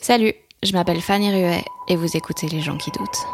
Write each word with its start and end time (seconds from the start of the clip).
Salut, 0.00 0.32
je 0.62 0.72
m'appelle 0.72 1.00
Fanny 1.00 1.28
Ruet 1.28 1.64
et 1.88 1.96
vous 1.96 2.16
écoutez 2.16 2.46
Les 2.48 2.60
gens 2.60 2.76
qui 2.78 2.92
doutent. 2.92 3.26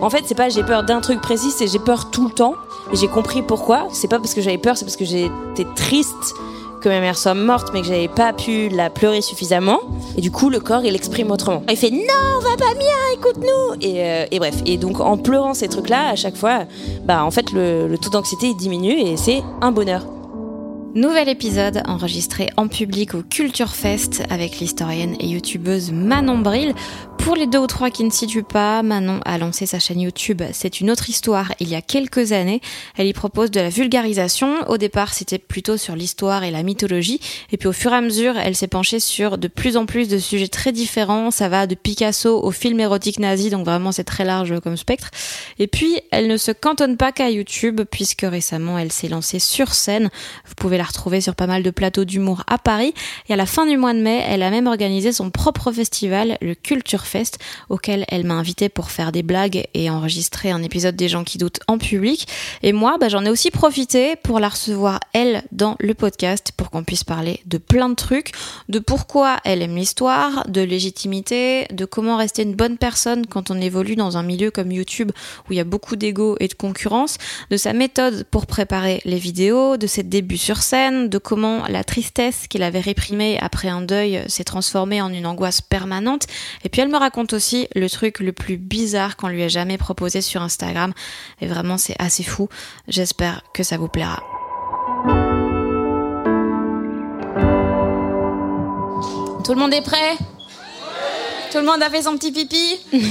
En 0.00 0.08
fait, 0.10 0.24
c'est 0.26 0.34
pas 0.34 0.48
j'ai 0.48 0.64
peur 0.64 0.82
d'un 0.82 1.00
truc 1.00 1.20
précis, 1.20 1.50
c'est 1.50 1.66
j'ai 1.68 1.78
peur 1.78 2.10
tout 2.10 2.26
le 2.26 2.32
temps. 2.32 2.54
Et 2.90 2.96
j'ai 2.96 3.06
compris 3.06 3.42
pourquoi. 3.42 3.86
C'est 3.92 4.08
pas 4.08 4.18
parce 4.18 4.34
que 4.34 4.40
j'avais 4.40 4.58
peur, 4.58 4.76
c'est 4.76 4.86
parce 4.86 4.96
que 4.96 5.04
j'étais 5.04 5.66
triste 5.76 6.34
que 6.82 6.88
ma 6.88 7.00
mère 7.00 7.16
soit 7.16 7.34
morte, 7.34 7.70
mais 7.72 7.80
que 7.80 7.86
j'avais 7.86 8.08
pas 8.08 8.32
pu 8.32 8.68
la 8.68 8.90
pleurer 8.90 9.22
suffisamment. 9.22 9.80
Et 10.16 10.20
du 10.20 10.30
coup, 10.30 10.50
le 10.50 10.60
corps, 10.60 10.84
il 10.84 10.94
exprime 10.94 11.30
autrement. 11.30 11.62
Il 11.70 11.76
fait 11.76 11.90
non, 11.90 12.40
va 12.40 12.56
pas 12.56 12.74
bien, 12.74 12.88
écoute-nous. 13.14 13.80
Et, 13.80 14.04
euh, 14.04 14.26
et 14.30 14.38
bref. 14.38 14.56
Et 14.66 14.76
donc, 14.76 15.00
en 15.00 15.16
pleurant 15.16 15.54
ces 15.54 15.68
trucs-là, 15.68 16.10
à 16.10 16.16
chaque 16.16 16.36
fois, 16.36 16.64
bah 17.04 17.24
en 17.24 17.30
fait, 17.30 17.52
le, 17.52 17.96
taux 17.96 18.10
d'anxiété 18.10 18.52
diminue 18.54 18.98
et 18.98 19.16
c'est 19.16 19.42
un 19.60 19.70
bonheur. 19.70 20.04
Nouvel 20.94 21.30
épisode 21.30 21.82
enregistré 21.86 22.50
en 22.58 22.68
public 22.68 23.14
au 23.14 23.22
Culture 23.22 23.74
Fest 23.74 24.24
avec 24.28 24.58
l'historienne 24.58 25.16
et 25.20 25.26
youtubeuse 25.26 25.90
Manon 25.90 26.36
Bril. 26.36 26.74
Pour 27.16 27.36
les 27.36 27.46
deux 27.46 27.60
ou 27.60 27.68
trois 27.68 27.90
qui 27.90 28.02
ne 28.02 28.10
situent 28.10 28.42
pas, 28.42 28.82
Manon 28.82 29.20
a 29.24 29.38
lancé 29.38 29.64
sa 29.64 29.78
chaîne 29.78 30.00
YouTube 30.00 30.42
C'est 30.52 30.80
une 30.80 30.90
autre 30.90 31.08
histoire 31.08 31.52
il 31.60 31.68
y 31.68 31.76
a 31.76 31.80
quelques 31.80 32.32
années. 32.32 32.60
Elle 32.96 33.06
y 33.06 33.12
propose 33.12 33.52
de 33.52 33.60
la 33.60 33.68
vulgarisation. 33.68 34.68
Au 34.68 34.76
départ, 34.76 35.14
c'était 35.14 35.38
plutôt 35.38 35.76
sur 35.76 35.94
l'histoire 35.94 36.42
et 36.42 36.50
la 36.50 36.64
mythologie. 36.64 37.20
Et 37.52 37.56
puis 37.56 37.68
au 37.68 37.72
fur 37.72 37.92
et 37.92 37.96
à 37.96 38.00
mesure, 38.00 38.36
elle 38.36 38.56
s'est 38.56 38.66
penchée 38.66 38.98
sur 38.98 39.38
de 39.38 39.46
plus 39.46 39.76
en 39.76 39.86
plus 39.86 40.08
de 40.08 40.18
sujets 40.18 40.48
très 40.48 40.72
différents. 40.72 41.30
Ça 41.30 41.48
va 41.48 41.68
de 41.68 41.76
Picasso 41.76 42.42
au 42.42 42.50
film 42.50 42.80
érotique 42.80 43.20
nazi, 43.20 43.50
donc 43.50 43.64
vraiment 43.64 43.92
c'est 43.92 44.04
très 44.04 44.24
large 44.24 44.58
comme 44.60 44.76
spectre. 44.76 45.10
Et 45.60 45.68
puis, 45.68 46.00
elle 46.10 46.26
ne 46.26 46.36
se 46.36 46.50
cantonne 46.50 46.96
pas 46.96 47.12
qu'à 47.12 47.30
YouTube, 47.30 47.82
puisque 47.88 48.26
récemment, 48.28 48.78
elle 48.78 48.90
s'est 48.90 49.08
lancée 49.08 49.38
sur 49.38 49.74
scène. 49.74 50.10
Vous 50.44 50.54
pouvez 50.56 50.76
la 50.82 50.86
retrouver 50.86 51.20
sur 51.20 51.36
pas 51.36 51.46
mal 51.46 51.62
de 51.62 51.70
plateaux 51.70 52.04
d'humour 52.04 52.42
à 52.48 52.58
Paris. 52.58 52.92
Et 53.28 53.34
à 53.34 53.36
la 53.36 53.46
fin 53.46 53.66
du 53.66 53.76
mois 53.76 53.94
de 53.94 54.00
mai, 54.00 54.24
elle 54.26 54.42
a 54.42 54.50
même 54.50 54.66
organisé 54.66 55.12
son 55.12 55.30
propre 55.30 55.70
festival, 55.70 56.38
le 56.40 56.56
Culture 56.56 57.06
Fest, 57.06 57.38
auquel 57.68 58.04
elle 58.08 58.24
m'a 58.24 58.34
invité 58.34 58.68
pour 58.68 58.90
faire 58.90 59.12
des 59.12 59.22
blagues 59.22 59.68
et 59.74 59.90
enregistrer 59.90 60.50
un 60.50 60.60
épisode 60.60 60.96
des 60.96 61.06
gens 61.06 61.22
qui 61.22 61.38
doutent 61.38 61.60
en 61.68 61.78
public. 61.78 62.26
Et 62.64 62.72
moi, 62.72 62.96
bah, 62.98 63.08
j'en 63.08 63.24
ai 63.24 63.30
aussi 63.30 63.52
profité 63.52 64.16
pour 64.16 64.40
la 64.40 64.48
recevoir, 64.48 64.98
elle, 65.12 65.44
dans 65.52 65.76
le 65.78 65.94
podcast, 65.94 66.50
pour 66.56 66.70
qu'on 66.70 66.82
puisse 66.82 67.04
parler 67.04 67.40
de 67.46 67.58
plein 67.58 67.88
de 67.88 67.94
trucs, 67.94 68.32
de 68.68 68.80
pourquoi 68.80 69.36
elle 69.44 69.62
aime 69.62 69.76
l'histoire, 69.76 70.48
de 70.48 70.62
légitimité, 70.62 71.66
de 71.70 71.84
comment 71.84 72.16
rester 72.16 72.42
une 72.42 72.56
bonne 72.56 72.76
personne 72.76 73.26
quand 73.26 73.52
on 73.52 73.60
évolue 73.60 73.94
dans 73.94 74.16
un 74.16 74.24
milieu 74.24 74.50
comme 74.50 74.72
YouTube 74.72 75.12
où 75.48 75.52
il 75.52 75.56
y 75.56 75.60
a 75.60 75.64
beaucoup 75.64 75.94
d'ego 75.94 76.36
et 76.40 76.48
de 76.48 76.54
concurrence, 76.54 77.18
de 77.52 77.56
sa 77.56 77.72
méthode 77.72 78.24
pour 78.32 78.46
préparer 78.46 79.00
les 79.04 79.18
vidéos, 79.18 79.76
de 79.76 79.86
ses 79.86 80.02
débuts 80.02 80.38
sur 80.38 80.62
scène, 80.62 80.71
de 80.72 81.18
comment 81.18 81.66
la 81.68 81.84
tristesse 81.84 82.46
qu'il 82.48 82.62
avait 82.62 82.80
réprimée 82.80 83.38
après 83.42 83.68
un 83.68 83.82
deuil 83.82 84.22
s'est 84.26 84.44
transformée 84.44 85.02
en 85.02 85.12
une 85.12 85.26
angoisse 85.26 85.60
permanente. 85.60 86.26
Et 86.64 86.70
puis 86.70 86.80
elle 86.80 86.88
me 86.88 86.96
raconte 86.96 87.34
aussi 87.34 87.68
le 87.74 87.90
truc 87.90 88.20
le 88.20 88.32
plus 88.32 88.56
bizarre 88.56 89.18
qu'on 89.18 89.28
lui 89.28 89.42
a 89.42 89.48
jamais 89.48 89.76
proposé 89.76 90.22
sur 90.22 90.40
Instagram. 90.40 90.94
Et 91.42 91.46
vraiment, 91.46 91.76
c'est 91.76 91.96
assez 91.98 92.22
fou. 92.22 92.48
J'espère 92.88 93.42
que 93.52 93.62
ça 93.62 93.76
vous 93.76 93.88
plaira. 93.88 94.22
Tout 99.44 99.52
le 99.52 99.58
monde 99.58 99.74
est 99.74 99.84
prêt? 99.84 100.16
Tout 101.50 101.58
le 101.58 101.64
monde 101.64 101.82
a 101.82 101.90
fait 101.90 102.02
son 102.02 102.16
petit 102.16 102.32
pipi? 102.32 102.80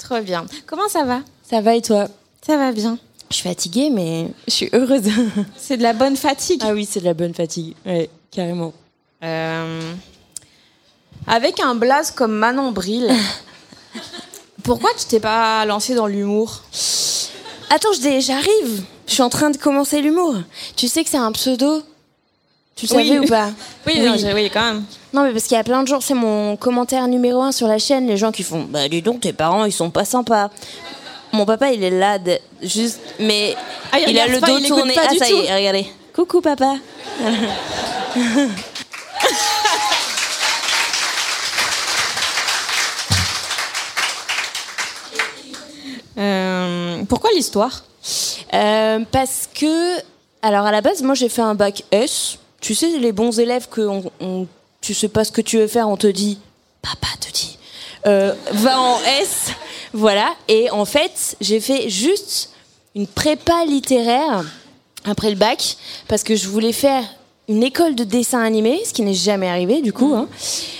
Trop 0.00 0.20
bien. 0.20 0.46
Comment 0.66 0.88
ça 0.88 1.04
va? 1.04 1.20
Ça 1.48 1.60
va 1.60 1.76
et 1.76 1.82
toi? 1.82 2.08
Ça 2.44 2.56
va 2.56 2.72
bien. 2.72 2.98
Je 3.30 3.36
suis 3.36 3.48
fatiguée, 3.48 3.90
mais 3.90 4.28
je 4.48 4.52
suis 4.52 4.68
heureuse. 4.72 5.02
C'est 5.56 5.76
de 5.76 5.82
la 5.82 5.92
bonne 5.92 6.16
fatigue. 6.16 6.60
ah 6.64 6.72
oui, 6.72 6.84
c'est 6.90 7.00
de 7.00 7.04
la 7.04 7.14
bonne 7.14 7.32
fatigue. 7.34 7.74
Ouais, 7.86 8.10
carrément. 8.30 8.72
Euh, 9.22 9.80
Avec 11.26 11.60
un 11.60 11.74
blaze 11.76 12.10
comme 12.10 12.32
Manon 12.32 12.72
Bril, 12.72 13.08
pourquoi 14.64 14.90
tu 14.98 15.04
t'es 15.06 15.20
pas 15.20 15.64
lancé 15.64 15.94
dans 15.94 16.06
l'humour? 16.08 16.62
Attends, 17.70 17.92
j'arrive. 17.92 18.82
Je 19.06 19.12
suis 19.12 19.22
en 19.22 19.28
train 19.30 19.50
de 19.50 19.56
commencer 19.56 20.00
l'humour. 20.00 20.34
Tu 20.76 20.88
sais 20.88 21.04
que 21.04 21.10
c'est 21.10 21.16
un 21.16 21.30
pseudo? 21.32 21.82
Tu 22.74 22.86
le 22.86 22.96
Oui. 22.96 23.08
savais 23.08 23.18
ou 23.20 23.26
pas? 23.28 23.50
Oui, 23.86 24.00
non, 24.00 24.14
oui, 24.34 24.50
quand 24.52 24.60
même. 24.72 24.84
Non, 25.12 25.22
mais 25.24 25.32
parce 25.32 25.44
qu'il 25.44 25.56
y 25.56 25.60
a 25.60 25.64
plein 25.64 25.82
de 25.82 25.88
gens, 25.88 26.00
c'est 26.00 26.14
mon 26.14 26.56
commentaire 26.56 27.06
numéro 27.06 27.42
un 27.42 27.52
sur 27.52 27.68
la 27.68 27.78
chaîne, 27.78 28.06
les 28.08 28.16
gens 28.16 28.32
qui 28.32 28.42
font 28.42 28.64
Bah, 28.68 28.88
dis 28.88 29.02
donc, 29.02 29.20
tes 29.20 29.32
parents, 29.32 29.64
ils 29.66 29.72
sont 29.72 29.90
pas 29.90 30.04
sympas. 30.04 30.50
Mon 31.32 31.44
papa, 31.46 31.70
il 31.72 31.82
est 31.84 31.90
là, 31.90 32.18
de- 32.18 32.38
juste, 32.62 33.00
mais 33.20 33.54
Ah, 33.92 33.98
il 34.00 34.10
il 34.10 34.18
a 34.18 34.26
le 34.26 34.40
pas, 34.40 34.46
dos 34.48 34.58
il 34.58 34.66
tourné. 34.68 34.94
Ah, 34.96 35.08
ça 35.16 35.28
y 35.30 35.32
est, 35.46 35.54
regardez. 35.54 35.86
Coucou, 36.14 36.40
papa. 36.40 36.74
Euh, 46.18 47.02
pourquoi 47.08 47.30
l'histoire 47.34 47.84
Euh, 48.52 49.00
parce 49.12 49.48
que, 49.54 49.98
alors 50.42 50.66
à 50.66 50.72
la 50.72 50.80
base, 50.80 51.02
moi 51.02 51.14
j'ai 51.14 51.28
fait 51.28 51.42
un 51.42 51.54
bac 51.54 51.84
S. 51.92 52.38
Tu 52.60 52.74
sais, 52.74 52.88
les 52.98 53.12
bons 53.12 53.38
élèves 53.38 53.68
que 53.68 53.80
on, 53.82 54.02
on- 54.20 54.46
tu 54.80 54.92
sais 54.94 55.08
pas 55.08 55.24
ce 55.24 55.30
que 55.32 55.40
tu 55.40 55.58
veux 55.58 55.66
faire, 55.68 55.88
on 55.88 55.96
te 55.96 56.06
dit, 56.06 56.38
papa 56.82 57.06
te 57.20 57.30
dit, 57.32 57.58
euh, 58.06 58.34
va 58.52 58.80
en 58.80 58.98
S. 59.20 59.52
Voilà. 59.92 60.30
Et 60.48 60.70
en 60.70 60.84
fait, 60.84 61.36
j'ai 61.40 61.60
fait 61.60 61.88
juste 61.88 62.50
une 62.94 63.06
prépa 63.06 63.64
littéraire 63.66 64.44
après 65.04 65.30
le 65.30 65.36
bac 65.36 65.76
parce 66.08 66.22
que 66.22 66.36
je 66.36 66.48
voulais 66.48 66.72
faire 66.72 67.02
une 67.48 67.64
école 67.64 67.96
de 67.96 68.04
dessin 68.04 68.40
animé, 68.42 68.80
ce 68.84 68.92
qui 68.92 69.02
n'est 69.02 69.12
jamais 69.14 69.48
arrivé 69.48 69.82
du 69.82 69.92
coup. 69.92 70.14
hein. 70.14 70.28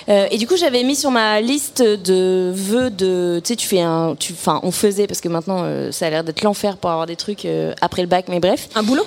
Euh, 0.08 0.28
et 0.30 0.38
du 0.38 0.46
coup, 0.46 0.56
j'avais 0.56 0.84
mis 0.84 0.94
sur 0.94 1.10
ma 1.10 1.40
liste 1.40 1.82
de 1.82 2.52
vœux 2.54 2.90
de, 2.90 3.40
tu 3.42 3.48
sais, 3.48 3.56
tu 3.56 3.66
fais 3.66 3.80
un, 3.80 4.14
enfin, 4.32 4.60
on 4.62 4.70
faisait 4.70 5.08
parce 5.08 5.20
que 5.20 5.28
maintenant, 5.28 5.62
euh, 5.64 5.90
ça 5.90 6.06
a 6.06 6.10
l'air 6.10 6.22
d'être 6.22 6.42
l'enfer 6.42 6.76
pour 6.76 6.90
avoir 6.90 7.06
des 7.06 7.16
trucs 7.16 7.44
euh, 7.44 7.74
après 7.80 8.02
le 8.02 8.08
bac, 8.08 8.26
mais 8.28 8.38
bref, 8.38 8.68
Un 8.76 8.84
boulot? 8.84 9.04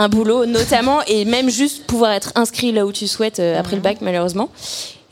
Un 0.00 0.08
boulot 0.08 0.46
notamment 0.46 1.02
et 1.06 1.26
même 1.26 1.50
juste 1.50 1.84
pouvoir 1.84 2.12
être 2.12 2.32
inscrit 2.34 2.72
là 2.72 2.86
où 2.86 2.92
tu 2.92 3.06
souhaites 3.06 3.38
euh, 3.38 3.60
après 3.60 3.76
le 3.76 3.82
bac 3.82 3.98
malheureusement. 4.00 4.48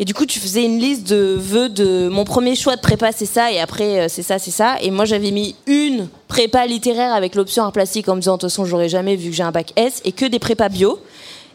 Et 0.00 0.04
du 0.04 0.14
coup, 0.14 0.26
tu 0.26 0.38
faisais 0.38 0.64
une 0.64 0.78
liste 0.78 1.08
de 1.08 1.36
vœux 1.36 1.68
de 1.68 2.08
mon 2.08 2.24
premier 2.24 2.54
choix 2.54 2.76
de 2.76 2.80
prépa, 2.80 3.10
c'est 3.10 3.26
ça, 3.26 3.50
et 3.50 3.58
après, 3.58 3.98
euh, 3.98 4.06
c'est 4.08 4.22
ça, 4.22 4.38
c'est 4.38 4.52
ça. 4.52 4.76
Et 4.80 4.92
moi, 4.92 5.04
j'avais 5.04 5.32
mis 5.32 5.56
une 5.66 6.08
prépa 6.28 6.66
littéraire 6.66 7.12
avec 7.12 7.34
l'option 7.34 7.64
art 7.64 7.72
plastique 7.72 8.08
en 8.08 8.14
me 8.14 8.20
disant, 8.20 8.36
de 8.36 8.42
toute 8.42 8.48
façon, 8.48 8.64
j'aurais 8.64 8.88
jamais 8.88 9.16
vu 9.16 9.30
que 9.30 9.34
j'ai 9.34 9.42
un 9.42 9.50
bac 9.50 9.72
S, 9.74 10.00
et 10.04 10.12
que 10.12 10.24
des 10.24 10.38
prépas 10.38 10.68
bio. 10.68 11.00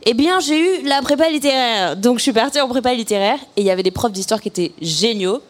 Eh 0.06 0.13
bien, 0.13 0.41
j'ai 0.41 0.59
eu 0.59 0.86
la 0.86 1.01
prépa 1.01 1.29
littéraire. 1.29 1.95
Donc, 1.95 2.18
je 2.18 2.24
suis 2.24 2.33
partie 2.33 2.59
en 2.59 2.68
prépa 2.68 2.94
littéraire, 2.94 3.39
et 3.56 3.62
il 3.62 3.65
y 3.65 3.71
avait 3.71 3.81
des 3.81 3.91
profs 3.91 4.12
d'histoire 4.12 4.41
qui 4.41 4.50
étaient 4.50 4.74
géniaux. 4.81 5.41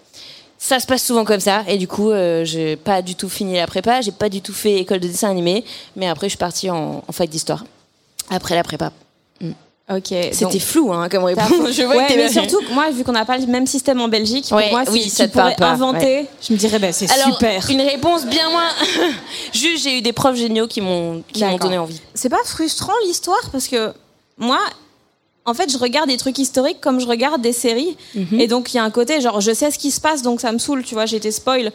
Ça 0.59 0.79
se 0.79 0.85
passe 0.85 1.03
souvent 1.03 1.25
comme 1.25 1.39
ça, 1.39 1.63
et 1.67 1.79
du 1.79 1.87
coup, 1.87 2.11
euh, 2.11 2.45
j'ai 2.45 2.75
pas 2.75 3.01
du 3.01 3.15
tout 3.15 3.27
fini 3.27 3.55
la 3.55 3.65
prépa, 3.65 4.01
j'ai 4.01 4.11
pas 4.11 4.29
du 4.29 4.41
tout 4.41 4.53
fait 4.53 4.75
école 4.75 4.99
de 4.99 5.07
dessin 5.07 5.31
animé, 5.31 5.65
mais 5.95 6.07
après, 6.07 6.27
je 6.27 6.33
suis 6.33 6.37
partie 6.37 6.69
en, 6.69 7.03
en 7.07 7.11
fac 7.11 7.27
d'histoire. 7.27 7.63
Après 8.29 8.55
la 8.55 8.63
prépa. 8.63 8.91
Ok. 9.91 10.13
C'était 10.31 10.59
flou, 10.59 10.93
hein, 10.93 11.09
comme 11.09 11.25
réponse. 11.25 11.49
Je 11.71 11.83
vois 11.83 11.97
ouais, 11.97 12.07
que 12.07 12.13
mais 12.13 12.29
surtout, 12.29 12.59
moi, 12.71 12.89
vu 12.89 13.03
qu'on 13.03 13.11
n'a 13.11 13.25
pas 13.25 13.37
le 13.37 13.45
même 13.47 13.67
système 13.67 13.99
en 13.99 14.07
Belgique, 14.07 14.45
pour 14.47 14.57
Ouais, 14.57 14.71
moi, 14.71 14.85
si 14.85 14.91
oui, 14.91 15.01
tu 15.03 15.09
ça 15.09 15.27
te 15.27 15.33
pourrais 15.33 15.61
inventer, 15.61 16.25
je 16.41 16.53
me 16.53 16.57
dirais, 16.57 16.79
ben, 16.79 16.93
c'est 16.93 17.07
super. 17.07 17.69
une 17.69 17.81
réponse 17.81 18.25
bien 18.25 18.49
moins. 18.49 18.69
Juste, 19.53 19.83
j'ai 19.83 19.97
eu 19.97 20.01
des 20.01 20.13
profs 20.13 20.37
géniaux 20.37 20.67
qui 20.67 20.79
m'ont 20.79 21.21
qui 21.33 21.41
m'ont 21.43 21.51
D'accord. 21.51 21.67
donné 21.67 21.77
envie. 21.77 22.01
C'est 22.13 22.29
pas 22.29 22.43
frustrant 22.45 22.93
l'histoire? 23.05 23.49
Parce 23.51 23.67
que 23.67 23.91
moi, 24.37 24.59
en 25.43 25.53
fait, 25.53 25.69
je 25.69 25.77
regarde 25.77 26.07
des 26.07 26.17
trucs 26.17 26.37
historiques 26.37 26.79
comme 26.79 27.01
je 27.01 27.05
regarde 27.05 27.41
des 27.41 27.53
séries. 27.53 27.97
Mhm. 28.15 28.39
Et 28.39 28.47
donc, 28.47 28.73
il 28.73 28.77
y 28.77 28.79
a 28.79 28.83
un 28.85 28.91
côté, 28.91 29.19
genre, 29.19 29.41
je 29.41 29.53
sais 29.53 29.69
ce 29.69 29.77
qui 29.77 29.91
se 29.91 29.99
passe, 29.99 30.21
donc 30.21 30.39
ça 30.39 30.53
me 30.53 30.59
saoule, 30.59 30.83
tu 30.83 30.93
vois, 30.93 31.05
j'ai 31.05 31.17
été 31.17 31.31
spoil. 31.31 31.73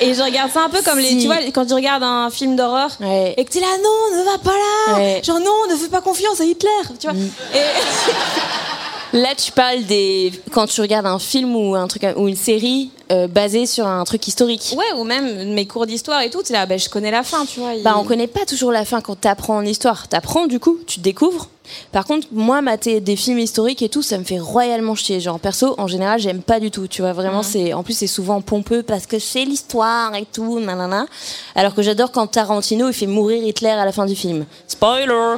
Et 0.00 0.14
je 0.14 0.22
regarde 0.22 0.50
ça 0.50 0.64
un 0.64 0.68
peu 0.70 0.80
comme 0.82 0.98
les. 0.98 1.18
Tu 1.18 1.26
vois, 1.26 1.36
quand 1.52 1.66
tu 1.66 1.74
regardes 1.74 2.02
un 2.02 2.30
film 2.30 2.56
d'horreur 2.56 2.90
Ouais. 3.00 3.34
et 3.36 3.44
que 3.44 3.50
t'es 3.50 3.60
là, 3.60 3.66
non, 3.82 4.18
ne 4.18 4.24
va 4.24 4.38
pas 4.38 4.56
là 4.56 4.96
Ouais. 4.98 5.20
Mm. 5.20 5.24
Genre, 5.24 5.40
non, 5.40 5.70
ne 5.70 5.76
fais 5.76 5.88
pas 5.88 6.00
confiance 6.00 6.40
à 6.40 6.44
Hitler, 6.44 6.68
tu 6.98 7.06
vois. 7.06 7.16
Et. 7.54 9.18
Là, 9.18 9.34
tu 9.36 9.50
parles 9.52 9.82
des 9.84 10.32
quand 10.52 10.66
tu 10.68 10.80
regardes 10.80 11.06
un 11.06 11.18
film 11.18 11.54
ou 11.56 11.74
un 11.74 11.88
truc 11.88 12.04
ou 12.16 12.28
une 12.28 12.36
série 12.36 12.90
euh, 13.10 13.26
basée 13.28 13.66
sur 13.66 13.86
un 13.86 14.04
truc 14.04 14.26
historique. 14.28 14.74
Ouais, 14.76 14.98
ou 14.98 15.04
même 15.04 15.52
mes 15.54 15.66
cours 15.66 15.86
d'histoire 15.86 16.22
et 16.22 16.30
tout, 16.30 16.42
là, 16.50 16.66
ben, 16.66 16.78
je 16.78 16.88
connais 16.88 17.10
la 17.10 17.22
fin, 17.22 17.44
tu 17.44 17.60
vois. 17.60 17.74
il- 17.74 17.82
Bah, 17.82 17.94
on 17.98 18.04
connaît 18.04 18.26
pas 18.26 18.46
toujours 18.46 18.72
la 18.72 18.84
fin 18.84 19.00
quand 19.00 19.18
t'apprends 19.20 19.56
en 19.56 19.64
histoire. 19.64 20.08
T'apprends 20.08 20.46
du 20.46 20.60
coup, 20.60 20.78
tu 20.86 21.00
découvres. 21.00 21.48
Par 21.92 22.04
contre, 22.04 22.26
moi, 22.32 22.62
mater 22.62 23.00
des 23.00 23.14
films 23.14 23.38
historiques 23.38 23.80
et 23.82 23.88
tout, 23.88 24.02
ça 24.02 24.18
me 24.18 24.24
fait 24.24 24.40
royalement 24.40 24.96
chier. 24.96 25.20
Genre 25.20 25.38
perso, 25.38 25.76
en 25.78 25.86
général, 25.86 26.18
j'aime 26.18 26.42
pas 26.42 26.58
du 26.58 26.72
tout. 26.72 26.88
Tu 26.88 27.00
vois, 27.00 27.12
vraiment, 27.12 27.44
c'est 27.44 27.72
en 27.74 27.84
plus 27.84 27.94
c'est 27.96 28.08
souvent 28.08 28.40
pompeux 28.40 28.82
parce 28.82 29.06
que 29.06 29.20
c'est 29.20 29.44
l'histoire 29.44 30.12
et 30.16 30.26
tout, 30.32 30.58
nanana. 30.58 31.06
Alors 31.54 31.74
que 31.76 31.82
j'adore 31.82 32.10
quand 32.10 32.26
Tarantino 32.26 32.88
il 32.88 32.92
fait 32.92 33.06
mourir 33.06 33.44
Hitler 33.46 33.68
à 33.70 33.84
la 33.84 33.92
fin 33.92 34.04
du 34.06 34.16
film. 34.16 34.46
Spoiler. 34.66 35.36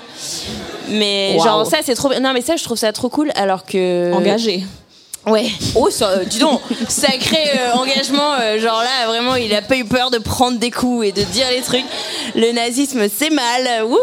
Mais 0.89 1.35
Wow. 1.39 1.45
genre 1.45 1.67
ça, 1.67 1.79
c'est 1.83 1.95
trop. 1.95 2.09
Non, 2.21 2.33
mais 2.33 2.41
ça, 2.43 2.57
je 2.57 2.65
trouve 2.65 2.79
ça 2.79 2.93
trop 2.93 3.09
cool. 3.11 3.31
Alors 3.35 3.65
que 3.67 4.13
Engagé. 4.15 4.65
Ouais. 5.27 5.51
Oh, 5.77 5.89
ça, 5.89 6.11
euh, 6.11 6.25
dis 6.25 6.39
donc, 6.39 6.61
sacré 6.89 7.39
euh, 7.57 7.75
engagement. 7.75 8.35
euh, 8.41 8.59
genre 8.59 8.83
là, 8.83 9.07
vraiment, 9.07 9.37
il 9.37 9.55
a 9.55 9.63
pas 9.63 9.77
eu 9.77 9.85
peur 9.85 10.11
de 10.11 10.19
prendre 10.19 10.59
des 10.59 10.71
coups 10.71 11.07
et 11.07 11.13
de 11.13 11.23
dire 11.23 11.47
les 11.51 11.61
trucs. 11.61 11.85
Le 12.35 12.51
nazisme, 12.53 13.07
c'est 13.09 13.31
mal. 13.31 13.85
Wouh. 13.85 13.99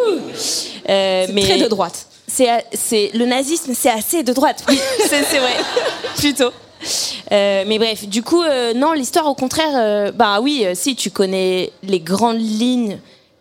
Mais 0.88 1.42
Très 1.42 1.57
de 1.57 1.68
droite. 1.68 2.06
C'est, 2.27 2.48
c'est 2.74 3.12
le 3.13 3.25
nazisme, 3.25 3.74
c'est 3.74 3.89
assez 3.89 4.24
de 4.24 4.33
droite. 4.33 4.63
Oui, 4.69 4.80
c'est, 5.07 5.39
vrai. 5.39 5.56
Plutôt. 6.16 6.51
Mais 7.31 7.77
bref, 7.77 8.07
du 8.07 8.24
coup, 8.24 8.44
non, 8.75 8.94
l'histoire, 8.94 9.27
au 9.27 9.36
contraire, 9.36 10.13
bah 10.13 10.39
oui, 10.42 10.65
si 10.74 10.95
tu 10.95 11.10
connais 11.10 11.72
les 11.83 12.00
grandes 12.00 12.39
lignes 12.39 13.00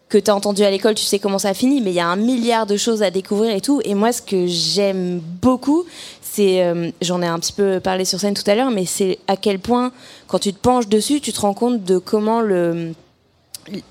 que 0.08 0.18
tu 0.18 0.30
as 0.30 0.34
entendues 0.34 0.64
à 0.64 0.70
l'école, 0.70 0.94
tu 0.94 1.04
sais 1.04 1.18
comment 1.18 1.38
ça 1.38 1.54
finit, 1.54 1.80
mais 1.80 1.90
il 1.90 1.96
y 1.96 2.00
a 2.00 2.08
un 2.08 2.16
milliard 2.16 2.66
de 2.66 2.76
choses 2.76 3.02
à 3.02 3.10
découvrir 3.10 3.54
et 3.54 3.60
tout. 3.60 3.80
Et 3.84 3.94
moi, 3.94 4.12
ce 4.12 4.22
que 4.22 4.46
j'aime 4.46 5.20
beaucoup, 5.42 5.84
c'est, 6.30 6.62
euh, 6.62 6.90
j'en 7.00 7.22
ai 7.22 7.26
un 7.26 7.38
petit 7.38 7.52
peu 7.52 7.80
parlé 7.80 8.04
sur 8.04 8.20
scène 8.20 8.34
tout 8.34 8.48
à 8.48 8.54
l'heure, 8.54 8.70
mais 8.70 8.84
c'est 8.84 9.18
à 9.28 9.36
quel 9.36 9.58
point, 9.58 9.92
quand 10.26 10.38
tu 10.38 10.52
te 10.52 10.58
penches 10.58 10.88
dessus, 10.88 11.20
tu 11.20 11.32
te 11.32 11.40
rends 11.40 11.54
compte 11.54 11.84
de 11.84 11.98
comment 11.98 12.40
le, 12.40 12.92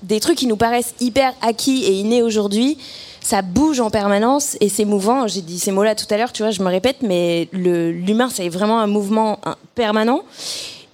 des 0.02 0.20
trucs 0.20 0.38
qui 0.38 0.46
nous 0.46 0.56
paraissent 0.56 0.94
hyper 1.00 1.34
acquis 1.42 1.84
et 1.84 1.92
innés 1.92 2.22
aujourd'hui, 2.22 2.78
ça 3.20 3.42
bouge 3.42 3.80
en 3.80 3.90
permanence 3.90 4.56
et 4.60 4.68
c'est 4.68 4.84
mouvant. 4.84 5.26
J'ai 5.26 5.42
dit 5.42 5.58
ces 5.58 5.72
mots-là 5.72 5.94
tout 5.94 6.06
à 6.10 6.16
l'heure, 6.16 6.32
tu 6.32 6.42
vois, 6.42 6.50
je 6.50 6.62
me 6.62 6.68
répète, 6.68 6.98
mais 7.02 7.48
l'humain, 7.52 8.28
c'est 8.32 8.48
vraiment 8.48 8.80
un 8.80 8.86
mouvement 8.86 9.40
hein, 9.44 9.56
permanent. 9.74 10.22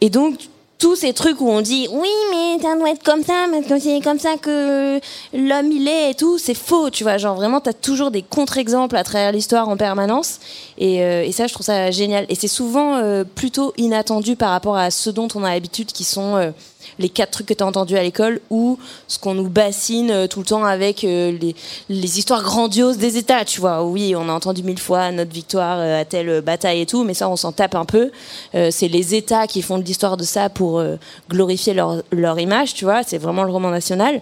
Et 0.01 0.11
donc, 0.11 0.39
tous 0.79 0.97
ces 0.97 1.13
trucs 1.13 1.41
où 1.41 1.49
on 1.49 1.61
dit 1.61 1.89
oui, 1.93 2.09
mais 2.31 2.61
ça 2.61 2.77
doit 2.77 2.91
être 2.91 3.03
comme 3.03 3.23
ça, 3.23 3.47
parce 3.51 3.67
que 3.67 3.79
c'est 3.79 4.01
comme 4.01 4.19
ça 4.19 4.37
que 4.37 5.01
l'homme 5.33 5.73
il 5.73 5.89
est 5.89 6.11
et 6.11 6.15
tout, 6.15 6.39
c'est 6.39 6.55
faux, 6.55 6.91
tu 6.91 7.05
vois. 7.05 7.17
Genre 7.17 7.37
vraiment, 7.37 7.61
t'as 7.61 7.73
toujours 7.73 8.11
des 8.11 8.23
contre-exemples 8.23 8.97
à 8.97 9.05
travers 9.05 9.33
l'histoire 9.33 9.69
en 9.69 9.77
permanence. 9.77 10.41
Et, 10.79 11.03
euh, 11.03 11.25
et 11.25 11.33
ça, 11.33 11.47
je 11.47 11.55
trouve 11.55 11.67
ça 11.67 11.91
génial. 11.91 12.27
Et 12.29 12.35
c'est 12.35 12.49
souvent 12.49 12.97
euh, 12.97 13.25
plutôt 13.25 13.73
inattendu 13.77 14.37
par 14.37 14.51
rapport 14.51 14.77
à 14.77 14.91
ce 14.91 15.11
dont 15.11 15.29
on 15.35 15.45
a 15.45 15.51
l'habitude, 15.51 15.93
qui 15.93 16.05
sont 16.05 16.37
euh, 16.37 16.51
les 16.99 17.09
quatre 17.09 17.31
trucs 17.31 17.47
que 17.47 17.55
tu 17.55 17.63
as 17.63 17.67
entendus 17.67 17.97
à 17.97 18.03
l'école 18.03 18.41
ou 18.51 18.79
ce 19.09 19.19
qu'on 19.19 19.35
nous 19.35 19.49
bassine 19.49 20.11
euh, 20.11 20.27
tout 20.27 20.41
le 20.41 20.47
temps 20.47 20.65
avec 20.65 21.05
euh, 21.05 21.33
les, 21.41 21.55
les 21.89 22.19
histoires 22.19 22.43
grandioses 22.43 22.99
des 22.99 23.17
États, 23.17 23.45
tu 23.45 23.61
vois. 23.61 23.85
Oui, 23.85 24.15
on 24.17 24.29
a 24.29 24.33
entendu 24.33 24.63
mille 24.63 24.79
fois 24.79 25.11
notre 25.13 25.33
victoire 25.33 25.79
euh, 25.79 26.01
à 26.01 26.05
telle 26.05 26.41
bataille 26.41 26.81
et 26.81 26.87
tout, 26.87 27.05
mais 27.05 27.15
ça, 27.15 27.29
on 27.29 27.37
s'en 27.37 27.53
tape 27.53 27.75
un 27.75 27.85
peu. 27.85 28.11
C'est 28.53 28.89
les 28.89 29.15
États 29.15 29.47
qui 29.47 29.63
font 29.63 29.79
de 29.79 29.85
l'histoire 29.85 30.17
de 30.17 30.25
ça 30.25 30.49
pour 30.49 30.83
glorifier 31.29 31.75
leur, 31.75 32.03
leur 32.13 32.39
image, 32.39 32.75
tu 32.75 32.85
vois. 32.85 33.03
C'est 33.03 33.19
vraiment 33.19 33.45
le 33.45 33.53
roman 33.53 33.71
national. 33.71 34.21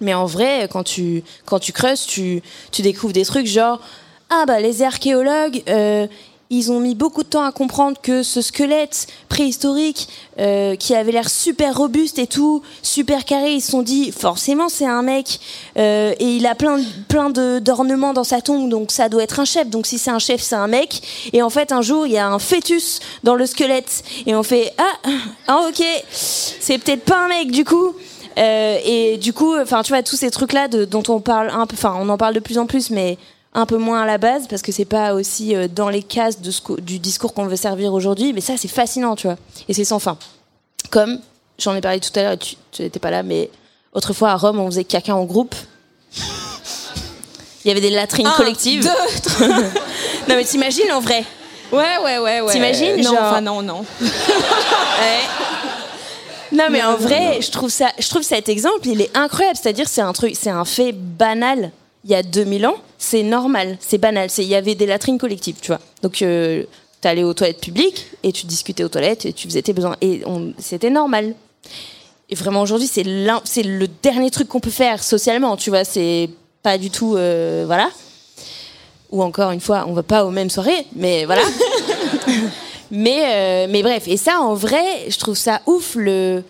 Mais 0.00 0.14
en 0.14 0.26
vrai, 0.26 0.68
quand 0.70 0.82
tu, 0.82 1.22
quand 1.44 1.58
tu 1.58 1.72
creuses, 1.72 2.06
tu, 2.06 2.42
tu 2.72 2.82
découvres 2.82 3.12
des 3.12 3.24
trucs 3.24 3.46
genre 3.46 3.80
Ah, 4.30 4.44
bah, 4.46 4.60
les 4.60 4.82
archéologues, 4.82 5.62
ils 6.50 6.72
ont 6.72 6.80
mis 6.80 6.96
beaucoup 6.96 7.22
de 7.22 7.28
temps 7.28 7.44
à 7.44 7.52
comprendre 7.52 7.96
que 8.02 8.24
ce 8.24 8.42
squelette 8.42 9.06
préhistorique, 9.28 10.08
euh, 10.40 10.74
qui 10.74 10.96
avait 10.96 11.12
l'air 11.12 11.30
super 11.30 11.76
robuste 11.76 12.18
et 12.18 12.26
tout, 12.26 12.60
super 12.82 13.24
carré, 13.24 13.54
ils 13.54 13.60
se 13.60 13.70
sont 13.70 13.82
dit 13.82 14.10
Forcément, 14.10 14.68
c'est 14.68 14.86
un 14.86 15.02
mec, 15.02 15.38
euh, 15.78 16.12
et 16.18 16.36
il 16.36 16.46
a 16.46 16.56
plein, 16.56 16.80
plein 17.08 17.30
d'ornements 17.30 18.12
dans 18.12 18.24
sa 18.24 18.40
tombe, 18.40 18.68
donc 18.68 18.90
ça 18.90 19.08
doit 19.08 19.22
être 19.22 19.38
un 19.38 19.44
chef. 19.44 19.68
Donc 19.68 19.86
si 19.86 19.96
c'est 19.96 20.10
un 20.10 20.18
chef, 20.18 20.40
c'est 20.40 20.56
un 20.56 20.66
mec. 20.66 21.30
Et 21.32 21.40
en 21.40 21.50
fait, 21.50 21.70
un 21.70 21.82
jour, 21.82 22.04
il 22.06 22.12
y 22.12 22.18
a 22.18 22.26
un 22.28 22.40
fœtus 22.40 22.98
dans 23.22 23.36
le 23.36 23.46
squelette, 23.46 24.02
et 24.26 24.34
on 24.34 24.42
fait 24.42 24.72
Ah, 24.76 25.10
ah 25.46 25.60
ok, 25.68 25.84
c'est 26.10 26.78
peut-être 26.78 27.04
pas 27.04 27.24
un 27.24 27.28
mec 27.28 27.52
du 27.52 27.64
coup. 27.64 27.94
Euh, 28.38 28.78
et 28.84 29.18
du 29.18 29.32
coup, 29.32 29.54
enfin, 29.56 29.82
tu 29.82 29.92
vois, 29.92 30.02
tous 30.02 30.16
ces 30.16 30.30
trucs-là 30.30 30.66
de- 30.68 30.84
dont 30.84 31.02
on 31.08 31.20
parle 31.20 31.50
un 31.50 31.66
peu, 31.66 31.74
enfin, 31.74 31.96
on 32.00 32.08
en 32.08 32.16
parle 32.16 32.34
de 32.34 32.40
plus 32.40 32.58
en 32.58 32.66
plus, 32.66 32.90
mais 32.90 33.18
un 33.52 33.66
peu 33.66 33.76
moins 33.78 34.02
à 34.02 34.06
la 34.06 34.18
base 34.18 34.46
parce 34.48 34.62
que 34.62 34.70
c'est 34.72 34.84
pas 34.84 35.12
aussi 35.14 35.56
euh, 35.56 35.66
dans 35.68 35.88
les 35.88 36.02
cases 36.02 36.40
de 36.40 36.50
ce 36.50 36.60
qu'o- 36.60 36.80
du 36.80 36.98
discours 37.00 37.34
qu'on 37.34 37.46
veut 37.46 37.56
servir 37.56 37.92
aujourd'hui. 37.92 38.32
Mais 38.32 38.40
ça, 38.40 38.54
c'est 38.56 38.68
fascinant, 38.68 39.16
tu 39.16 39.26
vois, 39.26 39.36
et 39.68 39.74
c'est 39.74 39.84
sans 39.84 39.98
fin. 39.98 40.16
Comme 40.90 41.18
j'en 41.58 41.74
ai 41.74 41.80
parlé 41.80 42.00
tout 42.00 42.10
à 42.18 42.22
l'heure, 42.22 42.36
tu 42.38 42.56
n'étais 42.82 43.00
pas 43.00 43.10
là, 43.10 43.22
mais 43.22 43.50
autrefois 43.92 44.30
à 44.30 44.36
Rome, 44.36 44.60
on 44.60 44.66
faisait 44.66 44.84
caca 44.84 45.14
en 45.14 45.24
groupe. 45.24 45.54
Il 47.64 47.68
y 47.68 47.70
avait 47.70 47.80
des 47.80 47.90
latrines 47.90 48.26
Un, 48.26 48.30
collectives. 48.32 48.82
deux, 48.82 49.46
non, 50.28 50.34
mais 50.36 50.44
t'imagines 50.44 50.90
en 50.92 51.00
vrai? 51.00 51.24
Ouais, 51.72 51.98
ouais, 52.04 52.18
ouais, 52.18 52.40
ouais. 52.40 52.52
T'imagines, 52.52 52.96
Non, 52.96 53.02
genre- 53.02 53.18
enfin, 53.20 53.40
non, 53.42 53.62
non. 53.62 53.84
Non 56.52 56.64
mais 56.68 56.82
en 56.82 56.96
vrai, 56.96 57.38
je 57.40 57.50
trouve 57.52 57.70
ça, 57.70 57.90
je 57.98 58.08
trouve 58.08 58.22
cet 58.22 58.48
exemple, 58.48 58.88
il 58.88 59.00
est 59.00 59.16
incroyable. 59.16 59.56
C'est-à-dire, 59.60 59.88
c'est 59.88 60.00
un 60.00 60.12
truc, 60.12 60.34
c'est 60.34 60.50
un 60.50 60.64
fait 60.64 60.90
banal. 60.92 61.70
Il 62.04 62.10
y 62.10 62.14
a 62.14 62.22
2000 62.22 62.66
ans, 62.66 62.76
c'est 62.98 63.22
normal, 63.22 63.76
c'est 63.80 63.98
banal. 63.98 64.28
Il 64.38 64.44
y 64.44 64.54
avait 64.54 64.74
des 64.74 64.86
latrines 64.86 65.18
collectives, 65.18 65.56
tu 65.60 65.68
vois. 65.68 65.80
Donc, 66.02 66.22
euh, 66.22 66.64
t'allais 67.00 67.24
aux 67.24 67.34
toilettes 67.34 67.60
publiques 67.60 68.06
et 68.22 68.32
tu 68.32 68.46
discutais 68.46 68.84
aux 68.84 68.88
toilettes 68.88 69.26
et 69.26 69.32
tu 69.32 69.48
faisais 69.48 69.62
tes 69.62 69.72
besoins 69.72 69.96
et 70.00 70.22
c'était 70.58 70.90
normal. 70.90 71.34
Et 72.30 72.34
vraiment 72.34 72.62
aujourd'hui, 72.62 72.86
c'est 72.86 73.02
le 73.02 73.86
dernier 74.02 74.30
truc 74.30 74.48
qu'on 74.48 74.60
peut 74.60 74.70
faire 74.70 75.02
socialement, 75.02 75.56
tu 75.56 75.70
vois. 75.70 75.84
C'est 75.84 76.30
pas 76.62 76.78
du 76.78 76.90
tout, 76.90 77.16
euh, 77.16 77.64
voilà. 77.66 77.90
Ou 79.10 79.22
encore 79.22 79.50
une 79.50 79.60
fois, 79.60 79.84
on 79.88 79.92
va 79.92 80.04
pas 80.04 80.24
aux 80.24 80.30
mêmes 80.30 80.50
soirées, 80.50 80.86
mais 80.94 81.24
voilà. 81.24 81.42
mais, 82.90 83.22
euh, 83.24 83.66
mais 83.68 83.82
bref, 83.82 84.06
et 84.06 84.16
ça, 84.16 84.40
en 84.40 84.54
vrai, 84.54 84.84
je 85.08 85.18
trouve 85.18 85.36
ça 85.36 85.60
ouf 85.66 85.96
le 85.96 86.44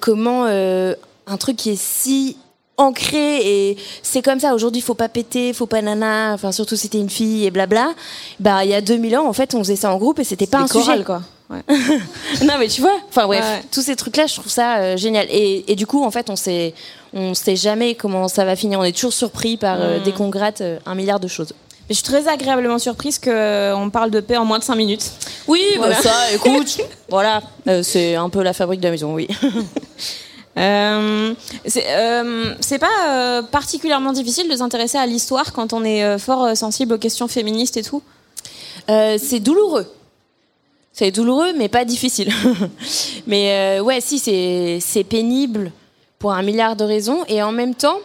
comment 0.00 0.44
euh, 0.46 0.94
un 1.26 1.36
truc 1.36 1.56
qui 1.56 1.70
est 1.70 1.80
si 1.80 2.36
ancré 2.78 3.38
et 3.70 3.76
c'est 4.02 4.22
comme 4.22 4.40
ça 4.40 4.54
aujourd'hui 4.54 4.80
faut 4.80 4.94
pas 4.94 5.08
péter 5.08 5.52
faut 5.52 5.66
pas 5.66 5.82
nana 5.82 6.32
enfin 6.32 6.52
surtout 6.52 6.74
si 6.76 6.88
t'es 6.88 6.98
une 6.98 7.10
fille 7.10 7.44
et 7.44 7.50
blabla 7.50 7.92
bah 8.40 8.64
il 8.64 8.70
y 8.70 8.74
a 8.74 8.80
2000 8.80 9.16
ans 9.18 9.26
en 9.28 9.32
fait 9.34 9.54
on 9.54 9.58
faisait 9.58 9.76
ça 9.76 9.92
en 9.92 9.98
groupe 9.98 10.18
et 10.18 10.24
c'était 10.24 10.46
pas 10.46 10.58
un 10.58 10.66
chorales, 10.66 10.94
sujet 10.94 11.04
quoi. 11.04 11.22
Ouais. 11.50 11.60
non 12.46 12.54
mais 12.58 12.68
tu 12.68 12.80
vois 12.80 12.96
enfin 13.10 13.26
bref 13.26 13.44
Ouais. 13.44 13.62
tous 13.70 13.82
ces 13.82 13.94
trucs 13.94 14.16
là 14.16 14.26
je 14.26 14.34
trouve 14.34 14.50
ça 14.50 14.76
euh, 14.78 14.96
génial 14.96 15.26
et, 15.30 15.70
et 15.70 15.76
du 15.76 15.86
coup 15.86 16.02
en 16.02 16.10
fait 16.10 16.30
on 16.30 16.36
sait 16.36 16.72
on 17.12 17.34
sait 17.34 17.56
jamais 17.56 17.94
comment 17.94 18.26
ça 18.26 18.46
va 18.46 18.56
finir 18.56 18.78
on 18.80 18.84
est 18.84 18.92
toujours 18.92 19.12
surpris 19.12 19.58
par 19.58 19.76
euh, 19.78 19.98
Mm. 19.98 20.02
dès 20.04 20.12
qu'on 20.12 20.28
gratte 20.30 20.62
euh, 20.62 20.78
un 20.86 20.94
milliard 20.94 21.20
de 21.20 21.28
choses 21.28 21.52
Mais 21.90 21.94
je 21.94 21.96
suis 21.96 22.04
très 22.04 22.26
agréablement 22.26 22.78
surprise 22.78 23.18
qu'on 23.18 23.90
parle 23.92 24.10
de 24.10 24.20
paix 24.20 24.38
en 24.38 24.46
moins 24.46 24.58
de 24.58 24.64
5 24.64 24.76
minutes. 24.76 25.10
oui 25.46 25.60
Voilà. 25.76 25.96
bah 25.96 26.02
ça 26.02 26.32
écoute 26.34 26.78
voilà 27.10 27.42
Euh, 27.68 27.82
c'est 27.82 28.14
un 28.14 28.30
peu 28.30 28.42
la 28.42 28.54
fabrique 28.54 28.80
de 28.80 28.86
la 28.86 28.92
maison 28.92 29.12
oui 29.14 29.28
Euh, 30.58 31.34
c'est 31.64 31.84
euh, 31.88 32.54
c'est 32.60 32.78
pas 32.78 33.08
euh, 33.08 33.42
particulièrement 33.42 34.12
difficile 34.12 34.50
de 34.50 34.56
s'intéresser 34.56 34.98
à 34.98 35.06
l'histoire 35.06 35.52
quand 35.52 35.72
on 35.72 35.82
est 35.82 36.18
fort 36.18 36.56
sensible 36.56 36.94
aux 36.94 36.98
questions 36.98 37.28
féministes 37.28 37.76
et 37.76 37.82
tout. 37.82 38.02
C'est 38.88 39.40
douloureux. 39.40 39.86
C'est 40.92 41.10
douloureux, 41.10 41.52
mais 41.56 41.68
pas 41.68 41.84
difficile. 41.84 42.30
mais 43.26 43.80
ouais, 43.80 44.00
si, 44.00 44.18
c'est 44.18 45.04
pénible 45.04 45.72
pour 46.18 46.32
un 46.32 46.42
milliard 46.42 46.76
de 46.76 46.84
raisons. 46.84 47.24
Et 47.28 47.42
en 47.42 47.52
même 47.52 47.74
temps, 47.74 47.98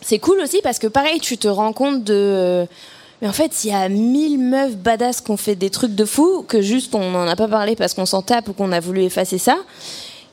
c'est 0.00 0.20
cool 0.20 0.40
aussi 0.40 0.60
parce 0.62 0.78
que 0.78 0.86
pareil, 0.86 1.18
tu 1.18 1.36
te 1.36 1.48
rends 1.48 1.72
compte 1.72 2.04
de. 2.04 2.66
mais 3.20 3.28
en 3.28 3.32
fait, 3.32 3.64
il 3.64 3.70
y 3.70 3.72
a 3.72 3.88
mille 3.88 4.38
meufs 4.38 4.76
badass 4.76 5.20
qui 5.20 5.32
ont 5.32 5.36
fait 5.36 5.56
des 5.56 5.70
trucs 5.70 5.96
de 5.96 6.04
fou, 6.04 6.44
que 6.46 6.62
juste 6.62 6.94
on 6.94 7.10
n'en 7.10 7.26
a 7.26 7.34
pas 7.34 7.48
parlé 7.48 7.74
parce 7.74 7.94
qu'on 7.94 8.06
s'en 8.06 8.22
tape 8.22 8.48
ou 8.48 8.52
qu'on 8.52 8.70
a 8.70 8.78
voulu 8.78 9.02
effacer 9.02 9.38
ça. 9.38 9.56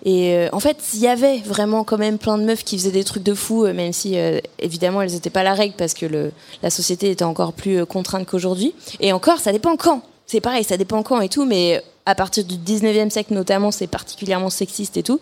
Et 0.03 0.35
euh, 0.35 0.49
en 0.51 0.59
fait, 0.59 0.77
il 0.93 0.99
y 0.99 1.07
avait 1.07 1.37
vraiment 1.39 1.83
quand 1.83 1.97
même 1.97 2.17
plein 2.17 2.37
de 2.37 2.43
meufs 2.43 2.63
qui 2.63 2.77
faisaient 2.77 2.91
des 2.91 3.03
trucs 3.03 3.23
de 3.23 3.33
fou, 3.33 3.65
euh, 3.65 3.73
même 3.73 3.93
si 3.93 4.17
euh, 4.17 4.39
évidemment 4.59 5.01
elles 5.01 5.11
n'étaient 5.11 5.29
pas 5.29 5.43
la 5.43 5.53
règle 5.53 5.75
parce 5.77 5.93
que 5.93 6.31
la 6.63 6.69
société 6.69 7.11
était 7.11 7.23
encore 7.23 7.53
plus 7.53 7.85
contrainte 7.85 8.25
qu'aujourd'hui. 8.25 8.73
Et 8.99 9.13
encore, 9.13 9.39
ça 9.39 9.51
dépend 9.51 9.75
quand. 9.75 10.01
C'est 10.25 10.41
pareil, 10.41 10.63
ça 10.63 10.77
dépend 10.77 11.03
quand 11.03 11.21
et 11.21 11.29
tout, 11.29 11.45
mais 11.45 11.83
à 12.05 12.15
partir 12.15 12.43
du 12.43 12.55
19e 12.55 13.09
siècle 13.09 13.33
notamment, 13.33 13.69
c'est 13.69 13.87
particulièrement 13.87 14.49
sexiste 14.49 14.97
et 14.97 15.03
tout. 15.03 15.19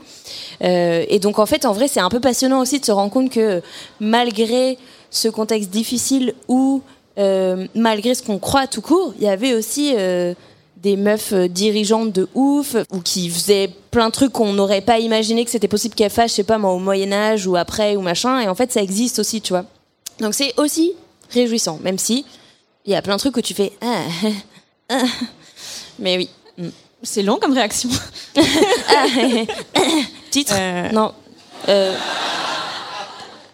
Et 0.62 1.20
donc 1.20 1.40
en 1.40 1.48
fait, 1.48 1.66
en 1.66 1.74
vrai, 1.74 1.88
c'est 1.88 2.00
un 2.00 2.10
peu 2.10 2.20
passionnant 2.20 2.62
aussi 2.62 2.80
de 2.80 2.86
se 2.86 2.92
rendre 2.92 3.12
compte 3.12 3.32
que 3.32 3.64
malgré 4.00 4.78
ce 5.10 5.28
contexte 5.28 5.72
difficile 5.72 6.36
ou 6.48 6.84
malgré 7.18 8.14
ce 8.14 8.22
qu'on 8.22 8.38
croit 8.38 8.68
tout 8.68 8.82
court, 8.82 9.14
il 9.18 9.26
y 9.26 9.30
avait 9.30 9.56
aussi 9.56 9.96
des 10.82 10.96
meufs 10.96 11.34
euh, 11.34 11.48
dirigeantes 11.48 12.12
de 12.14 12.28
ouf 12.36 12.76
ou 12.92 13.02
qui 13.02 13.30
faisaient 13.30 13.70
plein 13.92 14.08
de 14.08 14.14
trucs 14.14 14.32
qu'on 14.32 14.54
n'aurait 14.54 14.82
pas 14.82 15.00
imaginé 15.00 15.44
que 15.44 15.52
c'était 15.52 15.68
possible 15.68 15.96
qu'elles 15.96 16.10
fassent, 16.10 16.32
je 16.32 16.36
sais 16.38 16.44
pas 16.44 16.58
moi, 16.58 16.72
au 16.72 16.80
Moyen 16.80 17.12
Âge 17.12 17.48
ou 17.48 17.56
après 17.56 17.96
ou 17.96 18.02
machin. 18.02 18.40
Et 18.40 18.48
en 18.48 18.56
fait, 18.56 18.72
ça 18.72 18.82
existe 18.82 19.20
aussi, 19.20 19.42
tu 19.42 19.54
vois. 19.54 19.66
Donc 20.20 20.34
c'est 20.34 20.54
aussi 20.58 20.94
réjouissant, 21.32 21.80
même 21.84 21.98
si 21.98 22.26
il 22.86 22.94
y 22.94 22.96
a 22.96 23.02
plein 23.02 23.16
de 23.16 23.20
trucs 23.20 23.36
où 23.36 23.42
tu 23.42 23.54
fais. 23.54 23.72
Ah, 23.82 24.04
ah. 24.90 25.04
Mais 26.00 26.18
oui. 26.18 26.30
Mm. 26.58 26.70
C'est 27.04 27.24
long 27.24 27.38
comme 27.40 27.54
réaction. 27.54 27.90
Titre 30.32 30.54
Euh. 30.58 30.90
Non. 30.92 31.14
Euh, 31.68 31.96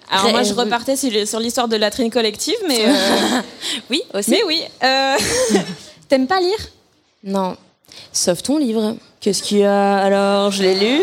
Alors 0.10 0.30
moi, 0.32 0.44
je 0.44 0.54
repartais 0.54 0.96
sur 0.96 1.40
l'histoire 1.40 1.68
de 1.68 1.76
la 1.76 1.90
traîne 1.92 2.10
collective, 2.12 2.56
mais 2.68 2.86
euh, 2.88 2.94
oui, 3.90 4.02
aussi. 4.14 4.32
mais 4.32 4.44
oui. 4.44 4.64
T'aimes 6.08 6.28
pas 6.28 6.40
lire? 6.40 6.58
Non. 7.26 7.58
Sauf 8.14 8.42
ton 8.44 8.58
livre. 8.58 8.96
Qu'est-ce 9.20 9.42
qu'il 9.44 9.60
y 9.60 9.64
a 9.64 9.98
alors? 9.98 10.52
Je 10.52 10.62
l'ai 10.64 10.76
lu. 10.76 11.00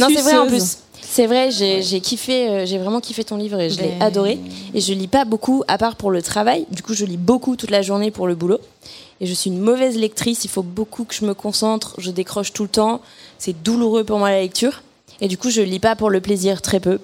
Non, 0.00 0.08
c'est 0.08 0.22
vrai 0.22 0.38
en 0.38 0.46
plus. 0.46 0.78
C'est 1.00 1.26
vrai, 1.26 1.50
j'ai 1.50 2.00
kiffé, 2.00 2.48
euh, 2.48 2.66
j'ai 2.66 2.76
vraiment 2.78 3.00
kiffé 3.00 3.24
ton 3.24 3.36
livre 3.36 3.58
et 3.58 3.70
je 3.70 3.80
l'ai 3.80 3.94
Mais- 3.98 4.04
adoré. 4.04 4.38
Et 4.74 4.80
je 4.80 4.92
lis 4.92 5.08
pas 5.08 5.24
beaucoup, 5.24 5.64
à 5.66 5.78
part 5.78 5.96
pour 5.96 6.10
le 6.10 6.20
travail. 6.20 6.66
Du 6.70 6.82
coup, 6.82 6.92
je 6.94 7.06
lis 7.06 7.16
beaucoup 7.16 7.56
toute 7.56 7.70
la 7.70 7.80
journée 7.80 8.10
pour 8.10 8.26
le 8.26 8.34
boulot. 8.34 8.58
Et 9.20 9.26
je 9.26 9.32
suis 9.32 9.48
une 9.48 9.60
mauvaise 9.60 9.96
lectrice. 9.96 10.44
Il 10.44 10.50
faut 10.50 10.62
beaucoup 10.62 11.04
que 11.04 11.14
je 11.14 11.24
me 11.24 11.32
concentre. 11.32 11.94
Je 11.98 12.10
décroche 12.10 12.52
tout 12.52 12.64
le 12.64 12.68
temps. 12.68 13.00
C'est 13.38 13.62
douloureux 13.62 14.04
pour 14.04 14.18
moi 14.18 14.30
la 14.30 14.40
lecture. 14.42 14.82
Et 15.22 15.28
du 15.28 15.38
coup, 15.38 15.48
je 15.48 15.62
lis 15.62 15.78
pas 15.78 15.96
pour 15.96 16.10
le 16.10 16.20
plaisir, 16.20 16.60
très 16.60 16.80
peu. 16.80 16.98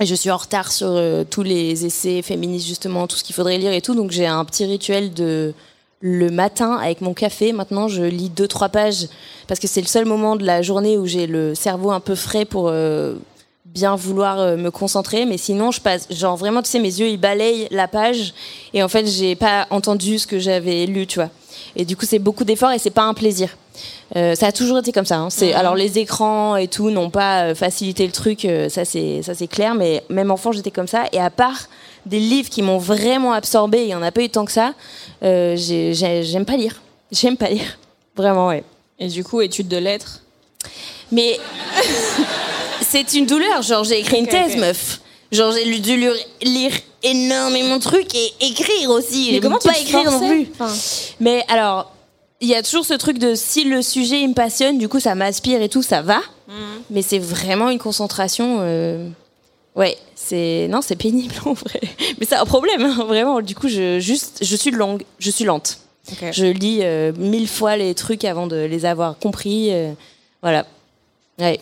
Et 0.00 0.06
je 0.06 0.14
suis 0.14 0.30
en 0.30 0.38
retard 0.38 0.72
sur 0.72 0.88
euh, 0.90 1.24
tous 1.28 1.42
les 1.42 1.84
essais 1.84 2.22
féministes, 2.22 2.66
justement, 2.66 3.06
tout 3.06 3.16
ce 3.16 3.24
qu'il 3.24 3.34
faudrait 3.34 3.58
lire 3.58 3.72
et 3.72 3.82
tout. 3.82 3.94
Donc 3.94 4.10
j'ai 4.10 4.26
un 4.26 4.44
petit 4.46 4.64
rituel 4.64 5.12
de 5.12 5.52
le 6.06 6.28
matin 6.28 6.76
avec 6.76 7.00
mon 7.00 7.14
café. 7.14 7.54
Maintenant, 7.54 7.88
je 7.88 8.02
lis 8.02 8.28
deux, 8.28 8.46
trois 8.46 8.68
pages 8.68 9.06
parce 9.48 9.58
que 9.58 9.66
c'est 9.66 9.80
le 9.80 9.86
seul 9.86 10.04
moment 10.04 10.36
de 10.36 10.44
la 10.44 10.60
journée 10.60 10.98
où 10.98 11.06
j'ai 11.06 11.26
le 11.26 11.54
cerveau 11.54 11.90
un 11.92 12.00
peu 12.00 12.14
frais 12.14 12.44
pour 12.44 12.68
euh, 12.68 13.14
bien 13.64 13.96
vouloir 13.96 14.38
euh, 14.38 14.56
me 14.58 14.70
concentrer. 14.70 15.24
Mais 15.24 15.38
sinon, 15.38 15.70
je 15.70 15.80
passe, 15.80 16.06
genre 16.10 16.36
vraiment, 16.36 16.60
tu 16.60 16.68
sais, 16.68 16.78
mes 16.78 17.00
yeux, 17.00 17.08
ils 17.08 17.16
balayent 17.16 17.68
la 17.70 17.88
page 17.88 18.34
et 18.74 18.82
en 18.82 18.88
fait, 18.88 19.06
j'ai 19.06 19.34
pas 19.34 19.66
entendu 19.70 20.18
ce 20.18 20.26
que 20.26 20.38
j'avais 20.38 20.84
lu, 20.84 21.06
tu 21.06 21.20
vois. 21.20 21.30
Et 21.74 21.86
du 21.86 21.96
coup, 21.96 22.04
c'est 22.04 22.18
beaucoup 22.18 22.44
d'efforts 22.44 22.72
et 22.72 22.78
c'est 22.78 22.90
pas 22.90 23.04
un 23.04 23.14
plaisir. 23.14 23.56
Euh, 24.14 24.34
ça 24.34 24.48
a 24.48 24.52
toujours 24.52 24.78
été 24.78 24.92
comme 24.92 25.06
ça. 25.06 25.16
hein. 25.16 25.30
C'est 25.30 25.54
alors 25.54 25.74
les 25.74 25.98
écrans 25.98 26.56
et 26.56 26.68
tout 26.68 26.90
n'ont 26.90 27.10
pas 27.10 27.44
euh, 27.44 27.54
facilité 27.54 28.04
le 28.06 28.12
truc, 28.12 28.44
euh, 28.44 28.68
ça 28.68 28.84
c'est 28.84 29.22
ça 29.22 29.34
c'est 29.34 29.48
clair. 29.48 29.74
Mais 29.74 30.04
même 30.10 30.30
enfant, 30.30 30.52
j'étais 30.52 30.70
comme 30.70 30.86
ça. 30.86 31.04
Et 31.12 31.18
à 31.18 31.30
part 31.30 31.68
des 32.06 32.18
livres 32.20 32.48
qui 32.50 32.62
m'ont 32.62 32.78
vraiment 32.78 33.32
absorbé, 33.32 33.82
il 33.82 33.88
y 33.88 33.94
en 33.94 34.02
a 34.02 34.10
pas 34.12 34.22
eu 34.22 34.28
tant 34.28 34.44
que 34.44 34.52
ça. 34.52 34.74
euh, 35.22 35.56
j'ai- 35.56 35.94
j'ai- 35.94 36.22
J'aime 36.22 36.44
pas 36.44 36.56
lire. 36.56 36.80
J'aime 37.12 37.36
pas 37.36 37.48
lire. 37.48 37.78
Vraiment, 38.16 38.48
ouais. 38.48 38.64
Et 38.98 39.08
du 39.08 39.24
coup, 39.24 39.40
études 39.40 39.68
de 39.68 39.76
lettres? 39.78 40.20
Mais 41.12 41.38
c'est 42.82 43.14
une 43.14 43.26
douleur. 43.26 43.62
Genre, 43.62 43.84
j'ai 43.84 44.00
écrit 44.00 44.18
une 44.18 44.26
thèse, 44.26 44.56
meuf. 44.56 45.00
Genre, 45.32 45.52
j'ai 45.52 45.78
dû 45.80 45.96
lire, 45.96 46.12
lire 46.42 46.72
énormément 47.02 47.76
de 47.76 47.82
trucs 47.82 48.14
et 48.14 48.32
écrire 48.40 48.90
aussi. 48.90 49.30
Mais 49.32 49.40
comment 49.40 49.58
tu 49.58 49.68
pas 49.68 49.78
écrire 49.78 50.10
non 50.10 50.20
plus 50.20 50.48
Enfin, 50.58 50.72
Mais 51.20 51.44
alors, 51.48 51.92
il 52.40 52.48
y 52.48 52.54
a 52.54 52.62
toujours 52.62 52.84
ce 52.84 52.94
truc 52.94 53.18
de 53.18 53.34
si 53.34 53.64
le 53.64 53.82
sujet 53.82 54.20
il 54.20 54.28
me 54.28 54.34
passionne, 54.34 54.78
du 54.78 54.88
coup 54.88 55.00
ça 55.00 55.14
m'aspire 55.14 55.60
et 55.62 55.68
tout, 55.68 55.82
ça 55.82 56.02
va. 56.02 56.20
Mais 56.90 57.02
c'est 57.02 57.18
vraiment 57.18 57.70
une 57.70 57.78
concentration. 57.78 58.58
euh, 58.60 59.08
Ouais, 59.74 59.96
c'est 60.24 60.66
non, 60.70 60.80
c'est 60.82 60.96
pénible 60.96 61.34
en 61.44 61.52
vrai. 61.52 61.80
Mais 62.18 62.26
c'est 62.26 62.36
un 62.36 62.44
problème, 62.44 62.82
hein, 62.82 63.04
vraiment. 63.06 63.40
Du 63.40 63.54
coup, 63.54 63.68
je 63.68 63.98
juste, 64.00 64.38
je 64.42 64.56
suis 64.56 64.70
longue, 64.70 65.02
je 65.18 65.30
suis 65.30 65.44
lente. 65.44 65.78
Je 66.32 66.44
lis 66.44 66.80
euh, 66.82 67.12
mille 67.16 67.48
fois 67.48 67.76
les 67.76 67.94
trucs 67.94 68.24
avant 68.24 68.46
de 68.46 68.56
les 68.56 68.84
avoir 68.84 69.18
compris. 69.18 69.68
euh, 69.72 69.92
voilà. 70.42 70.66
Ouais. 71.38 71.58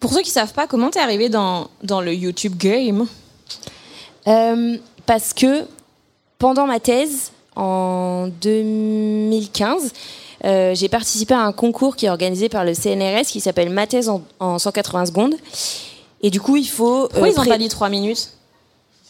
Pour 0.00 0.12
ceux 0.12 0.22
qui 0.22 0.30
savent 0.30 0.52
pas, 0.52 0.66
comment 0.66 0.90
t'es 0.90 0.98
arrivé 0.98 1.28
dans, 1.28 1.68
dans 1.82 2.00
le 2.00 2.12
YouTube 2.12 2.56
game? 2.56 3.06
Euh, 4.26 4.76
parce 5.06 5.32
que 5.32 5.66
pendant 6.38 6.66
ma 6.66 6.80
thèse, 6.80 7.30
en 7.56 8.28
2015, 8.40 9.92
euh, 10.44 10.74
j'ai 10.74 10.88
participé 10.88 11.34
à 11.34 11.40
un 11.42 11.52
concours 11.52 11.96
qui 11.96 12.06
est 12.06 12.10
organisé 12.10 12.48
par 12.48 12.64
le 12.64 12.74
CNRS 12.74 13.26
qui 13.26 13.40
s'appelle 13.40 13.70
Ma 13.70 13.86
thèse 13.86 14.08
en, 14.08 14.22
en 14.40 14.58
180 14.58 15.06
secondes. 15.06 15.36
Et 16.24 16.30
du 16.30 16.40
coup, 16.40 16.56
il 16.56 16.66
faut. 16.66 17.06
Pourquoi 17.08 17.28
euh, 17.28 17.32
ils 17.32 17.38
ont 17.38 17.44
pas 17.44 17.58
dit 17.58 17.68
3 17.68 17.90
minutes 17.90 18.30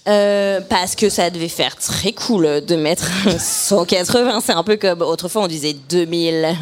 Euh, 0.08 0.60
parce 0.68 0.96
que 0.96 1.08
ça 1.08 1.30
devait 1.30 1.48
faire 1.48 1.76
très 1.76 2.12
cool 2.12 2.60
de 2.60 2.76
mettre 2.76 3.08
180. 3.38 4.40
C'est 4.40 4.52
un 4.52 4.64
peu 4.64 4.76
comme 4.76 5.00
autrefois 5.00 5.44
on 5.44 5.46
disait 5.46 5.74
2000. 5.88 6.56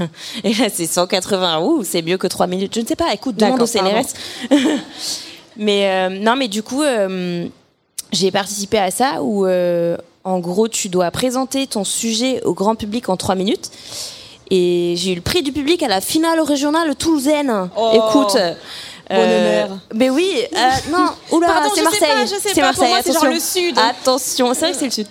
Et 0.44 0.52
là 0.52 0.66
c'est 0.73 0.87
180. 0.87 1.61
Ouh, 1.61 1.82
c'est 1.82 2.02
mieux 2.02 2.18
que 2.18 2.26
3 2.26 2.47
minutes. 2.47 2.75
Je 2.75 2.80
ne 2.82 2.87
sais 2.87 2.97
pas. 2.97 3.12
Écoute, 3.14 3.37
demande 3.37 3.62
au 3.62 3.66
CNRS. 3.66 4.12
mais 5.56 5.88
euh, 5.88 6.09
non, 6.11 6.37
mais 6.37 6.49
du 6.49 6.62
coup, 6.62 6.82
euh, 6.82 7.47
j'ai 8.12 8.30
participé 8.30 8.78
à 8.78 8.90
ça 8.90 9.23
où 9.23 9.47
en 9.47 10.38
gros 10.38 10.68
tu 10.68 10.90
dois 10.90 11.11
présenter 11.11 11.66
ton 11.66 11.82
sujet 11.82 12.42
au 12.44 12.52
grand 12.52 12.76
public 12.76 13.09
en 13.09 13.16
3 13.16 13.37
minutes. 13.37 13.71
Et 14.50 14.94
j'ai 14.99 15.12
eu 15.12 15.14
le 15.14 15.23
prix 15.23 15.42
du 15.42 15.50
public 15.50 15.82
à 15.82 15.88
la 15.88 16.02
finale 16.02 16.38
régionale 16.40 16.94
toulousaine. 16.94 17.71
Oh. 17.75 17.90
Écoute. 17.94 18.37
Honneur. 19.19 19.78
Mais 19.95 20.11
oui, 20.11 20.33
euh, 20.52 20.57
non, 20.92 21.07
oula, 21.31 21.49
c'est 21.75 21.83
Marseille. 21.83 22.38
c'est 22.40 22.61
Marseille, 22.61 22.92
c'est 23.04 23.12
genre 23.12 23.23
attention. 23.25 23.31
le 23.31 23.40
sud. 23.40 23.78
Attention, 23.78 24.54
c'est 24.54 24.61
vrai 24.61 24.73
que 24.73 24.78
c'est 24.78 24.85
le 24.87 24.90
sud. 24.90 25.07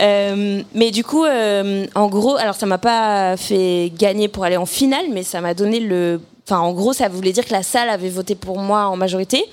Euh, 0.00 0.62
mais 0.74 0.90
du 0.90 1.04
coup, 1.04 1.24
euh, 1.24 1.86
en 1.94 2.06
gros, 2.08 2.36
alors 2.36 2.54
ça 2.54 2.66
m'a 2.66 2.78
pas 2.78 3.36
fait 3.36 3.92
gagner 3.96 4.28
pour 4.28 4.44
aller 4.44 4.56
en 4.56 4.66
finale, 4.66 5.06
mais 5.10 5.22
ça 5.22 5.40
m'a 5.40 5.54
donné 5.54 5.80
le. 5.80 6.20
Enfin, 6.46 6.60
en 6.60 6.72
gros, 6.72 6.92
ça 6.92 7.08
voulait 7.08 7.32
dire 7.32 7.44
que 7.44 7.52
la 7.52 7.62
salle 7.62 7.88
avait 7.88 8.08
voté 8.08 8.34
pour 8.34 8.58
moi 8.58 8.86
en 8.86 8.96
majorité. 8.96 9.44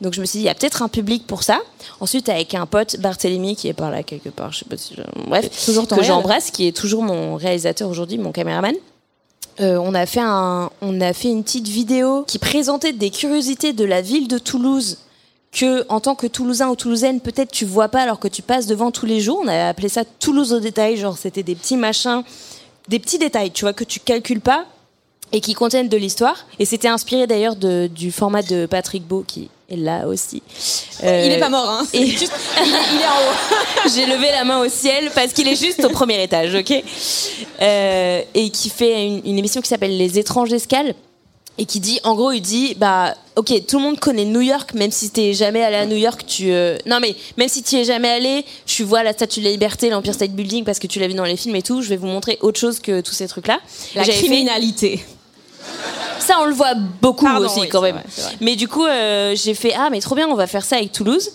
Donc 0.00 0.14
je 0.14 0.20
me 0.20 0.26
suis 0.26 0.38
dit, 0.38 0.44
il 0.44 0.46
y 0.46 0.50
a 0.50 0.54
peut-être 0.54 0.82
un 0.82 0.88
public 0.88 1.26
pour 1.26 1.42
ça. 1.42 1.58
Ensuite, 2.00 2.28
avec 2.28 2.54
un 2.54 2.66
pote, 2.66 2.98
Barthélemy, 3.00 3.56
qui 3.56 3.66
est 3.68 3.72
par 3.72 3.90
là 3.90 4.02
quelque 4.02 4.28
part, 4.28 4.52
je 4.52 4.58
sais 4.60 4.64
pas 4.64 4.76
si. 4.76 4.94
je- 4.96 5.02
Bref, 5.28 5.48
Toujours 5.64 5.88
que 5.88 6.02
j'embrasse, 6.04 6.50
qui 6.50 6.68
est 6.68 6.76
toujours 6.76 7.02
mon 7.02 7.36
réalisateur 7.36 7.88
aujourd'hui, 7.88 8.18
mon 8.18 8.30
caméraman. 8.30 8.74
Euh, 9.60 9.76
on 9.78 9.94
a 9.94 10.06
fait 10.06 10.20
un, 10.20 10.70
on 10.80 11.00
a 11.00 11.12
fait 11.12 11.28
une 11.28 11.42
petite 11.42 11.66
vidéo 11.66 12.24
qui 12.26 12.38
présentait 12.38 12.92
des 12.92 13.10
curiosités 13.10 13.72
de 13.72 13.84
la 13.84 14.00
ville 14.00 14.28
de 14.28 14.38
Toulouse 14.38 14.98
que, 15.50 15.84
en 15.88 16.00
tant 16.00 16.14
que 16.14 16.26
Toulousain 16.26 16.68
ou 16.68 16.76
Toulousaine, 16.76 17.20
peut-être 17.20 17.50
tu 17.50 17.64
vois 17.64 17.88
pas 17.88 18.02
alors 18.02 18.20
que 18.20 18.28
tu 18.28 18.42
passes 18.42 18.66
devant 18.66 18.90
tous 18.90 19.06
les 19.06 19.20
jours. 19.20 19.40
On 19.42 19.48
a 19.48 19.68
appelé 19.68 19.88
ça 19.88 20.04
Toulouse 20.04 20.52
au 20.52 20.60
détail, 20.60 20.96
genre 20.96 21.18
c'était 21.18 21.42
des 21.42 21.56
petits 21.56 21.76
machins, 21.76 22.22
des 22.88 22.98
petits 22.98 23.18
détails, 23.18 23.50
tu 23.50 23.64
vois, 23.64 23.72
que 23.72 23.84
tu 23.84 23.98
calcules 23.98 24.40
pas 24.40 24.66
et 25.32 25.40
qui 25.40 25.54
contiennent 25.54 25.88
de 25.88 25.96
l'histoire. 25.96 26.46
Et 26.58 26.64
c'était 26.64 26.88
inspiré 26.88 27.26
d'ailleurs 27.26 27.56
du 27.56 28.12
format 28.12 28.42
de 28.42 28.66
Patrick 28.66 29.02
Beau 29.06 29.24
qui 29.26 29.48
est 29.70 29.76
là 29.76 30.06
aussi. 30.08 30.42
Euh, 31.04 31.24
Il 31.26 31.32
est 31.32 31.38
pas 31.40 31.50
mort, 31.50 31.68
hein. 31.68 31.86
C'est 31.90 31.98
et- 32.00 32.06
juste- 32.06 32.32
il, 32.56 32.62
est, 32.62 32.76
il 32.94 33.00
est 33.00 33.06
en 33.06 33.18
haut. 33.20 33.88
j'ai 33.94 34.06
levé 34.06 34.28
la 34.32 34.44
main 34.44 34.60
au 34.64 34.68
ciel 34.68 35.10
parce 35.14 35.32
qu'il 35.34 35.46
est 35.46 35.56
juste 35.62 35.84
au 35.84 35.90
premier 35.90 36.22
étage, 36.22 36.54
ok 36.54 36.72
Euh, 37.60 38.22
Et 38.34 38.50
qui 38.50 38.70
fait 38.70 39.06
une, 39.06 39.20
une 39.24 39.38
émission 39.38 39.60
qui 39.60 39.68
s'appelle 39.68 39.96
Les 39.96 40.18
étranges 40.18 40.52
escales 40.52 40.94
et 41.60 41.64
qui 41.66 41.80
dit, 41.80 41.98
en 42.04 42.14
gros, 42.14 42.30
il 42.30 42.40
dit, 42.40 42.76
bah, 42.76 43.16
ok, 43.34 43.52
tout 43.66 43.78
le 43.78 43.82
monde 43.82 43.98
connaît 43.98 44.24
New 44.24 44.40
York, 44.42 44.74
même 44.74 44.92
si 44.92 45.10
t'es 45.10 45.32
jamais 45.34 45.60
allé 45.64 45.74
à 45.74 45.86
New 45.86 45.96
York, 45.96 46.24
tu, 46.24 46.52
euh, 46.52 46.76
non 46.86 47.00
mais 47.00 47.16
même 47.36 47.48
si 47.48 47.64
tu 47.64 47.74
es 47.74 47.82
jamais 47.82 48.08
allé, 48.08 48.44
tu 48.64 48.84
vois 48.84 49.02
la 49.02 49.12
Statue 49.12 49.40
de 49.40 49.46
la 49.46 49.50
Liberté, 49.50 49.90
l'Empire 49.90 50.14
State 50.14 50.30
Building 50.30 50.62
parce 50.64 50.78
que 50.78 50.86
tu 50.86 51.00
l'as 51.00 51.08
vu 51.08 51.14
dans 51.14 51.24
les 51.24 51.36
films 51.36 51.56
et 51.56 51.62
tout. 51.62 51.82
Je 51.82 51.88
vais 51.88 51.96
vous 51.96 52.06
montrer 52.06 52.38
autre 52.42 52.60
chose 52.60 52.78
que 52.78 53.00
tous 53.00 53.12
ces 53.12 53.26
trucs-là. 53.26 53.58
La 53.96 54.04
fait- 54.04 54.12
criminalité. 54.12 55.04
Ça, 56.18 56.36
on 56.40 56.44
le 56.46 56.52
voit 56.54 56.74
beaucoup 56.74 57.24
Pardon, 57.24 57.46
aussi 57.46 57.60
oui, 57.60 57.68
quand 57.68 57.80
même. 57.80 57.94
vrai, 57.94 58.04
c'est 58.08 58.22
vrai. 58.22 58.32
Mais 58.40 58.56
du 58.56 58.68
coup, 58.68 58.84
euh, 58.84 59.34
j'ai 59.34 59.54
fait 59.54 59.72
ah 59.76 59.88
mais 59.90 60.00
trop 60.00 60.14
bien, 60.14 60.28
on 60.28 60.34
va 60.34 60.46
faire 60.46 60.64
ça 60.64 60.76
avec 60.76 60.92
Toulouse. 60.92 61.30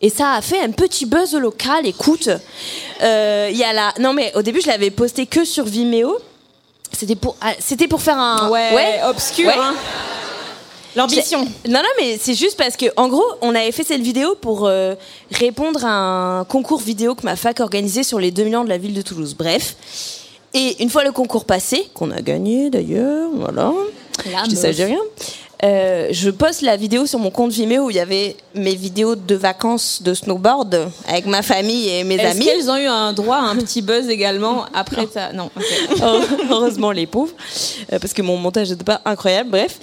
Et 0.00 0.10
ça 0.10 0.32
a 0.34 0.40
fait 0.42 0.60
un 0.60 0.70
petit 0.70 1.06
buzz 1.06 1.34
local. 1.34 1.84
Écoute, 1.86 2.28
euh, 3.02 3.48
il 3.50 3.56
y 3.58 3.64
a 3.64 3.72
la 3.72 3.92
non 3.98 4.12
mais 4.12 4.32
au 4.36 4.42
début 4.42 4.60
je 4.60 4.68
l'avais 4.68 4.90
posté 4.90 5.26
que 5.26 5.44
sur 5.44 5.64
Vimeo. 5.64 6.16
C'était 6.96 7.16
pour 7.16 7.36
ah, 7.40 7.52
c'était 7.58 7.88
pour 7.88 8.00
faire 8.00 8.16
un 8.18 8.48
Ouais, 8.48 9.00
obscur. 9.08 9.46
Ouais. 9.48 9.54
hein. 9.58 9.74
L'ambition. 10.96 11.40
Non, 11.68 11.80
non, 11.80 11.88
mais 12.00 12.18
c'est 12.20 12.34
juste 12.34 12.56
parce 12.56 12.76
que, 12.76 12.86
en 12.96 13.08
gros, 13.08 13.24
on 13.40 13.54
avait 13.54 13.70
fait 13.72 13.84
cette 13.84 14.00
vidéo 14.00 14.34
pour 14.40 14.66
euh, 14.66 14.94
répondre 15.30 15.84
à 15.84 16.38
un 16.40 16.44
concours 16.44 16.80
vidéo 16.80 17.14
que 17.14 17.22
ma 17.24 17.36
fac 17.36 17.60
organisait 17.60 18.02
sur 18.02 18.18
les 18.18 18.30
2 18.30 18.42
millions 18.44 18.64
de 18.64 18.68
la 18.68 18.78
ville 18.78 18.94
de 18.94 19.02
Toulouse. 19.02 19.34
Bref. 19.38 19.76
Et 20.54 20.82
une 20.82 20.90
fois 20.90 21.04
le 21.04 21.12
concours 21.12 21.44
passé, 21.44 21.88
qu'on 21.94 22.10
a 22.10 22.20
gagné 22.22 22.70
d'ailleurs, 22.70 23.30
voilà. 23.34 23.72
La 24.32 24.44
Je 24.44 24.48
dis 24.50 24.56
ça, 24.56 24.68
meuf. 24.68 24.76
je 24.76 24.82
dis 24.82 24.84
rien. 24.84 25.00
euh, 25.64 26.08
je 26.10 26.30
poste 26.30 26.62
la 26.62 26.76
vidéo 26.76 27.06
sur 27.06 27.18
mon 27.18 27.30
compte 27.30 27.52
Vimeo 27.52 27.84
où 27.86 27.90
il 27.90 27.96
y 27.96 28.00
avait 28.00 28.34
mes 28.54 28.74
vidéos 28.74 29.14
de 29.14 29.34
vacances 29.34 30.02
de 30.02 30.14
snowboard 30.14 30.88
avec 31.06 31.26
ma 31.26 31.42
famille 31.42 31.88
et 31.88 32.02
mes 32.04 32.14
Est-ce 32.16 32.26
amis. 32.36 32.44
qu'elles 32.44 32.70
ont 32.70 32.76
eu 32.76 32.86
un 32.86 33.12
droit 33.12 33.36
à 33.36 33.42
un 33.42 33.56
petit 33.56 33.82
buzz 33.82 34.08
également 34.08 34.64
après 34.74 35.06
ta... 35.06 35.32
Non. 35.32 35.50
Heureusement 36.50 36.90
les 36.92 37.06
pauvres, 37.06 37.32
euh, 37.92 37.98
parce 37.98 38.12
que 38.12 38.22
mon 38.22 38.36
montage 38.36 38.70
n'était 38.70 38.84
pas 38.84 39.00
incroyable, 39.04 39.50
bref. 39.50 39.78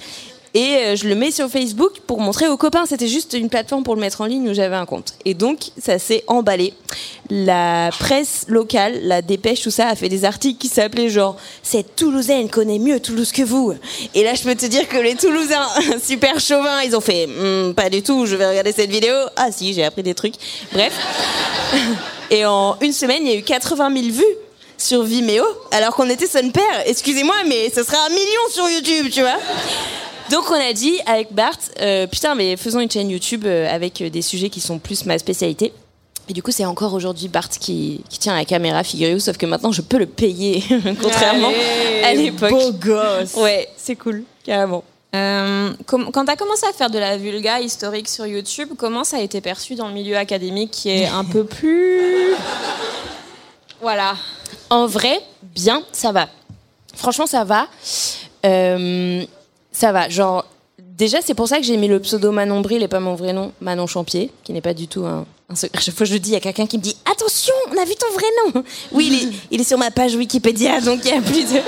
Et 0.56 0.76
euh, 0.76 0.96
je 0.96 1.06
le 1.06 1.14
mets 1.14 1.30
sur 1.30 1.50
Facebook 1.50 2.00
pour 2.06 2.18
montrer 2.18 2.48
aux 2.48 2.56
copains. 2.56 2.86
C'était 2.86 3.08
juste 3.08 3.34
une 3.34 3.50
plateforme 3.50 3.84
pour 3.84 3.94
le 3.94 4.00
mettre 4.00 4.22
en 4.22 4.24
ligne 4.24 4.48
où 4.48 4.54
j'avais 4.54 4.74
un 4.74 4.86
compte. 4.86 5.12
Et 5.26 5.34
donc, 5.34 5.58
ça 5.78 5.98
s'est 5.98 6.24
emballé. 6.28 6.72
La 7.28 7.90
presse 7.90 8.46
locale, 8.48 9.00
la 9.02 9.20
dépêche, 9.20 9.60
tout 9.60 9.70
ça, 9.70 9.88
a 9.88 9.94
fait 9.94 10.08
des 10.08 10.24
articles 10.24 10.58
qui 10.58 10.68
s'appelaient 10.68 11.10
genre 11.10 11.36
«Cette 11.62 11.94
Toulousaine 11.94 12.48
connaît 12.48 12.78
mieux 12.78 13.00
Toulouse 13.00 13.32
que 13.32 13.42
vous». 13.42 13.74
Et 14.14 14.24
là, 14.24 14.32
je 14.32 14.44
peux 14.44 14.54
te 14.54 14.64
dire 14.64 14.88
que 14.88 14.96
les 14.96 15.14
Toulousains, 15.14 15.68
super 16.02 16.40
chauvins, 16.40 16.80
ils 16.82 16.96
ont 16.96 17.02
fait 17.02 17.26
Hmm, 17.26 17.74
Pas 17.74 17.90
du 17.90 18.02
tout, 18.02 18.24
je 18.24 18.34
vais 18.34 18.48
regarder 18.48 18.72
cette 18.72 18.90
vidéo». 18.90 19.12
Ah 19.36 19.52
si, 19.52 19.74
j'ai 19.74 19.84
appris 19.84 20.02
des 20.02 20.14
trucs. 20.14 20.36
Bref. 20.72 20.94
Et 22.30 22.46
en 22.46 22.78
une 22.80 22.94
semaine, 22.94 23.26
il 23.26 23.28
y 23.28 23.34
a 23.34 23.38
eu 23.38 23.42
80 23.42 23.92
000 23.94 24.06
vues 24.06 24.24
sur 24.78 25.02
Vimeo, 25.02 25.44
alors 25.70 25.94
qu'on 25.94 26.08
était 26.08 26.26
son 26.26 26.48
père. 26.50 26.82
Excusez-moi, 26.86 27.34
mais 27.46 27.70
ce 27.74 27.82
sera 27.82 27.98
un 28.06 28.08
million 28.08 28.48
sur 28.50 28.70
YouTube, 28.70 29.10
tu 29.12 29.20
vois. 29.20 29.36
Donc 30.30 30.50
on 30.50 30.54
a 30.54 30.72
dit 30.72 30.98
avec 31.06 31.32
Bart, 31.32 31.58
euh, 31.80 32.06
putain, 32.06 32.34
mais 32.34 32.56
faisons 32.56 32.80
une 32.80 32.90
chaîne 32.90 33.10
YouTube 33.10 33.44
euh, 33.46 33.72
avec 33.72 34.00
euh, 34.00 34.10
des 34.10 34.22
sujets 34.22 34.50
qui 34.50 34.60
sont 34.60 34.78
plus 34.78 35.06
ma 35.06 35.18
spécialité. 35.18 35.72
Et 36.28 36.32
du 36.32 36.42
coup, 36.42 36.50
c'est 36.50 36.64
encore 36.64 36.92
aujourd'hui 36.94 37.28
Bart 37.28 37.48
qui, 37.48 38.02
qui 38.08 38.18
tient 38.18 38.34
la 38.34 38.44
caméra, 38.44 38.82
figurez-vous, 38.82 39.20
sauf 39.20 39.36
que 39.36 39.46
maintenant 39.46 39.70
je 39.70 39.82
peux 39.82 39.98
le 39.98 40.06
payer, 40.06 40.64
contrairement 41.00 41.52
à 42.02 42.14
l'époque. 42.14 42.50
Beau 42.50 42.72
gosse. 42.72 43.34
Ouais, 43.36 43.68
c'est 43.76 43.94
cool, 43.94 44.24
carrément. 44.44 44.82
Euh, 45.14 45.72
quand 45.86 46.24
tu 46.24 46.30
as 46.30 46.36
commencé 46.36 46.66
à 46.66 46.72
faire 46.72 46.90
de 46.90 46.98
la 46.98 47.16
vulga 47.16 47.60
historique 47.60 48.08
sur 48.08 48.26
YouTube, 48.26 48.70
comment 48.76 49.04
ça 49.04 49.18
a 49.18 49.20
été 49.20 49.40
perçu 49.40 49.76
dans 49.76 49.88
le 49.88 49.94
milieu 49.94 50.16
académique 50.16 50.72
qui 50.72 50.90
est 50.90 51.06
un 51.06 51.24
peu 51.24 51.44
plus. 51.44 52.34
Voilà. 53.82 54.16
En 54.70 54.86
vrai, 54.86 55.20
bien, 55.42 55.82
ça 55.92 56.10
va. 56.10 56.28
Franchement, 56.94 57.26
ça 57.26 57.44
va. 57.44 57.66
Euh, 58.46 59.22
ça 59.76 59.92
va. 59.92 60.08
Genre, 60.08 60.44
déjà, 60.78 61.18
c'est 61.22 61.34
pour 61.34 61.48
ça 61.48 61.58
que 61.58 61.64
j'ai 61.64 61.76
mis 61.76 61.88
le 61.88 62.00
pseudo 62.00 62.32
Manon 62.32 62.60
Bril 62.62 62.82
et 62.82 62.88
pas 62.88 63.00
mon 63.00 63.14
vrai 63.14 63.32
nom, 63.32 63.52
Manon 63.60 63.86
Champier, 63.86 64.30
qui 64.44 64.52
n'est 64.52 64.60
pas 64.62 64.74
du 64.74 64.88
tout 64.88 65.04
un, 65.04 65.26
un 65.50 65.54
secret. 65.54 65.78
À 65.78 65.80
chaque 65.82 65.94
fois 65.94 66.04
que 66.04 66.08
je 66.10 66.14
le 66.14 66.20
dis, 66.20 66.30
il 66.30 66.34
y 66.34 66.36
a 66.36 66.40
quelqu'un 66.40 66.66
qui 66.66 66.78
me 66.78 66.82
dit 66.82 66.96
Attention, 67.10 67.54
on 67.70 67.80
a 67.80 67.84
vu 67.84 67.94
ton 67.94 68.12
vrai 68.14 68.26
nom. 68.54 68.64
Oui, 68.92 69.06
il 69.08 69.14
est, 69.28 69.32
il 69.52 69.60
est 69.60 69.64
sur 69.64 69.78
ma 69.78 69.90
page 69.90 70.14
Wikipédia, 70.14 70.80
donc 70.80 71.00
il 71.04 71.12
n'y 71.12 71.18
a, 71.18 71.20
plus 71.20 71.44
de- 71.44 71.60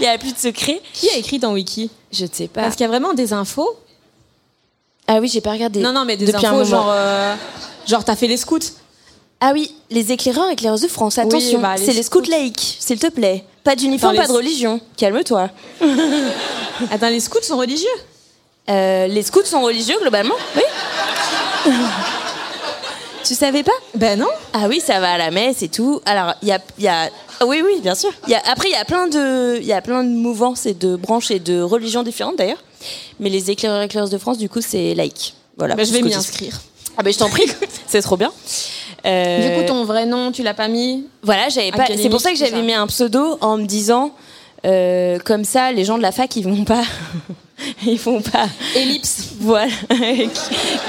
il 0.00 0.04
y 0.04 0.06
a 0.06 0.18
plus 0.18 0.32
de 0.34 0.38
secret. 0.38 0.80
Qui 0.92 1.08
a 1.10 1.16
écrit 1.16 1.38
dans 1.38 1.52
Wiki? 1.52 1.90
Je 2.12 2.24
ne 2.24 2.28
sais 2.32 2.48
pas. 2.48 2.62
Parce 2.62 2.74
qu'il 2.76 2.84
y 2.84 2.86
a 2.86 2.88
vraiment 2.88 3.14
des 3.14 3.32
infos. 3.32 3.76
Ah 5.06 5.18
oui, 5.20 5.28
j'ai 5.28 5.40
pas 5.40 5.52
regardé. 5.52 5.80
Non, 5.80 5.92
non, 5.92 6.04
mais 6.04 6.16
des 6.16 6.34
infos 6.34 6.64
genre. 6.64 6.88
euh, 6.90 7.34
genre, 7.86 8.04
t'as 8.04 8.14
fait 8.16 8.26
les 8.26 8.36
scouts. 8.36 8.58
Ah 9.40 9.52
oui, 9.54 9.72
les 9.90 10.10
éclaireurs, 10.10 10.50
éclaireuses 10.50 10.80
de 10.82 10.88
France, 10.88 11.16
attention, 11.18 11.60
bah, 11.60 11.74
c'est 11.76 11.92
les 11.92 12.02
scouts 12.02 12.22
laïcs, 12.28 12.76
s'il 12.80 12.98
te 12.98 13.06
plaît. 13.08 13.44
Pas 13.62 13.76
d'uniforme, 13.76 14.16
pas 14.16 14.26
de 14.26 14.32
religion. 14.32 14.80
Calme-toi. 14.96 15.48
Attends, 16.90 17.08
les 17.10 17.20
scouts 17.20 17.42
sont 17.42 17.56
religieux? 17.58 17.86
Euh, 18.68 19.06
les 19.06 19.22
scouts 19.22 19.44
sont 19.44 19.62
religieux 19.62 19.96
globalement 20.00 20.34
Oui. 20.56 20.62
tu 23.24 23.34
savais 23.34 23.62
pas? 23.62 23.72
Ben 23.94 24.18
non. 24.18 24.26
Ah 24.52 24.66
oui, 24.68 24.80
ça 24.84 25.00
va 25.00 25.12
à 25.12 25.18
la 25.18 25.30
messe 25.30 25.62
et 25.62 25.68
tout. 25.68 26.00
Alors, 26.04 26.34
il 26.42 26.48
y 26.48 26.52
a, 26.52 26.60
y 26.78 26.88
a- 26.88 27.08
oui, 27.46 27.62
oui, 27.64 27.80
bien 27.80 27.94
sûr. 27.94 28.10
Il 28.26 28.30
y 28.32 28.34
a- 28.34 28.42
après, 28.46 28.68
il 28.68 28.72
y 28.72 28.76
a 28.76 28.84
plein 28.84 29.06
de, 29.06 29.58
il 29.60 29.66
y 29.66 29.72
a 29.72 29.80
plein 29.80 30.02
de 30.02 30.08
mouvances 30.10 30.66
et 30.66 30.74
de 30.74 30.96
branches 30.96 31.30
et 31.30 31.38
de 31.38 31.60
religions 31.62 32.02
différentes 32.02 32.36
d'ailleurs. 32.36 32.62
Mais 33.20 33.30
les 33.30 33.50
éclaireurs 33.50 33.82
et 33.82 33.84
éclaireuses 33.86 34.10
de 34.10 34.18
France, 34.18 34.38
du 34.38 34.48
coup, 34.48 34.60
c'est 34.60 34.94
laïque. 34.94 35.34
Voilà. 35.56 35.74
Ben, 35.74 35.86
je 35.86 35.92
vais 35.92 36.02
m'y 36.02 36.14
inscrire. 36.14 36.60
Ah 36.96 37.02
ben, 37.02 37.12
je 37.12 37.18
t'en 37.18 37.28
prie. 37.28 37.46
c'est 37.86 38.02
trop 38.02 38.16
bien. 38.16 38.32
Euh, 39.08 39.48
Du 39.48 39.60
coup, 39.60 39.66
ton 39.66 39.84
vrai 39.84 40.06
nom, 40.06 40.32
tu 40.32 40.42
l'as 40.42 40.54
pas 40.54 40.68
mis 40.68 41.06
Voilà, 41.22 41.48
j'avais 41.48 41.70
pas. 41.72 41.86
C'est 41.86 42.10
pour 42.10 42.20
ça 42.20 42.30
que 42.30 42.36
j'avais 42.36 42.62
mis 42.62 42.74
un 42.74 42.86
pseudo 42.86 43.38
en 43.40 43.56
me 43.56 43.64
disant, 43.64 44.12
euh, 44.66 45.18
comme 45.24 45.44
ça, 45.44 45.72
les 45.72 45.84
gens 45.84 45.96
de 45.96 46.02
la 46.02 46.12
fac, 46.12 46.34
ils 46.36 46.44
vont 46.44 46.64
pas, 46.64 46.82
ils 47.86 47.98
vont 47.98 48.20
pas. 48.20 48.46
Ellipse. 48.76 49.24
Voilà. 49.40 49.70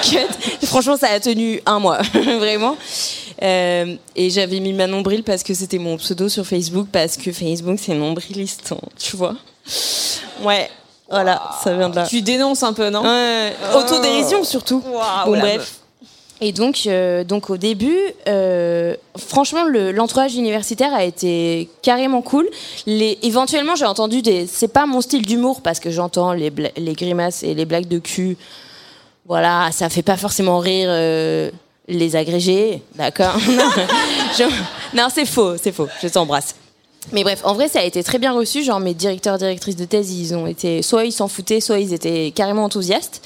Cut. 0.03 0.65
Franchement, 0.65 0.97
ça 0.97 1.07
a 1.07 1.19
tenu 1.19 1.61
un 1.65 1.79
mois, 1.79 1.99
vraiment. 2.13 2.75
Euh, 3.41 3.95
et 4.15 4.29
j'avais 4.29 4.59
mis 4.59 4.73
ma 4.73 4.87
nombril 4.87 5.23
parce 5.23 5.43
que 5.43 5.53
c'était 5.53 5.77
mon 5.77 5.95
pseudo 5.97 6.27
sur 6.27 6.45
Facebook, 6.45 6.87
parce 6.91 7.15
que 7.15 7.31
Facebook, 7.31 7.77
c'est 7.81 7.93
nombriliste, 7.93 8.73
hein, 8.73 8.87
tu 8.97 9.15
vois. 9.15 9.35
Ouais. 10.43 10.69
Voilà, 11.09 11.41
ça 11.63 11.73
vient 11.73 11.89
de 11.89 11.95
là. 11.95 12.05
Tu 12.05 12.21
dénonces 12.21 12.61
un 12.63 12.73
peu, 12.73 12.89
non? 12.89 13.01
Ouais, 13.01 13.53
Autodérision 13.75 14.43
surtout. 14.43 14.83
Bon 15.25 15.31
la 15.31 15.39
bref. 15.39 15.78
Et 16.41 16.53
donc, 16.53 16.83
euh, 16.87 17.23
donc 17.25 17.49
au 17.49 17.57
début, 17.57 17.97
euh, 18.27 18.95
franchement, 19.17 19.63
le- 19.65 19.91
l'entourage 19.91 20.35
universitaire 20.35 20.93
a 20.93 21.03
été 21.03 21.69
carrément 21.81 22.21
cool. 22.21 22.47
Éventuellement, 22.87 23.75
j'ai 23.75 23.85
entendu 23.85 24.21
des. 24.21 24.47
C'est 24.47 24.69
pas 24.69 24.85
mon 24.85 25.01
style 25.01 25.25
d'humour 25.25 25.61
parce 25.61 25.79
que 25.81 25.91
j'entends 25.91 26.31
les, 26.31 26.49
grimaces 26.93 27.43
et 27.43 27.53
les 27.53 27.65
blagues 27.65 27.87
de 27.89 27.99
cul. 27.99 28.37
Voilà, 29.25 29.69
ça 29.71 29.89
fait 29.89 30.01
pas 30.01 30.15
forcément 30.17 30.59
rire 30.59 30.87
euh, 30.89 31.51
les 31.87 32.15
agrégés, 32.15 32.81
d'accord 32.95 33.35
Non, 34.39 34.47
non, 34.93 35.07
c'est 35.13 35.25
faux, 35.25 35.57
c'est 35.57 35.71
faux. 35.73 35.87
Je 36.01 36.07
t'embrasse. 36.07 36.55
Mais 37.11 37.23
bref, 37.23 37.41
en 37.43 37.53
vrai, 37.53 37.67
ça 37.67 37.79
a 37.79 37.83
été 37.83 38.01
très 38.03 38.17
bien 38.17 38.31
reçu. 38.31 38.63
Genre, 38.63 38.79
mes 38.79 38.93
directeurs, 38.93 39.37
directrices 39.37 39.75
de 39.75 39.85
thèse, 39.85 40.11
ils 40.11 40.33
ont 40.35 40.47
été. 40.47 40.81
Soit 40.83 41.05
ils 41.05 41.11
s'en 41.11 41.27
foutaient, 41.27 41.59
soit 41.59 41.79
ils 41.79 41.93
étaient 41.93 42.31
carrément 42.33 42.63
enthousiastes. 42.63 43.21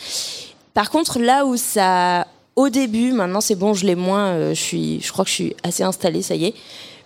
Par 0.73 0.89
contre, 0.89 1.19
là 1.19 1.45
où 1.45 1.57
ça. 1.57 2.25
Au 2.55 2.69
début, 2.69 3.11
maintenant 3.13 3.41
c'est 3.41 3.55
bon, 3.55 3.73
je 3.73 3.85
l'ai 3.85 3.95
moins. 3.95 4.27
euh, 4.33 4.49
je, 4.53 4.61
suis, 4.61 5.01
je 5.01 5.11
crois 5.11 5.25
que 5.25 5.29
je 5.29 5.35
suis 5.35 5.55
assez 5.63 5.83
installée, 5.83 6.21
ça 6.21 6.35
y 6.35 6.45
est. 6.45 6.53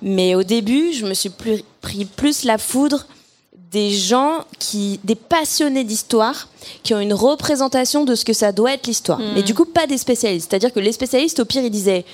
Mais 0.01 0.35
au 0.35 0.43
début, 0.43 0.91
je 0.93 1.05
me 1.05 1.13
suis 1.13 1.29
plus- 1.29 1.63
pris 1.81 2.05
plus 2.05 2.43
la 2.43 2.57
foudre 2.57 3.05
des 3.71 3.89
gens 3.91 4.39
qui. 4.59 4.99
des 5.03 5.15
passionnés 5.15 5.83
d'histoire 5.83 6.47
qui 6.83 6.93
ont 6.93 6.99
une 6.99 7.13
représentation 7.13 8.03
de 8.05 8.13
ce 8.15 8.23
que 8.25 8.33
ça 8.33 8.51
doit 8.51 8.73
être 8.73 8.87
l'histoire. 8.87 9.19
Mais 9.35 9.43
du 9.43 9.53
coup, 9.53 9.65
pas 9.65 9.87
des 9.87 9.97
spécialistes. 9.97 10.49
C'est-à-dire 10.49 10.71
que 10.73 10.79
les 10.79 10.91
spécialistes, 10.91 11.39
au 11.39 11.45
pire, 11.45 11.63
ils 11.63 11.71
disaient. 11.71 12.05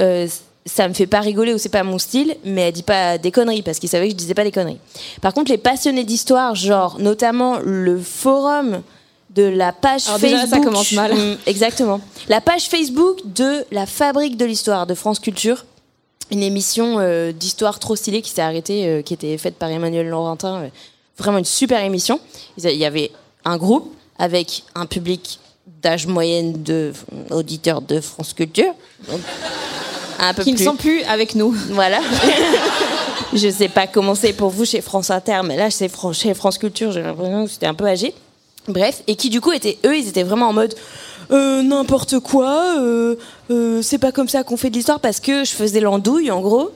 euh, 0.00 0.26
ça 0.66 0.86
me 0.86 0.92
fait 0.92 1.06
pas 1.06 1.20
rigoler 1.20 1.54
ou 1.54 1.58
c'est 1.58 1.70
pas 1.70 1.82
mon 1.82 1.96
style, 1.98 2.36
mais 2.44 2.60
elle 2.68 2.72
dit 2.74 2.82
pas 2.82 3.16
des 3.16 3.30
conneries 3.30 3.62
parce 3.62 3.78
qu'ils 3.78 3.88
savaient 3.88 4.06
que 4.08 4.12
je 4.12 4.16
disais 4.18 4.34
pas 4.34 4.44
des 4.44 4.52
conneries. 4.52 4.76
Par 5.22 5.32
contre, 5.32 5.50
les 5.50 5.56
passionnés 5.56 6.04
d'histoire, 6.04 6.54
genre 6.54 6.98
notamment 6.98 7.58
le 7.64 7.98
forum 7.98 8.82
de 9.30 9.42
la 9.42 9.72
page 9.72 10.06
Alors 10.06 10.18
déjà, 10.18 10.38
Facebook, 10.38 10.58
ça 10.58 10.64
commence 10.64 10.92
mal. 10.92 11.14
Mm, 11.14 11.38
exactement. 11.46 12.00
La 12.28 12.40
page 12.40 12.68
Facebook 12.68 13.20
de 13.24 13.64
la 13.70 13.86
Fabrique 13.86 14.36
de 14.36 14.44
l'histoire 14.44 14.86
de 14.86 14.94
France 14.94 15.18
Culture, 15.18 15.64
une 16.30 16.42
émission 16.42 16.98
euh, 16.98 17.32
d'histoire 17.32 17.78
trop 17.78 17.96
stylée 17.96 18.22
qui 18.22 18.30
s'est 18.30 18.42
arrêtée, 18.42 18.86
euh, 18.86 19.02
qui 19.02 19.14
était 19.14 19.36
faite 19.38 19.56
par 19.56 19.70
Emmanuel 19.70 20.08
Laurentin. 20.08 20.62
euh, 20.62 20.68
vraiment 21.16 21.38
une 21.38 21.44
super 21.44 21.82
émission. 21.82 22.20
Il 22.56 22.70
y 22.70 22.84
avait 22.84 23.10
un 23.44 23.56
groupe 23.56 23.92
avec 24.18 24.64
un 24.74 24.86
public 24.86 25.40
d'âge 25.82 26.06
moyenne 26.06 26.62
de 26.62 26.92
auditeurs 27.30 27.80
de 27.80 28.00
France 28.00 28.32
Culture. 28.32 28.72
Donc, 29.08 29.20
un 30.18 30.34
peu 30.34 30.42
Qui 30.42 30.52
ne 30.52 30.58
sont 30.58 30.76
plus 30.76 31.02
avec 31.04 31.34
nous. 31.34 31.50
Voilà. 31.70 32.00
je 33.32 33.48
sais 33.48 33.68
pas 33.68 33.86
comment 33.86 34.14
c'est 34.14 34.32
pour 34.32 34.50
vous 34.50 34.64
chez 34.64 34.80
France 34.80 35.10
Inter, 35.10 35.40
mais 35.44 35.56
là, 35.56 35.70
c'est 35.70 35.90
chez 36.12 36.34
France 36.34 36.58
Culture, 36.58 36.92
j'ai 36.92 37.02
l'impression 37.02 37.44
que 37.44 37.50
c'était 37.50 37.66
un 37.66 37.74
peu 37.74 37.86
âgé. 37.86 38.14
Bref, 38.68 39.02
et 39.06 39.16
qui 39.16 39.30
du 39.30 39.40
coup 39.40 39.52
étaient, 39.52 39.78
eux, 39.86 39.96
ils 39.96 40.08
étaient 40.08 40.22
vraiment 40.22 40.48
en 40.48 40.52
mode 40.52 40.74
euh, 41.30 41.62
n'importe 41.62 42.20
quoi, 42.20 42.78
euh, 42.78 43.16
euh, 43.50 43.82
c'est 43.82 43.98
pas 43.98 44.12
comme 44.12 44.28
ça 44.28 44.44
qu'on 44.44 44.56
fait 44.56 44.70
de 44.70 44.76
l'histoire 44.76 45.00
parce 45.00 45.20
que 45.20 45.44
je 45.44 45.50
faisais 45.50 45.80
l'andouille 45.80 46.30
en 46.30 46.40
gros. 46.40 46.70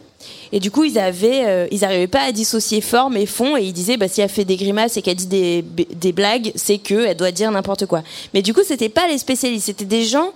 Et 0.53 0.61
du 0.61 0.71
coup, 0.71 0.85
ils 0.85 0.99
avaient, 0.99 1.69
ils 1.73 1.85
arrivaient 1.85 2.07
pas 2.07 2.23
à 2.23 2.31
dissocier 2.31 2.81
forme 2.81 3.17
et 3.17 3.27
fond, 3.27 3.57
et 3.57 3.63
ils 3.63 3.73
disaient, 3.73 3.97
bah, 3.97 4.07
si 4.07 4.21
elle 4.21 4.29
fait 4.29 4.45
des 4.45 4.57
grimaces 4.57 4.97
et 4.97 5.03
qu'elle 5.03 5.17
dit 5.17 5.27
des, 5.27 5.63
des 5.63 6.13
blagues, 6.13 6.53
c'est 6.55 6.79
que 6.79 7.07
elle 7.07 7.17
doit 7.17 7.33
dire 7.33 7.51
n'importe 7.51 7.87
quoi. 7.87 8.03
Mais 8.33 8.43
du 8.43 8.55
coup, 8.55 8.61
c'était 8.65 8.91
pas 8.91 9.09
les 9.09 9.19
spécialistes, 9.19 9.67
c'était 9.67 9.85
des 9.85 10.05
gens 10.05 10.33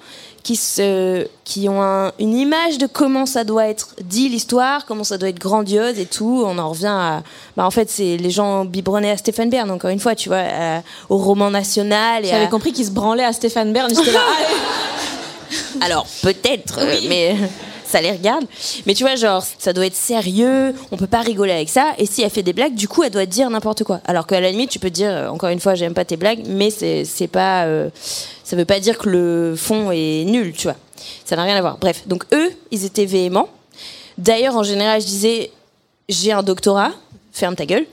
qui 0.47 0.55
se, 0.55 1.27
qui 1.45 1.69
ont 1.69 1.83
un- 1.83 2.13
une 2.21 2.37
image 2.37 2.79
de 2.79 2.87
comment 2.87 3.27
ça 3.27 3.43
doit 3.43 3.67
être 3.67 3.89
dit 4.01 4.29
l'histoire, 4.29 4.87
comment 4.87 5.03
ça 5.03 5.19
doit 5.19 5.29
être 5.29 5.41
grandiose 5.41 5.99
et 5.99 6.07
tout. 6.07 6.45
On 6.47 6.57
en 6.59 6.69
revient 6.71 6.87
à, 6.87 7.25
bah, 7.57 7.67
en 7.67 7.73
fait, 7.73 7.91
c'est 7.91 8.17
les 8.17 8.31
gens 8.31 8.65
biberonnés 8.65 9.11
à 9.11 9.17
Stéphane 9.17 9.51
Bern, 9.51 9.69
encore 9.73 9.91
une 9.91 9.99
fois, 9.99 10.15
tu 10.15 10.29
vois, 10.29 10.39
à- 10.39 10.83
au 11.09 11.17
roman 11.17 11.51
national 11.51 12.25
J'avais 12.25 12.45
à, 12.45 12.47
compris 12.47 12.73
qu'ils 12.73 12.87
se 12.87 12.93
branlaient 12.93 13.25
à 13.25 13.33
Stéphane 13.33 13.73
Bern. 13.73 13.93
Là. 13.93 14.01
allez. 14.01 15.81
Alors 15.81 16.07
peut-être, 16.23 16.79
mais 17.09 17.35
ça 17.87 18.01
les 18.01 18.11
regarde. 18.11 18.45
Mais 18.87 18.95
tu 18.95 19.05
vois, 19.05 19.17
genre, 19.17 19.45
ça 19.59 19.73
doit 19.73 19.87
être 19.87 19.97
sérieux, 19.97 20.75
on 20.91 20.97
peut 20.97 21.07
pas 21.07 21.21
rigoler 21.21 21.53
avec 21.53 21.69
ça. 21.69 21.93
Et 21.99 22.07
si 22.07 22.23
elle 22.23 22.31
fait 22.31 22.43
des 22.43 22.53
blagues, 22.53 22.75
du 22.75 22.89
coup, 22.89 23.03
elle 23.03 23.11
doit 23.11 23.27
dire 23.27 23.49
n'importe 23.51 23.85
quoi. 23.85 24.01
Alors 24.05 24.27
qu'à 24.27 24.41
la 24.41 24.51
limite, 24.51 24.71
tu 24.71 24.79
peux 24.79 24.91
dire, 24.91 25.11
euh, 25.11 25.29
encore 25.29 25.51
une 25.51 25.61
fois, 25.61 25.75
j'aime 25.75 25.95
pas 25.95 26.05
tes 26.05 26.17
blagues, 26.17 26.43
mais 26.47 26.71
c'est 26.71 27.29
pas, 27.29 27.65
euh, 27.65 27.89
ça 28.45 28.57
veut 28.57 28.65
pas 28.65 28.81
dire 28.81 28.99
que 28.99 29.09
le 29.09 29.55
fond 29.57 29.91
est 29.91 30.25
nul, 30.25 30.53
tu 30.53 30.65
vois. 30.65 30.77
Ça 31.25 31.37
n'a 31.37 31.45
rien 31.45 31.57
à 31.57 31.61
voir. 31.61 31.79
Bref, 31.79 32.03
donc 32.07 32.25
eux, 32.33 32.51
ils 32.71 32.85
étaient 32.85 33.07
véhéments. 33.07 33.49
D'ailleurs, 34.19 34.57
en 34.57 34.63
général, 34.63 35.01
je 35.01 35.07
disais, 35.07 35.51
j'ai 36.09 36.33
un 36.33 36.43
doctorat. 36.43 36.93
Ferme 37.37 37.55
ta 37.55 37.67
gueule. 37.67 37.85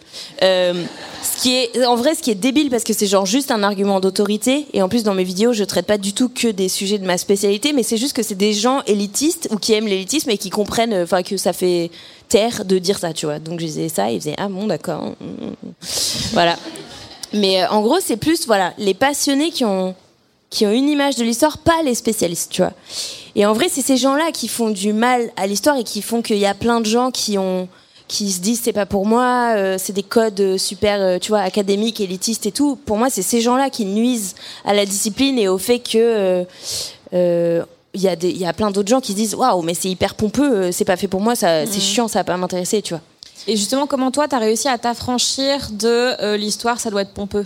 Euh, 0.41 0.73
ce 1.21 1.41
qui 1.41 1.55
est, 1.55 1.85
en 1.85 1.95
vrai, 1.95 2.15
ce 2.15 2.21
qui 2.21 2.31
est 2.31 2.35
débile 2.35 2.69
parce 2.69 2.83
que 2.83 2.93
c'est 2.93 3.07
genre 3.07 3.25
juste 3.25 3.51
un 3.51 3.61
argument 3.61 3.99
d'autorité. 3.99 4.65
Et 4.73 4.81
en 4.81 4.87
plus, 4.87 5.03
dans 5.03 5.13
mes 5.13 5.25
vidéos, 5.25 5.51
je 5.51 5.65
traite 5.65 5.85
pas 5.85 5.97
du 5.97 6.13
tout 6.13 6.29
que 6.29 6.47
des 6.47 6.69
sujets 6.69 6.97
de 6.97 7.05
ma 7.05 7.17
spécialité, 7.17 7.73
mais 7.73 7.83
c'est 7.83 7.97
juste 7.97 8.15
que 8.15 8.23
c'est 8.23 8.35
des 8.35 8.53
gens 8.53 8.81
élitistes 8.87 9.49
ou 9.51 9.57
qui 9.57 9.73
aiment 9.73 9.87
l'élitisme 9.87 10.29
et 10.29 10.37
qui 10.37 10.49
comprennent, 10.49 10.93
enfin, 10.93 11.23
que 11.23 11.35
ça 11.35 11.51
fait 11.51 11.91
taire 12.29 12.63
de 12.63 12.77
dire 12.77 12.97
ça, 12.97 13.11
tu 13.11 13.25
vois. 13.25 13.39
Donc 13.39 13.59
je 13.59 13.65
disais 13.65 13.89
ça, 13.89 14.09
ils 14.09 14.21
faisaient 14.21 14.35
ah 14.37 14.47
bon, 14.47 14.65
d'accord. 14.65 15.13
Voilà. 16.31 16.57
Mais 17.33 17.63
euh, 17.63 17.69
en 17.69 17.81
gros, 17.81 17.99
c'est 17.99 18.17
plus, 18.17 18.47
voilà, 18.47 18.73
les 18.77 18.93
passionnés 18.93 19.51
qui 19.51 19.65
ont, 19.65 19.93
qui 20.49 20.65
ont 20.65 20.71
une 20.71 20.87
image 20.87 21.15
de 21.15 21.25
l'histoire, 21.25 21.57
pas 21.57 21.81
les 21.83 21.95
spécialistes, 21.95 22.51
tu 22.51 22.61
vois. 22.61 22.73
Et 23.35 23.45
en 23.45 23.51
vrai, 23.51 23.67
c'est 23.69 23.81
ces 23.81 23.97
gens-là 23.97 24.31
qui 24.31 24.47
font 24.47 24.69
du 24.69 24.93
mal 24.93 25.31
à 25.35 25.47
l'histoire 25.47 25.77
et 25.77 25.83
qui 25.83 26.01
font 26.01 26.21
qu'il 26.21 26.37
y 26.37 26.45
a 26.45 26.53
plein 26.53 26.79
de 26.79 26.85
gens 26.85 27.11
qui 27.11 27.37
ont 27.37 27.67
qui 28.07 28.31
se 28.31 28.39
disent 28.41 28.61
c'est 28.63 28.73
pas 28.73 28.85
pour 28.85 29.05
moi, 29.05 29.53
euh, 29.55 29.77
c'est 29.79 29.93
des 29.93 30.03
codes 30.03 30.39
euh, 30.39 30.57
super, 30.57 30.99
euh, 31.01 31.19
tu 31.19 31.29
vois, 31.29 31.39
académiques, 31.39 32.01
élitistes 32.01 32.45
et 32.45 32.51
tout. 32.51 32.75
Pour 32.75 32.97
moi, 32.97 33.09
c'est 33.09 33.21
ces 33.21 33.41
gens-là 33.41 33.69
qui 33.69 33.85
nuisent 33.85 34.35
à 34.65 34.73
la 34.73 34.85
discipline 34.85 35.37
et 35.39 35.47
au 35.47 35.57
fait 35.57 35.79
que 35.79 36.45
il 37.95 38.01
y, 38.01 38.07
a 38.07 38.15
des, 38.15 38.31
y 38.31 38.45
a 38.47 38.53
plein 38.53 38.71
d'autres 38.71 38.89
gens 38.89 39.01
qui 39.01 39.11
se 39.11 39.17
disent 39.17 39.35
waouh, 39.35 39.61
mais 39.61 39.75
c'est 39.75 39.87
hyper 39.87 40.15
pompeux, 40.15 40.71
c'est 40.71 40.85
pas 40.85 40.97
fait 40.97 41.07
pour 41.07 41.21
moi, 41.21 41.35
ça, 41.35 41.67
c'est 41.67 41.75
mhm. 41.75 41.81
chiant, 41.81 42.07
ça 42.07 42.19
va 42.19 42.23
pas 42.23 42.37
m'intéresser, 42.37 42.81
tu 42.81 42.95
vois. 42.95 43.01
Et 43.45 43.55
justement, 43.55 43.85
comment 43.85 44.09
toi, 44.09 44.27
tu 44.27 44.33
as 44.33 44.39
réussi 44.39 44.67
à 44.67 44.79
t'affranchir 44.79 45.69
de 45.71 46.35
l'histoire, 46.35 46.79
ça 46.79 46.89
doit 46.89 47.03
être 47.03 47.13
pompeux? 47.13 47.45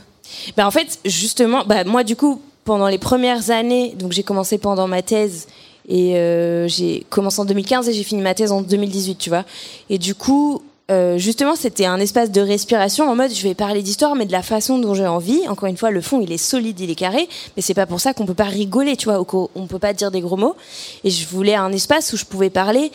Bah, 0.56 0.66
En 0.66 0.72
fait, 0.72 1.00
justement, 1.04 1.66
bah, 1.66 1.84
moi, 1.84 2.06
du 2.06 2.16
coup, 2.16 2.42
pendant 2.64 2.88
les 2.88 2.98
premières 2.98 3.50
années, 3.50 3.94
donc 3.98 4.14
j'ai 4.14 4.24
commencé 4.24 4.58
pendant 4.58 4.88
ma 4.88 5.02
thèse 5.02 5.48
et 5.88 6.18
euh, 6.18 6.68
j'ai 6.68 7.06
commencé 7.10 7.40
en 7.40 7.46
2015 7.46 7.88
et 7.90 7.94
j'ai 7.94 8.04
fini 8.04 8.22
ma 8.22 8.34
thèse 8.34 8.52
en 8.52 8.62
2018, 8.62 9.16
tu 9.18 9.30
vois. 9.30 9.46
Et 9.90 9.98
du 9.98 10.16
coup, 10.16 10.62
euh, 10.90 11.18
justement, 11.18 11.56
c'était 11.56 11.86
un 11.86 12.00
espace 12.00 12.32
de 12.32 12.42
respiration 12.42 13.10
en 13.10 13.16
mode 13.16 13.34
je 13.34 13.44
vais 13.44 13.56
parler 13.56 13.82
d'histoire, 13.82 14.16
mais 14.16 14.26
de 14.26 14.32
la 14.32 14.42
façon 14.42 14.80
dont 14.80 14.94
j'ai 14.94 15.08
envie. 15.08 15.48
Encore 15.48 15.68
une 15.68 15.78
fois, 15.78 15.92
le 15.92 16.02
fond, 16.02 16.22
il 16.22 16.32
est 16.32 16.38
solide, 16.38 16.80
il 16.80 16.90
est 16.90 16.96
carré, 16.96 17.28
mais 17.56 17.62
c'est 17.62 17.74
pas 17.74 17.86
pour 17.86 18.00
ça 18.00 18.14
qu'on 18.14 18.26
peut 18.26 18.34
pas 18.34 18.46
rigoler, 18.46 18.96
tu 18.96 19.06
vois, 19.06 19.20
ou 19.20 19.26
qu'on 19.26 19.68
peut 19.68 19.80
pas 19.80 19.94
dire 19.94 20.12
des 20.12 20.22
gros 20.22 20.38
mots. 20.38 20.56
Et 21.04 21.10
je 21.10 21.28
voulais 21.28 21.56
un 21.56 21.72
espace 21.72 22.14
où 22.14 22.18
je 22.18 22.26
pouvais 22.26 22.50
parler 22.50 22.92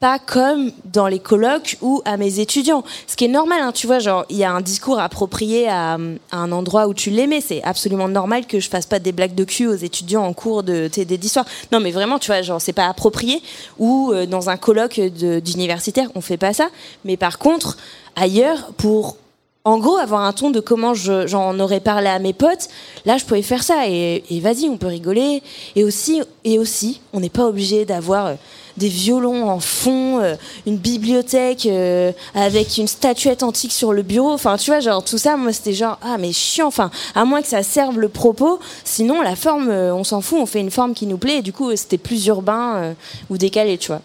pas 0.00 0.18
comme 0.18 0.72
dans 0.86 1.06
les 1.06 1.18
colloques 1.18 1.76
ou 1.82 2.00
à 2.06 2.16
mes 2.16 2.40
étudiants. 2.40 2.82
Ce 3.06 3.16
qui 3.16 3.26
est 3.26 3.28
normal, 3.28 3.60
hein, 3.60 3.70
tu 3.70 3.86
vois, 3.86 3.98
genre, 3.98 4.24
il 4.30 4.38
y 4.38 4.44
a 4.44 4.50
un 4.50 4.62
discours 4.62 4.98
approprié 4.98 5.68
à, 5.68 5.98
un 6.32 6.52
endroit 6.52 6.88
où 6.88 6.94
tu 6.94 7.10
l'aimais. 7.10 7.42
C'est 7.42 7.62
absolument 7.62 8.08
normal 8.08 8.46
que 8.46 8.60
je 8.60 8.70
fasse 8.70 8.86
pas 8.86 8.98
des 8.98 9.12
blagues 9.12 9.34
de 9.34 9.44
cul 9.44 9.66
aux 9.66 9.74
étudiants 9.74 10.24
en 10.24 10.32
cours 10.32 10.62
de 10.62 10.88
TD 10.88 11.18
d'histoire. 11.18 11.44
Non, 11.70 11.80
mais 11.80 11.90
vraiment, 11.90 12.18
tu 12.18 12.28
vois, 12.28 12.40
genre, 12.40 12.62
c'est 12.62 12.72
pas 12.72 12.86
approprié. 12.86 13.42
Ou 13.78 14.10
euh, 14.12 14.24
dans 14.24 14.48
un 14.48 14.56
colloque 14.56 14.98
d'universitaire, 14.98 16.08
on 16.14 16.22
fait 16.22 16.38
pas 16.38 16.54
ça. 16.54 16.68
Mais 17.04 17.18
par 17.18 17.38
contre, 17.38 17.76
ailleurs, 18.16 18.72
pour 18.78 19.18
en 19.64 19.78
gros, 19.78 19.98
avoir 19.98 20.22
un 20.22 20.32
ton 20.32 20.50
de 20.50 20.60
comment 20.60 20.94
j'en 20.94 21.60
aurais 21.60 21.80
parlé 21.80 22.08
à 22.08 22.18
mes 22.18 22.32
potes, 22.32 22.68
là, 23.04 23.18
je 23.18 23.26
pouvais 23.26 23.42
faire 23.42 23.62
ça. 23.62 23.88
Et, 23.88 24.24
et 24.30 24.40
vas-y, 24.40 24.70
on 24.70 24.78
peut 24.78 24.86
rigoler. 24.86 25.42
Et 25.76 25.84
aussi, 25.84 26.22
et 26.44 26.58
aussi 26.58 27.02
on 27.12 27.20
n'est 27.20 27.28
pas 27.28 27.46
obligé 27.46 27.84
d'avoir 27.84 28.26
euh, 28.26 28.34
des 28.80 28.88
violons 28.88 29.48
en 29.48 29.60
fond, 29.60 30.20
euh, 30.20 30.34
une 30.66 30.78
bibliothèque 30.78 31.66
euh, 31.66 32.12
avec 32.34 32.78
une 32.78 32.88
statuette 32.88 33.42
antique 33.42 33.72
sur 33.72 33.92
le 33.92 34.02
bureau. 34.02 34.32
Enfin, 34.32 34.56
tu 34.56 34.70
vois, 34.70 34.80
genre 34.80 35.04
tout 35.04 35.18
ça, 35.18 35.36
moi 35.36 35.52
c'était 35.52 35.74
genre 35.74 35.98
ah 36.02 36.16
mais 36.18 36.32
chiant. 36.32 36.66
Enfin, 36.66 36.90
à 37.14 37.24
moins 37.24 37.42
que 37.42 37.48
ça 37.48 37.62
serve 37.62 38.00
le 38.00 38.08
propos, 38.08 38.58
sinon 38.84 39.20
la 39.20 39.36
forme, 39.36 39.68
euh, 39.68 39.94
on 39.94 40.02
s'en 40.02 40.22
fout, 40.22 40.38
on 40.40 40.46
fait 40.46 40.60
une 40.60 40.70
forme 40.70 40.94
qui 40.94 41.06
nous 41.06 41.18
plaît. 41.18 41.38
Et 41.38 41.42
du 41.42 41.52
coup, 41.52 41.70
c'était 41.76 41.98
plus 41.98 42.26
urbain 42.26 42.94
ou 43.28 43.36
décalé, 43.36 43.76
tu 43.76 43.88
vois. 43.88 44.00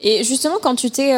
Et 0.00 0.22
justement, 0.22 0.58
quand 0.62 0.76
tu 0.76 0.90
t'es 0.92 1.10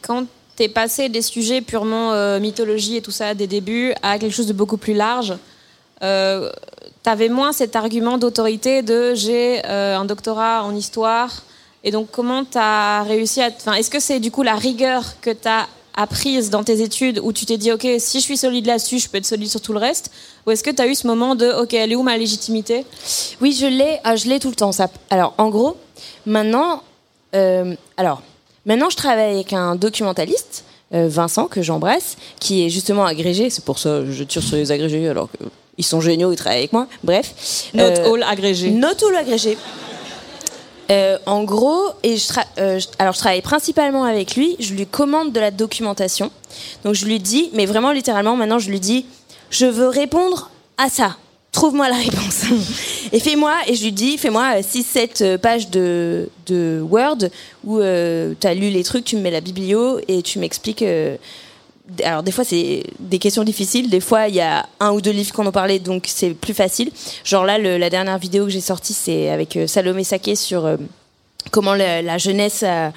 quand 0.00 0.24
t'es 0.56 0.68
passé 0.68 1.10
des 1.10 1.22
sujets 1.22 1.60
purement 1.60 2.38
mythologie 2.40 2.96
et 2.96 3.02
tout 3.02 3.10
ça 3.10 3.34
des 3.34 3.46
débuts 3.46 3.92
à 4.02 4.18
quelque 4.18 4.34
chose 4.34 4.46
de 4.46 4.54
beaucoup 4.54 4.78
plus 4.78 4.94
large. 4.94 5.34
Tu 7.04 7.28
moins 7.30 7.52
cet 7.52 7.76
argument 7.76 8.18
d'autorité 8.18 8.82
de 8.82 9.14
j'ai 9.14 9.62
euh, 9.66 9.96
un 9.96 10.04
doctorat 10.04 10.64
en 10.64 10.74
histoire. 10.74 11.42
Et 11.84 11.90
donc, 11.90 12.08
comment 12.10 12.44
tu 12.44 12.58
as 12.58 13.02
réussi 13.02 13.40
à. 13.40 13.48
Enfin, 13.48 13.74
est-ce 13.74 13.90
que 13.90 14.00
c'est 14.00 14.20
du 14.20 14.30
coup 14.30 14.42
la 14.42 14.56
rigueur 14.56 15.20
que 15.20 15.30
tu 15.30 15.48
as 15.48 15.66
apprise 15.94 16.50
dans 16.50 16.62
tes 16.62 16.80
études 16.80 17.20
où 17.22 17.32
tu 17.32 17.44
t'es 17.44 17.56
dit, 17.56 17.72
OK, 17.72 17.86
si 17.98 18.20
je 18.20 18.24
suis 18.24 18.36
solide 18.36 18.66
là-dessus, 18.66 19.00
je 19.00 19.08
peux 19.08 19.18
être 19.18 19.26
solide 19.26 19.48
sur 19.48 19.60
tout 19.60 19.72
le 19.72 19.80
reste? 19.80 20.10
Ou 20.46 20.52
est-ce 20.52 20.62
que 20.62 20.70
tu 20.70 20.80
as 20.80 20.86
eu 20.86 20.94
ce 20.94 21.06
moment 21.06 21.34
de, 21.34 21.50
OK, 21.62 21.74
elle 21.74 21.92
est 21.92 21.96
où 21.96 22.02
ma 22.02 22.16
légitimité? 22.16 22.84
Oui, 23.40 23.52
je 23.52 23.66
l'ai, 23.66 23.98
ah, 24.04 24.14
je 24.14 24.28
l'ai 24.28 24.38
tout 24.38 24.48
le 24.48 24.54
temps. 24.54 24.72
Ça. 24.72 24.88
Alors, 25.10 25.34
en 25.38 25.48
gros, 25.48 25.76
maintenant, 26.24 26.82
euh, 27.34 27.74
alors, 27.96 28.22
maintenant, 28.64 28.90
je 28.90 28.96
travaille 28.96 29.34
avec 29.34 29.52
un 29.52 29.74
documentaliste. 29.74 30.64
Euh, 30.94 31.06
Vincent, 31.06 31.48
que 31.48 31.60
j'embrasse, 31.60 32.16
qui 32.40 32.64
est 32.64 32.70
justement 32.70 33.04
agrégé. 33.04 33.50
C'est 33.50 33.64
pour 33.64 33.78
ça 33.78 34.00
que 34.00 34.10
je 34.10 34.24
tire 34.24 34.42
sur 34.42 34.56
les 34.56 34.72
agrégés, 34.72 35.06
alors 35.08 35.28
que 35.30 35.44
ils 35.78 35.84
sont 35.84 36.00
géniaux, 36.00 36.32
ils 36.32 36.36
travaillent 36.36 36.58
avec 36.58 36.72
moi. 36.72 36.88
Bref. 37.04 37.70
Not 37.72 37.82
euh, 37.82 38.12
all 38.12 38.22
agrégé. 38.24 38.70
Not 38.70 39.04
all 39.08 39.16
agrégé. 39.16 39.56
Euh, 40.90 41.18
en 41.26 41.44
gros, 41.44 41.90
et 42.02 42.16
je 42.16 42.26
euh, 42.58 42.80
alors 42.98 43.12
je 43.12 43.18
travaille 43.18 43.42
principalement 43.42 44.04
avec 44.04 44.34
lui. 44.34 44.56
Je 44.58 44.74
lui 44.74 44.86
commande 44.86 45.32
de 45.32 45.40
la 45.40 45.50
documentation. 45.50 46.30
Donc 46.84 46.94
je 46.94 47.06
lui 47.06 47.20
dis, 47.20 47.50
mais 47.52 47.64
vraiment 47.64 47.92
littéralement, 47.92 48.36
maintenant 48.36 48.58
je 48.58 48.70
lui 48.70 48.80
dis, 48.80 49.06
je 49.50 49.66
veux 49.66 49.88
répondre 49.88 50.50
à 50.78 50.88
ça. 50.88 51.16
Trouve-moi 51.52 51.88
la 51.88 51.96
réponse. 51.96 52.44
et 53.12 53.20
fais-moi, 53.20 53.54
et 53.66 53.74
je 53.74 53.84
lui 53.84 53.92
dis, 53.92 54.18
fais-moi 54.18 54.60
6-7 54.60 55.38
pages 55.38 55.70
de, 55.70 56.28
de 56.46 56.80
Word 56.82 57.18
où 57.64 57.78
tu 57.78 58.46
as 58.46 58.54
lu 58.54 58.70
les 58.70 58.82
trucs, 58.82 59.04
tu 59.04 59.16
me 59.16 59.22
mets 59.22 59.30
la 59.30 59.40
biblio 59.40 60.00
et 60.08 60.22
tu 60.22 60.38
m'expliques 60.38 60.84
alors 62.04 62.22
des 62.22 62.32
fois 62.32 62.44
c'est 62.44 62.84
des 62.98 63.18
questions 63.18 63.44
difficiles, 63.44 63.88
des 63.88 64.00
fois 64.00 64.28
il 64.28 64.34
y 64.34 64.40
a 64.40 64.66
un 64.80 64.92
ou 64.92 65.00
deux 65.00 65.10
livres 65.10 65.32
qu'on 65.32 65.46
en 65.46 65.52
parlait 65.52 65.78
donc 65.78 66.04
c'est 66.06 66.30
plus 66.30 66.54
facile. 66.54 66.90
Genre 67.24 67.44
là 67.44 67.58
la 67.58 67.90
dernière 67.90 68.18
vidéo 68.18 68.44
que 68.44 68.50
j'ai 68.50 68.60
sortie 68.60 68.92
c'est 68.92 69.30
avec 69.30 69.56
euh, 69.56 69.66
Salomé 69.66 70.04
Saké 70.04 70.36
sur 70.36 70.66
euh, 70.66 70.76
comment 71.50 71.74
la, 71.74 72.18
jeunesse 72.18 72.62
a, 72.62 72.92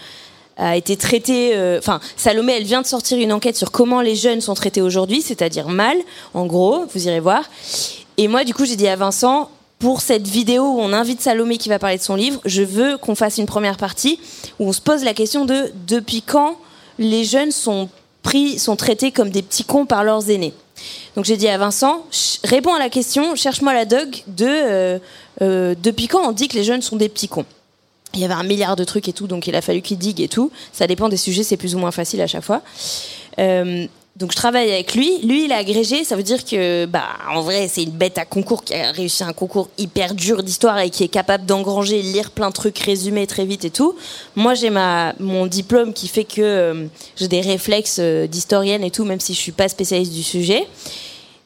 été 0.76 0.98
traitée. 0.98 1.52
Euh, 1.56 1.80
enfin 1.80 2.00
Salomé 2.18 2.54
elle 2.54 2.64
vient 2.64 2.82
de 2.82 2.88
sortir 2.88 3.18
une 3.18 3.32
enquête 3.32 3.56
sur 3.56 3.72
comment 3.72 4.02
les 4.02 4.16
jeunes 4.16 4.42
sont 4.42 4.54
traités 4.54 4.82
aujourd'hui, 4.82 5.22
c'est-à-dire 5.22 5.70
mal 5.70 5.98
en 6.34 6.46
gros, 6.46 6.86
vous 6.94 7.08
irez 7.08 7.22
voir. 7.22 7.44
Et 8.18 8.28
moi 8.28 8.44
du 8.44 8.54
coup 8.54 8.66
j'ai 8.66 8.76
dit 8.76 8.88
à 8.88 8.96
Vincent 8.96 9.50
pour 9.80 10.02
cette 10.02 10.28
vidéo 10.28 10.64
où 10.64 10.80
on 10.80 10.94
invite 10.94 11.22
Salomé 11.22 11.58
qui 11.58 11.70
va 11.70 11.80
parler 11.80 11.98
de 11.98 12.04
son 12.04 12.16
livre, 12.16 12.40
je 12.46 12.62
veux 12.62 12.98
qu'on 12.98 13.16
fasse 13.16 13.38
une 13.38 13.48
première 13.48 13.78
partie 13.78 14.20
où 14.60 14.68
on 14.68 14.74
se 14.74 14.82
pose 14.82 15.04
la 15.04 15.14
question 15.14 15.46
de 15.46 15.72
depuis 15.88 16.22
quand 16.22 16.58
les 17.00 17.24
jeunes 17.24 17.52
sont 17.52 17.90
pris, 18.24 18.60
sont 18.60 18.76
traités 18.76 19.12
comme 19.12 19.30
des 19.30 19.42
petits 19.42 19.64
cons 19.64 19.86
par 19.86 20.04
leurs 20.04 20.30
aînés. 20.30 20.54
Donc 21.16 21.26
j'ai 21.26 21.38
dit 21.38 21.48
à 21.48 21.58
Vincent, 21.58 22.06
réponds 22.44 22.74
à 22.74 22.80
la 22.80 22.90
question, 22.90 23.36
cherche-moi 23.36 23.74
la 23.74 23.86
dog 23.86 24.24
de 24.28 24.46
euh, 24.48 25.00
euh, 25.42 25.76
depuis 25.82 26.08
quand 26.08 26.28
on 26.28 26.32
dit 26.32 26.48
que 26.48 26.56
les 26.56 26.64
jeunes 26.64 26.82
sont 26.82 26.96
des 26.96 27.10
petits 27.10 27.28
cons. 27.28 27.46
Il 28.14 28.20
y 28.20 28.26
avait 28.26 28.34
un 28.34 28.44
milliard 28.44 28.76
de 28.76 28.84
trucs 28.84 29.08
et 29.08 29.14
tout, 29.14 29.28
donc 29.28 29.48
il 29.48 29.56
a 29.56 29.62
fallu 29.62 29.82
qu'il 29.82 29.98
digue 29.98 30.20
et 30.22 30.28
tout. 30.28 30.52
Ça 30.74 30.88
dépend 30.88 31.08
des 31.08 31.18
sujets, 31.18 31.44
c'est 31.44 31.58
plus 31.58 31.76
ou 31.76 31.80
moins 31.80 31.92
facile 31.92 32.22
à 32.22 32.28
chaque 32.28 32.44
fois. 32.44 32.62
Euh, 33.40 33.88
donc 34.18 34.32
je 34.32 34.36
travaille 34.36 34.70
avec 34.72 34.94
lui. 34.94 35.20
Lui, 35.24 35.46
il 35.46 35.52
a 35.54 35.58
agrégé. 35.58 36.04
Ça 36.04 36.16
veut 36.16 36.24
dire 36.24 36.44
que, 36.44 36.86
bah, 36.86 37.06
en 37.34 37.42
vrai, 37.42 37.68
c'est 37.70 37.84
une 37.84 37.92
bête 37.92 38.18
à 38.18 38.26
concours 38.26 38.64
qui 38.64 38.74
a 38.74 38.92
réussi 38.92 39.24
un 39.24 39.32
concours 39.32 39.70
hyper 39.78 40.14
dur 40.14 40.44
d'histoire 40.44 40.78
et 40.80 40.90
qui 40.90 41.04
est 41.04 41.08
capable 41.08 41.46
d'engranger, 41.46 42.02
lire 42.02 42.32
plein 42.32 42.50
de 42.50 42.54
trucs, 42.54 42.78
résumer 42.80 43.26
très 43.26 43.46
vite 43.46 43.64
et 43.64 43.70
tout. 43.70 43.96
Moi, 44.36 44.54
j'ai 44.54 44.70
ma 44.70 45.14
mon 45.20 45.48
diplôme 45.48 45.94
qui 45.94 46.10
fait 46.10 46.26
que 46.26 46.42
euh, 46.42 46.86
j'ai 47.16 47.30
des 47.30 47.42
réflexes 47.42 47.98
euh, 48.00 48.28
d'historienne 48.28 48.84
et 48.84 48.92
tout, 48.92 49.06
même 49.06 49.22
si 49.22 49.34
je 49.34 49.40
suis 49.40 49.54
pas 49.54 49.70
spécialiste 49.70 50.14
du 50.14 50.24
sujet. 50.24 50.68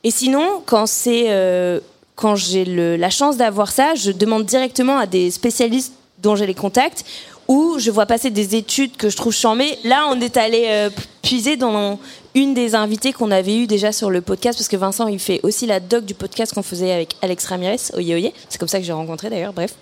Et 0.04 0.10
sinon, 0.10 0.62
quand 0.66 0.88
c'est 0.88 1.26
euh, 1.28 1.80
quand 2.16 2.36
j'ai 2.36 2.66
la 2.66 3.10
chance 3.10 3.38
d'avoir 3.38 3.72
ça, 3.72 3.94
je 3.94 4.12
demande 4.12 4.46
directement 4.46 4.98
à 4.98 5.06
des 5.06 5.30
spécialistes 5.30 5.94
dont 6.20 6.36
j'ai 6.36 6.48
les 6.48 6.54
contacts 6.56 7.06
ou 7.48 7.78
je 7.80 7.92
vois 7.92 8.06
passer 8.06 8.30
des 8.30 8.56
études 8.56 8.98
que 8.98 9.10
je 9.10 9.18
trouve 9.18 9.34
chambées. 9.34 9.78
Là, 9.84 10.08
on 10.12 10.20
est 10.20 10.38
allé 10.38 10.90
puiser 11.22 11.58
dans 11.58 12.00
une 12.36 12.54
des 12.54 12.76
invitées 12.76 13.14
qu'on 13.14 13.32
avait 13.32 13.56
eues 13.56 13.66
déjà 13.66 13.94
sur 13.94 14.10
le 14.10 14.20
podcast, 14.20 14.60
parce 14.60 14.68
que 14.68 14.76
Vincent, 14.76 15.08
il 15.08 15.20
fait 15.20 15.40
aussi 15.44 15.66
la 15.66 15.80
doc 15.80 16.04
du 16.04 16.14
podcast 16.14 16.54
qu'on 16.54 16.64
faisait 16.64 16.92
avec 16.92 17.16
Alex 17.22 17.46
Ramirez, 17.46 17.78
Oye 17.96 18.14
Oye. 18.14 18.34
C'est 18.50 18.60
comme 18.60 18.68
ça 18.68 18.78
que 18.78 18.86
j'ai 18.86 18.92
rencontré 18.92 19.30
d'ailleurs, 19.30 19.54
bref. 19.54 19.74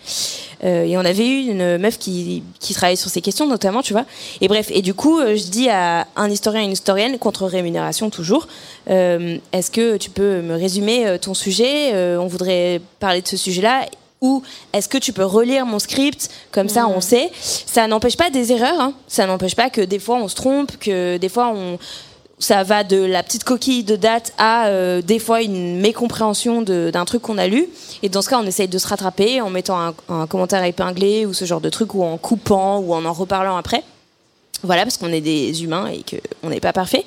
Euh, 0.63 0.83
et 0.83 0.95
on 0.95 1.01
avait 1.01 1.27
eu 1.27 1.47
une 1.49 1.79
meuf 1.79 1.97
qui, 1.97 2.43
travaillait 2.75 2.95
sur 2.95 3.09
ces 3.09 3.21
questions, 3.21 3.47
notamment, 3.47 3.81
tu 3.81 3.93
vois. 3.93 4.05
Et 4.39 4.47
bref, 4.47 4.69
et 4.71 4.83
du 4.83 4.93
coup, 4.93 5.19
euh, 5.19 5.35
je 5.35 5.47
dis 5.47 5.67
à 5.69 6.07
un 6.15 6.29
historien 6.29 6.61
et 6.61 6.65
une 6.65 6.71
historienne, 6.71 7.17
contre 7.17 7.45
rémunération 7.45 8.11
toujours, 8.11 8.47
euh, 8.89 9.37
est-ce 9.51 9.71
que 9.71 9.97
tu 9.97 10.11
peux 10.11 10.41
me 10.41 10.53
résumer 10.53 11.17
ton 11.19 11.33
sujet? 11.33 12.17
On 12.17 12.27
voudrait 12.27 12.81
parler 12.99 13.21
de 13.21 13.27
ce 13.27 13.37
sujet-là 13.37 13.87
ou 14.23 14.41
est-ce 14.71 14.89
que 14.89 14.97
tu 14.97 15.13
peux 15.13 15.25
relire 15.25 15.67
mon 15.67 15.77
script 15.77 16.31
comme 16.51 16.69
ça 16.69 16.87
on 16.87 17.01
sait 17.01 17.29
ça 17.41 17.85
n'empêche 17.87 18.17
pas 18.17 18.31
des 18.31 18.51
erreurs 18.51 18.79
hein. 18.79 18.93
ça 19.07 19.27
n'empêche 19.27 19.55
pas 19.55 19.69
que 19.69 19.81
des 19.81 19.99
fois 19.99 20.15
on 20.15 20.27
se 20.27 20.35
trompe 20.35 20.77
que 20.79 21.17
des 21.17 21.29
fois 21.29 21.51
on 21.53 21.77
ça 22.39 22.63
va 22.63 22.83
de 22.83 22.97
la 22.97 23.23
petite 23.23 23.43
coquille 23.43 23.83
de 23.83 23.95
date 23.95 24.33
à 24.37 24.67
euh, 24.67 25.01
des 25.01 25.19
fois 25.19 25.41
une 25.41 25.79
mécompréhension 25.79 26.61
d'un 26.61 27.05
truc 27.05 27.21
qu'on 27.21 27.37
a 27.37 27.47
lu. 27.47 27.67
Et 28.01 28.09
dans 28.09 28.21
ce 28.21 28.29
cas, 28.29 28.39
on 28.39 28.45
essaye 28.45 28.67
de 28.67 28.77
se 28.77 28.87
rattraper 28.87 29.39
en 29.39 29.49
mettant 29.49 29.93
un, 30.09 30.27
commentaire 30.27 30.63
épinglé 30.63 31.25
ou 31.25 31.33
ce 31.33 31.45
genre 31.45 31.61
de 31.61 31.69
truc, 31.69 31.95
ou 31.95 32.03
en 32.03 32.17
coupant 32.17 32.79
ou 32.79 32.93
en 32.93 33.05
en 33.05 33.13
reparlant 33.13 33.55
après. 33.55 33.83
Voilà, 34.63 34.83
parce 34.83 34.97
qu'on 34.97 35.11
est 35.11 35.21
des 35.21 35.63
humains 35.63 35.87
et 35.87 36.03
qu'on 36.03 36.49
n'est 36.49 36.61
pas 36.61 36.73
parfait. 36.73 37.05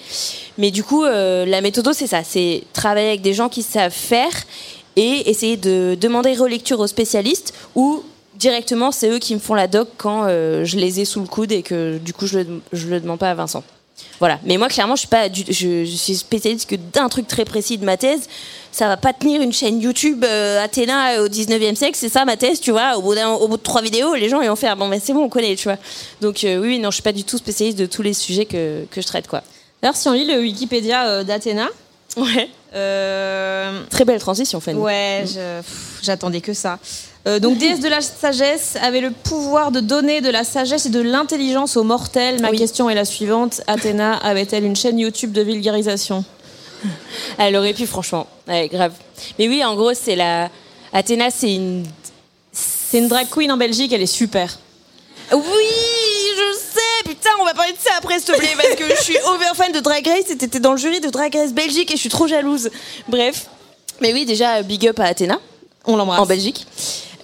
Mais 0.58 0.70
du 0.70 0.84
coup, 0.84 1.04
euh, 1.04 1.44
la 1.46 1.60
méthode, 1.60 1.92
c'est 1.92 2.06
ça 2.06 2.22
c'est 2.22 2.64
travailler 2.72 3.08
avec 3.08 3.22
des 3.22 3.34
gens 3.34 3.48
qui 3.48 3.62
savent 3.62 3.92
faire 3.92 4.32
et 4.96 5.28
essayer 5.30 5.56
de 5.56 5.96
demander 6.00 6.34
relecture 6.34 6.80
aux 6.80 6.86
spécialistes 6.86 7.52
ou 7.74 8.02
directement, 8.36 8.92
c'est 8.92 9.08
eux 9.10 9.18
qui 9.18 9.34
me 9.34 9.40
font 9.40 9.54
la 9.54 9.66
doc 9.68 9.88
quand 9.96 10.24
euh, 10.26 10.64
je 10.64 10.76
les 10.76 11.00
ai 11.00 11.04
sous 11.04 11.20
le 11.20 11.26
coude 11.26 11.52
et 11.52 11.62
que 11.62 11.98
du 11.98 12.12
coup, 12.12 12.26
je 12.26 12.40
le, 12.40 12.46
je 12.72 12.86
le 12.88 13.00
demande 13.00 13.18
pas 13.18 13.30
à 13.30 13.34
Vincent. 13.34 13.62
Voilà. 14.18 14.38
Mais 14.44 14.56
moi, 14.58 14.68
clairement, 14.68 14.94
je 14.94 15.00
suis 15.00 15.08
pas, 15.08 15.28
du- 15.30 15.44
je, 15.48 15.84
je 15.84 15.96
suis 15.96 16.16
spécialiste 16.16 16.68
que 16.68 16.76
d'un 16.76 17.08
truc 17.08 17.26
très 17.26 17.44
précis 17.46 17.78
de 17.78 17.84
ma 17.84 17.96
thèse. 17.96 18.28
Ça 18.72 18.88
va 18.88 18.98
pas 18.98 19.14
tenir 19.14 19.40
une 19.40 19.54
chaîne 19.54 19.80
YouTube 19.80 20.22
euh, 20.24 20.62
Athéna 20.62 21.22
au 21.22 21.28
19e 21.28 21.74
siècle, 21.76 21.96
c'est 21.98 22.10
ça 22.10 22.26
ma 22.26 22.36
thèse, 22.36 22.60
tu 22.60 22.70
vois. 22.72 22.98
Au 22.98 23.02
bout, 23.02 23.14
d'un- 23.14 23.30
au 23.32 23.48
bout 23.48 23.56
de 23.56 23.62
trois 23.62 23.80
vidéos, 23.80 24.14
les 24.14 24.28
gens 24.28 24.42
ils 24.42 24.48
vont 24.48 24.56
faire 24.56 24.76
bon, 24.76 24.86
mais 24.88 25.00
c'est 25.00 25.14
bon, 25.14 25.24
on 25.24 25.28
connaît, 25.30 25.56
tu 25.56 25.64
vois. 25.68 25.78
Donc 26.20 26.44
euh, 26.44 26.58
oui, 26.60 26.78
non, 26.78 26.90
je 26.90 26.96
suis 26.96 27.02
pas 27.02 27.12
du 27.12 27.24
tout 27.24 27.38
spécialiste 27.38 27.78
de 27.78 27.86
tous 27.86 28.02
les 28.02 28.12
sujets 28.12 28.44
que, 28.44 28.84
que 28.90 29.00
je 29.00 29.06
traite, 29.06 29.28
quoi. 29.28 29.42
D'ailleurs, 29.80 29.96
si 29.96 30.08
on 30.08 30.12
lit 30.12 30.26
le 30.26 30.40
Wikipédia 30.40 31.06
euh, 31.06 31.24
d'Athéna, 31.24 31.68
Ouais. 32.18 32.48
Euh, 32.76 33.80
Très 33.90 34.04
belle 34.04 34.20
transition, 34.20 34.60
Fanny. 34.60 34.78
Ouais, 34.78 35.24
pff, 35.24 35.98
j'attendais 36.02 36.40
que 36.40 36.52
ça. 36.54 36.78
Euh, 37.26 37.40
donc, 37.40 37.58
déesse 37.58 37.80
de 37.80 37.88
la 37.88 38.00
sagesse 38.00 38.76
avait 38.80 39.00
le 39.00 39.10
pouvoir 39.10 39.72
de 39.72 39.80
donner 39.80 40.20
de 40.20 40.30
la 40.30 40.44
sagesse 40.44 40.86
et 40.86 40.90
de 40.90 41.00
l'intelligence 41.00 41.76
aux 41.76 41.82
mortels. 41.82 42.40
Ma 42.40 42.50
Oui. 42.50 42.58
question 42.58 42.88
est 42.88 42.94
la 42.94 43.04
suivante 43.04 43.62
Athéna 43.66 44.14
avait-elle 44.22 44.64
une 44.64 44.76
chaîne 44.76 44.98
YouTube 44.98 45.32
de 45.32 45.42
vulgarisation? 45.42 46.24
Elle 47.38 47.56
aurait 47.56 47.72
pu, 47.72 47.86
franchement. 47.86 48.26
Ouais, 48.46 48.68
grave. 48.68 48.92
Mais 49.38 49.48
oui, 49.48 49.64
en 49.64 49.74
gros, 49.74 49.94
c'est 49.94 50.14
la. 50.14 50.50
Athéna, 50.92 51.30
c'est 51.30 51.52
une. 51.54 51.84
C'est 52.52 52.98
une 52.98 53.08
drag 53.08 53.26
queen 53.28 53.50
en 53.50 53.56
Belgique, 53.56 53.92
elle 53.92 54.02
est 54.02 54.06
super. 54.06 54.58
Oui, 55.32 55.40
on 57.40 57.44
va 57.44 57.54
parler 57.54 57.72
de 57.72 57.78
ça 57.78 57.90
après, 57.98 58.18
s'il 58.18 58.32
te 58.34 58.38
plaît, 58.38 58.48
parce 58.56 58.74
que 58.74 58.84
je 58.96 59.02
suis 59.02 59.16
over 59.26 59.46
fan 59.54 59.72
de 59.72 59.80
Drag 59.80 60.06
Race 60.06 60.30
et 60.30 60.36
t'étais 60.36 60.60
dans 60.60 60.72
le 60.72 60.78
jury 60.78 61.00
de 61.00 61.08
Drag 61.10 61.34
Race 61.34 61.52
Belgique 61.52 61.90
et 61.90 61.94
je 61.96 62.00
suis 62.00 62.08
trop 62.08 62.26
jalouse. 62.26 62.70
Bref. 63.08 63.46
Mais 64.00 64.12
oui, 64.12 64.24
déjà, 64.26 64.62
big 64.62 64.86
up 64.88 65.00
à 65.00 65.04
Athéna, 65.04 65.38
On 65.86 65.96
l'embrasse. 65.96 66.20
en 66.20 66.26
Belgique. 66.26 66.66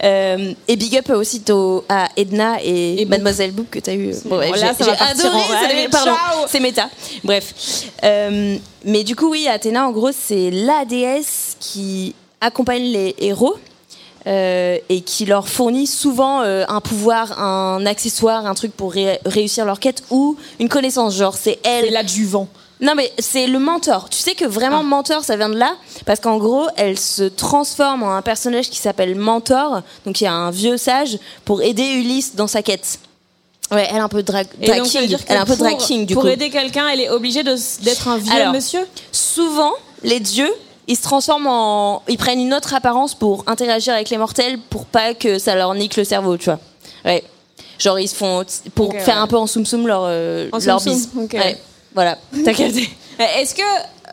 Euh, 0.05 0.53
et 0.67 0.75
big 0.77 0.97
up 0.97 1.11
aussi 1.11 1.43
au- 1.51 1.85
à 1.89 2.09
Edna 2.17 2.57
et. 2.65 3.05
Mademoiselle 3.05 3.53
Boop 3.53 3.71
que 3.71 3.79
t'as 3.79 3.95
eu. 3.95 4.13
Bon, 4.25 4.37
bref, 4.37 4.51
Bon, 4.51 4.57
j'ai 4.57 4.61
ça 4.67 4.75
j'ai 4.81 4.91
adoré, 4.91 5.89
pardon, 5.91 6.13
c'est 6.49 6.59
méta. 6.61 6.89
Bref. 7.23 7.55
Euh, 8.03 8.57
mais 8.85 9.05
du 9.05 9.15
coup, 9.15 9.31
oui, 9.31 9.47
Athéna, 9.47 9.87
en 9.87 9.93
gros, 9.93 10.11
c'est 10.13 10.51
la 10.51 10.85
déesse 10.85 11.57
qui 11.61 12.15
accompagne 12.41 12.83
les 12.85 13.15
héros. 13.19 13.55
Euh, 14.27 14.79
et 14.89 15.01
qui 15.01 15.25
leur 15.27 15.49
fournit 15.49 15.87
souvent 15.87 16.43
euh, 16.43 16.65
un 16.69 16.81
pouvoir, 16.81 17.41
un 17.41 17.85
accessoire, 17.87 18.47
un 18.47 18.55
truc 18.55 18.73
pour 18.73 18.93
ré- 18.93 19.19
réussir 19.25 19.65
leur 19.65 19.81
quête 19.81 20.03
ou 20.11 20.37
une 20.61 20.69
connaissance. 20.69 21.15
Genre, 21.17 21.35
c'est 21.35 21.59
elle. 21.65 21.87
C'est 21.87 21.91
l'adjuvant. 21.91 22.49
Non, 22.81 22.95
mais 22.97 23.13
c'est 23.21 23.47
le 23.47 23.61
mentor. 23.61 24.09
Tu 24.11 24.19
sais 24.19 24.35
que 24.35 24.45
vraiment, 24.45 24.83
mentor, 24.83 25.23
ça 25.23 25.37
vient 25.37 25.49
de 25.49 25.57
là. 25.57 25.77
Parce 26.05 26.19
qu'en 26.19 26.37
gros, 26.39 26.67
elle 26.77 26.99
se 26.99 27.23
transforme 27.23 28.03
en 28.03 28.17
un 28.17 28.23
personnage 28.23 28.71
qui 28.71 28.79
s'appelle 28.79 29.15
Mentor. 29.15 29.83
Donc, 30.05 30.21
il 30.21 30.25
y 30.25 30.27
a 30.27 30.33
un 30.33 30.51
vieux 30.51 30.77
sage 30.77 31.19
pour 31.45 31.63
aider 31.63 31.85
Ulysse 31.85 32.35
dans 32.35 32.49
sa 32.49 32.61
quête. 32.63 32.99
Ouais, 33.71 33.87
elle 33.89 33.97
est 33.99 34.01
un 34.01 34.09
peu 34.09 34.23
drag, 34.25 34.49
donc, 34.61 34.83
king. 34.83 35.17
Elle 35.29 35.37
est 35.37 35.39
un 35.39 35.47
peu 35.47 35.55
pour, 35.57 35.65
drag 35.65 35.79
king, 35.79 36.07
du 36.07 36.15
pour 36.15 36.25
coup. 36.25 36.29
aider 36.29 36.51
quelqu'un, 36.51 36.89
elle 36.89 37.01
est 37.01 37.09
obligée 37.09 37.43
d'être 37.45 38.09
un 38.09 38.19
vieux 38.19 38.33
Alors, 38.35 38.53
monsieur? 38.53 38.87
Souvent, 39.13 39.73
les 40.03 40.19
dieux, 40.21 40.53
ils 40.89 40.97
se 40.97 41.03
transforment 41.03 41.47
en. 41.47 42.03
Ils 42.09 42.19
prennent 42.19 42.41
une 42.41 42.55
autre 42.55 42.75
apparence 42.75 43.15
pour 43.15 43.45
interagir 43.47 43.95
avec 43.95 44.11
les 44.11 44.19
mortels 44.19 44.59
pour 44.71 44.87
pas 44.87 45.15
que 45.15 45.39
ça 45.39 45.55
leur 45.55 45.75
nique 45.75 45.97
le 45.97 46.05
cerveau, 46.05 46.37
tu 46.37 46.47
vois. 46.47 46.59
Ouais. 47.05 47.23
Genre, 47.79 47.99
ils 47.99 48.09
se 48.09 48.15
font. 48.15 48.45
Pour 48.75 48.93
faire 48.93 49.17
ouais. 49.17 49.23
un 49.23 49.27
peu 49.27 49.37
en 49.37 49.47
soum 49.47 49.65
soum 49.67 49.87
leur, 49.87 50.03
euh, 50.05 50.49
En 50.53 50.59
leur 50.59 50.81
soum-soum, 50.81 51.27
bise. 51.27 51.41
Ouais. 51.41 51.59
Voilà. 51.95 52.19
T'as 52.45 52.55
capté. 52.55 52.89
Euh, 53.21 53.25
Est-ce 53.39 53.55
que 53.55 53.63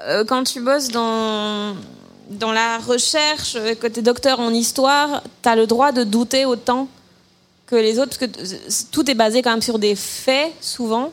euh, 0.08 0.24
quand 0.26 0.44
tu 0.44 0.60
bosses 0.60 0.90
dans, 0.90 1.76
dans 2.30 2.52
la 2.52 2.78
recherche, 2.80 3.56
euh, 3.56 3.76
que 3.76 3.88
tu 3.88 4.00
es 4.00 4.02
docteur 4.04 4.40
en 4.40 4.54
histoire, 4.54 5.24
tu 5.42 5.50
as 5.50 5.56
le 5.56 5.68
droit 5.68 5.92
de 5.92 6.04
douter 6.04 6.46
autant 6.46 6.88
que 7.68 7.76
les 7.76 8.00
autres? 8.00 8.18
Parce 8.18 8.32
que 8.32 8.40
euh, 8.40 8.58
tout 8.92 9.10
est 9.10 9.16
basé 9.16 9.42
quand 9.42 9.52
même 9.52 9.62
sur 9.62 9.80
des 9.80 9.96
faits, 9.96 10.52
souvent. 10.62 11.12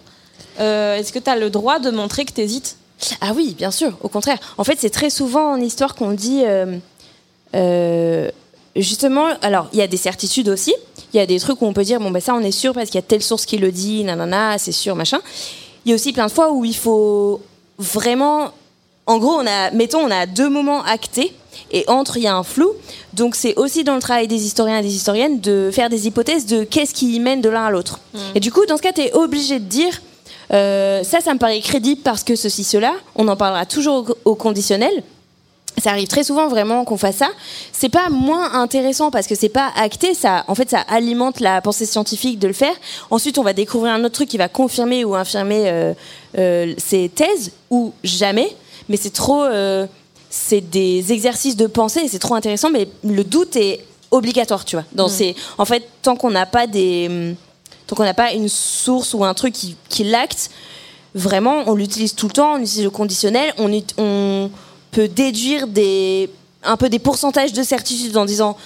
Euh, 0.60 0.96
Est-ce 0.96 1.12
que 1.12 1.18
tu 1.18 1.30
as 1.30 1.36
le 1.36 1.50
droit 1.50 1.78
de 1.78 1.90
montrer 1.90 2.24
que 2.24 2.32
tu 2.32 2.40
hésites 2.40 2.76
Ah 3.20 3.32
oui, 3.34 3.54
bien 3.56 3.70
sûr, 3.70 3.96
au 4.02 4.08
contraire. 4.08 4.38
En 4.58 4.64
fait, 4.64 4.76
c'est 4.78 4.90
très 4.90 5.10
souvent 5.10 5.52
en 5.52 5.60
histoire 5.60 5.94
qu'on 5.94 6.12
dit. 6.12 6.42
euh, 6.44 6.78
euh, 7.54 8.30
justement, 8.74 9.26
alors, 9.42 9.68
il 9.72 9.78
y 9.78 9.82
a 9.82 9.86
des 9.86 9.96
certitudes 9.96 10.48
aussi. 10.48 10.74
Il 11.12 11.16
y 11.16 11.20
a 11.20 11.26
des 11.26 11.38
trucs 11.38 11.60
où 11.62 11.66
on 11.66 11.72
peut 11.72 11.84
dire, 11.84 12.00
bon, 12.00 12.10
ben 12.10 12.20
ça, 12.20 12.34
on 12.34 12.40
est 12.40 12.50
sûr 12.50 12.72
parce 12.72 12.86
qu'il 12.86 12.96
y 12.96 12.98
a 12.98 13.06
telle 13.06 13.22
source 13.22 13.46
qui 13.46 13.58
le 13.58 13.72
dit, 13.72 14.04
nanana, 14.04 14.58
c'est 14.58 14.72
sûr, 14.72 14.94
machin. 14.96 15.20
Il 15.84 15.90
y 15.90 15.92
a 15.92 15.94
aussi 15.94 16.12
plein 16.12 16.26
de 16.26 16.32
fois 16.32 16.52
où 16.52 16.64
il 16.64 16.76
faut 16.76 17.40
vraiment. 17.78 18.50
En 19.06 19.18
gros, 19.18 19.34
on 19.34 19.46
a, 19.46 19.70
mettons, 19.70 20.00
on 20.00 20.10
a 20.10 20.26
deux 20.26 20.48
moments 20.48 20.82
actés. 20.82 21.32
Et 21.70 21.84
entre, 21.88 22.16
il 22.16 22.24
y 22.24 22.26
a 22.26 22.34
un 22.34 22.42
flou. 22.42 22.72
Donc, 23.14 23.34
c'est 23.34 23.54
aussi 23.56 23.84
dans 23.84 23.94
le 23.94 24.00
travail 24.00 24.28
des 24.28 24.44
historiens 24.44 24.78
et 24.78 24.82
des 24.82 24.94
historiennes 24.94 25.40
de 25.40 25.70
faire 25.72 25.88
des 25.88 26.06
hypothèses 26.06 26.44
de 26.44 26.64
qu'est-ce 26.64 26.92
qui 26.92 27.14
y 27.14 27.20
mène 27.20 27.40
de 27.40 27.48
l'un 27.48 27.66
à 27.66 27.70
l'autre. 27.70 28.00
Et 28.34 28.40
du 28.40 28.52
coup, 28.52 28.66
dans 28.66 28.76
ce 28.76 28.82
cas, 28.82 28.92
tu 28.92 29.00
es 29.02 29.12
obligé 29.14 29.58
de 29.58 29.64
dire 29.64 30.02
euh, 30.52 31.02
ça, 31.02 31.20
ça 31.20 31.34
me 31.34 31.38
paraît 31.38 31.60
crédible 31.60 32.00
parce 32.02 32.22
que 32.22 32.36
ceci, 32.36 32.64
cela. 32.64 32.94
On 33.14 33.26
en 33.28 33.36
parlera 33.36 33.66
toujours 33.66 34.10
au, 34.24 34.30
au 34.30 34.34
conditionnel. 34.34 35.02
Ça 35.82 35.90
arrive 35.90 36.08
très 36.08 36.24
souvent 36.24 36.48
vraiment 36.48 36.84
qu'on 36.84 36.96
fasse 36.96 37.16
ça. 37.16 37.28
C'est 37.72 37.90
pas 37.90 38.08
moins 38.08 38.54
intéressant 38.54 39.10
parce 39.10 39.26
que 39.26 39.34
c'est 39.34 39.50
pas 39.50 39.70
acté. 39.76 40.14
Ça, 40.14 40.44
en 40.48 40.54
fait, 40.54 40.70
ça 40.70 40.80
alimente 40.80 41.40
la 41.40 41.60
pensée 41.60 41.84
scientifique 41.84 42.38
de 42.38 42.46
le 42.46 42.54
faire. 42.54 42.74
Ensuite, 43.10 43.36
on 43.38 43.42
va 43.42 43.52
découvrir 43.52 43.92
un 43.92 44.02
autre 44.04 44.14
truc 44.14 44.28
qui 44.28 44.38
va 44.38 44.48
confirmer 44.48 45.04
ou 45.04 45.14
infirmer 45.14 45.68
euh, 45.68 45.92
euh, 46.38 46.72
ces 46.78 47.10
thèses 47.10 47.52
ou 47.70 47.92
jamais. 48.02 48.56
Mais 48.88 48.96
c'est 48.96 49.12
trop. 49.12 49.42
euh, 49.42 49.86
c'est 50.28 50.60
des 50.60 51.12
exercices 51.12 51.56
de 51.56 51.66
pensée 51.66 52.00
et 52.00 52.08
c'est 52.08 52.18
trop 52.18 52.34
intéressant. 52.34 52.70
Mais 52.70 52.88
le 53.04 53.24
doute 53.24 53.56
est 53.56 53.84
obligatoire, 54.10 54.64
tu 54.64 54.76
vois. 54.76 54.84
Dans 54.92 55.08
ces, 55.08 55.34
en 55.58 55.64
fait, 55.64 55.88
tant 56.02 56.16
qu'on 56.16 56.30
n'a 56.30 56.46
pas 56.46 56.66
des, 56.66 57.34
tant 57.86 57.96
qu'on 57.96 58.04
n'a 58.04 58.14
pas 58.14 58.32
une 58.32 58.48
source 58.48 59.14
ou 59.14 59.24
un 59.24 59.34
truc 59.34 59.54
qui, 59.54 59.76
qui 59.88 60.04
l'acte, 60.04 60.50
vraiment, 61.14 61.64
on 61.66 61.74
l'utilise 61.74 62.14
tout 62.14 62.26
le 62.26 62.32
temps. 62.32 62.54
On 62.54 62.58
utilise 62.60 62.84
le 62.84 62.90
conditionnel. 62.90 63.52
On, 63.58 63.72
ut- 63.72 63.94
on 63.98 64.50
peut 64.90 65.08
déduire 65.08 65.66
des, 65.66 66.30
un 66.62 66.76
peu 66.76 66.88
des 66.88 66.98
pourcentages 66.98 67.52
de 67.52 67.62
certitude 67.62 68.16
en 68.16 68.24
disant 68.24 68.56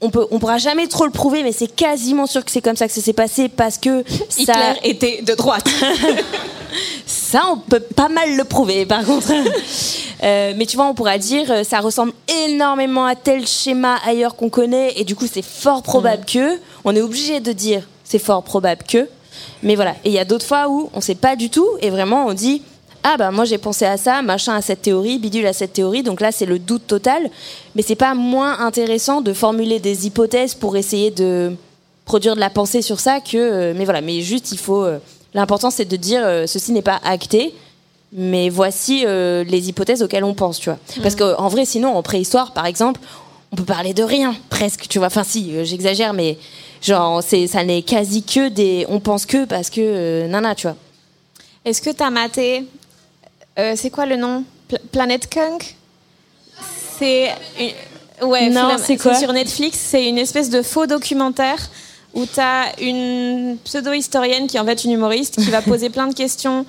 on 0.00 0.10
peut, 0.10 0.26
on 0.30 0.38
pourra 0.38 0.58
jamais 0.58 0.86
trop 0.86 1.06
le 1.06 1.10
prouver, 1.12 1.42
mais 1.42 1.52
c'est 1.52 1.68
quasiment 1.74 2.26
sûr 2.26 2.44
que 2.44 2.50
c'est 2.50 2.60
comme 2.60 2.76
ça 2.76 2.86
que 2.86 2.92
ça 2.92 3.00
s'est 3.00 3.12
passé 3.14 3.48
parce 3.48 3.78
que 3.78 4.04
ça, 4.28 4.42
Hitler 4.42 4.74
était 4.82 5.22
de 5.22 5.34
droite. 5.34 5.66
ça, 7.06 7.42
on 7.50 7.56
peut 7.58 7.80
pas 7.80 8.08
mal 8.08 8.36
le 8.36 8.44
prouver, 8.44 8.86
par 8.86 9.04
contre. 9.04 9.28
Euh, 10.22 10.54
mais 10.56 10.64
tu 10.64 10.76
vois, 10.76 10.86
on 10.86 10.94
pourra 10.94 11.18
dire, 11.18 11.50
euh, 11.50 11.64
ça 11.64 11.80
ressemble 11.80 12.12
énormément 12.46 13.04
à 13.04 13.14
tel 13.14 13.46
schéma 13.46 13.96
ailleurs 14.06 14.36
qu'on 14.36 14.48
connaît, 14.48 14.94
et 14.96 15.04
du 15.04 15.14
coup, 15.14 15.26
c'est 15.30 15.44
fort 15.44 15.82
probable 15.82 16.24
que. 16.24 16.58
On 16.84 16.96
est 16.96 17.02
obligé 17.02 17.40
de 17.40 17.52
dire, 17.52 17.82
c'est 18.14 18.20
fort 18.20 18.44
probable 18.44 18.82
que. 18.86 19.08
Mais 19.64 19.74
voilà. 19.74 19.96
Et 20.04 20.10
il 20.10 20.12
y 20.12 20.20
a 20.20 20.24
d'autres 20.24 20.46
fois 20.46 20.68
où 20.68 20.88
on 20.94 21.00
sait 21.00 21.16
pas 21.16 21.34
du 21.34 21.50
tout, 21.50 21.66
et 21.82 21.90
vraiment, 21.90 22.26
on 22.26 22.32
dit, 22.32 22.62
ah 23.02 23.16
bah 23.18 23.32
moi 23.32 23.44
j'ai 23.44 23.58
pensé 23.58 23.84
à 23.84 23.96
ça, 23.96 24.22
machin 24.22 24.54
à 24.54 24.62
cette 24.62 24.82
théorie, 24.82 25.18
bidule 25.18 25.46
à 25.46 25.52
cette 25.52 25.72
théorie, 25.72 26.04
donc 26.04 26.20
là 26.20 26.30
c'est 26.30 26.46
le 26.46 26.60
doute 26.60 26.86
total. 26.86 27.28
Mais 27.74 27.82
c'est 27.82 27.96
pas 27.96 28.14
moins 28.14 28.60
intéressant 28.60 29.20
de 29.20 29.32
formuler 29.32 29.80
des 29.80 30.06
hypothèses 30.06 30.54
pour 30.54 30.76
essayer 30.76 31.10
de 31.10 31.52
produire 32.04 32.36
de 32.36 32.40
la 32.40 32.50
pensée 32.50 32.82
sur 32.82 33.00
ça 33.00 33.18
que. 33.18 33.36
euh, 33.36 33.74
mais 33.76 33.84
voilà, 33.84 34.00
mais 34.00 34.20
juste 34.20 34.52
il 34.52 34.58
faut. 34.58 34.84
euh, 34.84 34.98
L'important 35.34 35.70
c'est 35.70 35.84
de 35.86 35.96
dire 35.96 36.22
euh, 36.24 36.46
ceci 36.46 36.70
n'est 36.70 36.82
pas 36.92 37.00
acté, 37.04 37.52
mais 38.12 38.48
voici 38.48 39.04
les 39.04 39.68
hypothèses 39.68 40.00
auxquelles 40.04 40.22
on 40.22 40.34
pense, 40.34 40.60
tu 40.60 40.70
vois. 40.70 40.78
Parce 41.02 41.16
qu'en 41.16 41.48
vrai, 41.48 41.64
sinon 41.64 41.96
en 41.96 42.02
préhistoire 42.04 42.52
par 42.52 42.66
exemple, 42.66 43.00
on 43.54 43.56
peut 43.56 43.64
parler 43.64 43.94
de 43.94 44.02
rien 44.02 44.34
presque, 44.50 44.86
tu 44.88 44.98
vois. 44.98 45.06
Enfin 45.06 45.22
si, 45.22 45.54
euh, 45.56 45.64
j'exagère, 45.64 46.12
mais 46.12 46.36
genre 46.82 47.22
c'est 47.22 47.46
ça 47.46 47.62
n'est 47.62 47.82
quasi 47.82 48.24
que 48.24 48.48
des. 48.48 48.84
On 48.88 48.98
pense 48.98 49.26
que 49.26 49.44
parce 49.44 49.70
que 49.70 49.80
euh, 49.80 50.26
nana, 50.26 50.56
tu 50.56 50.66
vois. 50.66 50.76
Est-ce 51.64 51.80
que 51.80 51.90
tu 51.90 52.02
as 52.02 52.10
maté. 52.10 52.64
euh, 53.58 53.74
c'est 53.76 53.90
quoi 53.90 54.06
le 54.06 54.16
nom? 54.16 54.42
Pla- 54.66 54.80
Planet 54.90 55.28
Kunk? 55.28 55.76
C'est. 56.98 57.30
une- 57.60 58.26
Ouais, 58.28 58.48
Non, 58.48 58.76
c'est 58.78 58.96
quoi? 58.96 59.14
sur 59.16 59.32
Netflix. 59.32 59.76
C'est 59.78 60.08
une 60.08 60.18
espèce 60.18 60.48
de 60.48 60.62
faux 60.62 60.86
documentaire 60.86 61.58
où 62.14 62.24
tu 62.26 62.38
as 62.40 62.66
une 62.80 63.56
pseudo-historienne 63.64 64.46
qui 64.46 64.56
est 64.56 64.60
en 64.60 64.64
fait 64.64 64.84
une 64.84 64.92
humoriste 64.92 65.34
qui 65.42 65.50
va 65.50 65.62
poser 65.72 65.90
plein 65.90 66.06
de 66.06 66.14
questions 66.14 66.64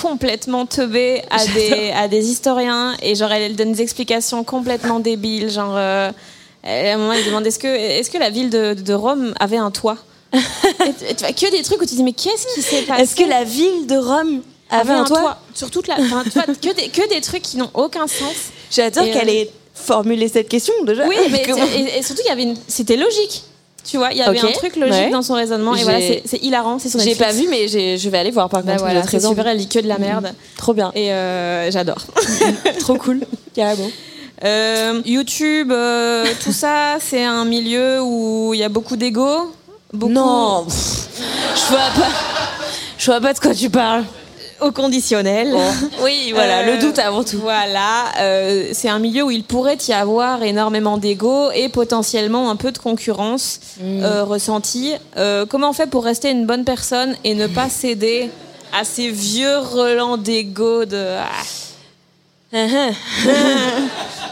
complètement 0.00 0.66
teubées 0.66 1.22
à 1.30 1.44
des, 1.54 1.90
à 1.92 2.08
des 2.08 2.28
historiens 2.30 2.94
et 3.02 3.14
genre 3.14 3.32
elle 3.32 3.56
donne 3.56 3.72
des 3.72 3.82
explications 3.82 4.44
complètement 4.44 5.00
débiles. 5.00 5.50
Genre, 5.50 5.74
euh, 5.76 6.10
à 6.64 6.70
un 6.70 6.96
moment, 6.98 7.12
elle 7.12 7.24
demande 7.24 7.46
est-ce 7.46 7.58
que, 7.58 7.66
est 7.68 8.10
que 8.12 8.18
la 8.18 8.30
ville 8.30 8.50
de, 8.50 8.74
de 8.74 8.94
Rome 8.94 9.34
avait 9.40 9.56
un 9.56 9.70
toit? 9.70 9.98
Et 10.32 10.38
tu, 10.98 11.14
tu 11.14 11.20
vois 11.24 11.32
que 11.32 11.50
des 11.50 11.62
trucs 11.62 11.80
où 11.80 11.86
tu 11.86 11.94
dis 11.94 12.02
mais 12.02 12.12
qu'est-ce 12.12 12.54
qui 12.54 12.62
s'est 12.62 12.82
passé 12.82 13.02
Est-ce 13.02 13.16
que 13.16 13.28
la 13.28 13.44
ville 13.44 13.86
de 13.86 13.96
Rome 13.96 14.42
avait, 14.68 14.92
un 14.92 15.04
toit, 15.04 15.38
sur 15.54 15.70
toute 15.70 15.86
la 15.86 15.94
enfin, 16.00 16.24
tu 16.24 16.30
vois, 16.30 16.42
que 16.44 16.74
des 16.74 16.88
que 16.88 17.08
des 17.08 17.20
trucs 17.20 17.42
qui 17.42 17.56
n'ont 17.56 17.70
aucun 17.74 18.06
sens. 18.08 18.34
J'adore 18.70 19.04
qu'elle 19.04 19.28
euh, 19.28 19.42
ait 19.42 19.50
formulé 19.74 20.28
cette 20.28 20.48
question 20.48 20.74
déjà. 20.84 21.06
oui 21.06 21.16
mais 21.30 21.44
et, 21.44 21.98
et 21.98 22.02
surtout 22.02 22.22
il 22.24 22.28
y 22.28 22.32
avait 22.32 22.42
une- 22.42 22.56
c'était 22.66 22.96
logique 22.96 23.44
Tu 23.86 23.98
vois, 23.98 24.10
il 24.10 24.18
y 24.18 24.22
avait 24.22 24.40
un 24.40 24.52
truc 24.52 24.76
logique 24.76 24.94
ouais. 24.94 25.10
dans 25.10 25.22
son 25.22 25.34
raisonnement. 25.34 25.74
Et 25.76 25.82
voilà, 25.84 26.00
c'est 26.00 26.42
hilarant. 26.42 26.78
C'est 26.78 26.88
sur 26.88 26.98
J'ai 27.00 27.14
pas 27.14 27.32
vu, 27.32 27.46
mais 27.48 27.68
je 27.68 28.08
vais 28.08 28.18
aller 28.18 28.30
voir 28.30 28.48
par 28.48 28.62
Bah 28.62 28.72
contre. 28.72 28.84
voilà, 28.84 29.02
c'est 29.06 29.20
super, 29.20 29.46
elle 29.46 29.58
lit 29.58 29.68
que 29.68 29.78
de 29.78 29.88
la 29.88 29.98
merde. 29.98 30.32
Trop 30.56 30.74
bien. 30.74 30.90
Et 30.94 31.12
euh, 31.12 31.70
j'adore. 31.70 32.04
Trop 32.80 32.96
cool. 32.96 33.20
Carrément. 33.54 33.88
Euh, 34.44 35.00
YouTube, 35.06 35.72
euh, 35.72 36.26
tout 36.42 36.52
ça, 36.52 36.96
c'est 37.00 37.24
un 37.24 37.44
milieu 37.44 38.02
où 38.02 38.52
il 38.52 38.60
y 38.60 38.64
a 38.64 38.68
beaucoup 38.68 38.96
d'ego? 38.96 39.54
Beaucoup? 39.92 40.12
Non, 40.12 40.66
je 40.68 41.70
vois 41.70 41.78
pas. 41.96 42.10
Je 42.98 43.06
vois 43.06 43.20
pas 43.20 43.32
de 43.32 43.38
quoi 43.38 43.54
tu 43.54 43.70
parles. 43.70 44.04
Au 44.60 44.70
conditionnel. 44.72 45.54
Oui, 46.02 46.32
voilà, 46.34 46.60
Euh, 46.60 46.74
le 46.76 46.78
doute 46.80 46.98
avant 46.98 47.22
tout. 47.24 47.38
Voilà, 47.38 48.04
euh, 48.20 48.70
c'est 48.72 48.88
un 48.88 48.98
milieu 48.98 49.22
où 49.24 49.30
il 49.30 49.44
pourrait 49.44 49.78
y 49.88 49.92
avoir 49.92 50.42
énormément 50.42 50.96
d'ego 50.98 51.50
et 51.52 51.68
potentiellement 51.68 52.50
un 52.50 52.56
peu 52.56 52.72
de 52.72 52.78
concurrence 52.78 53.60
Mm. 53.80 54.02
euh, 54.02 54.24
ressentie. 54.24 54.92
Euh, 55.16 55.44
comment 55.46 55.70
on 55.70 55.72
fait 55.74 55.86
pour 55.88 56.04
rester 56.04 56.30
une 56.30 56.46
bonne 56.46 56.64
personne 56.64 57.14
et 57.24 57.34
ne 57.34 57.46
pas 57.46 57.68
céder 57.68 58.30
à 58.78 58.84
ces 58.84 59.10
vieux 59.10 59.58
relents 59.58 60.16
d'ego 60.16 60.84
de 60.84 61.16
ah, 61.18 61.26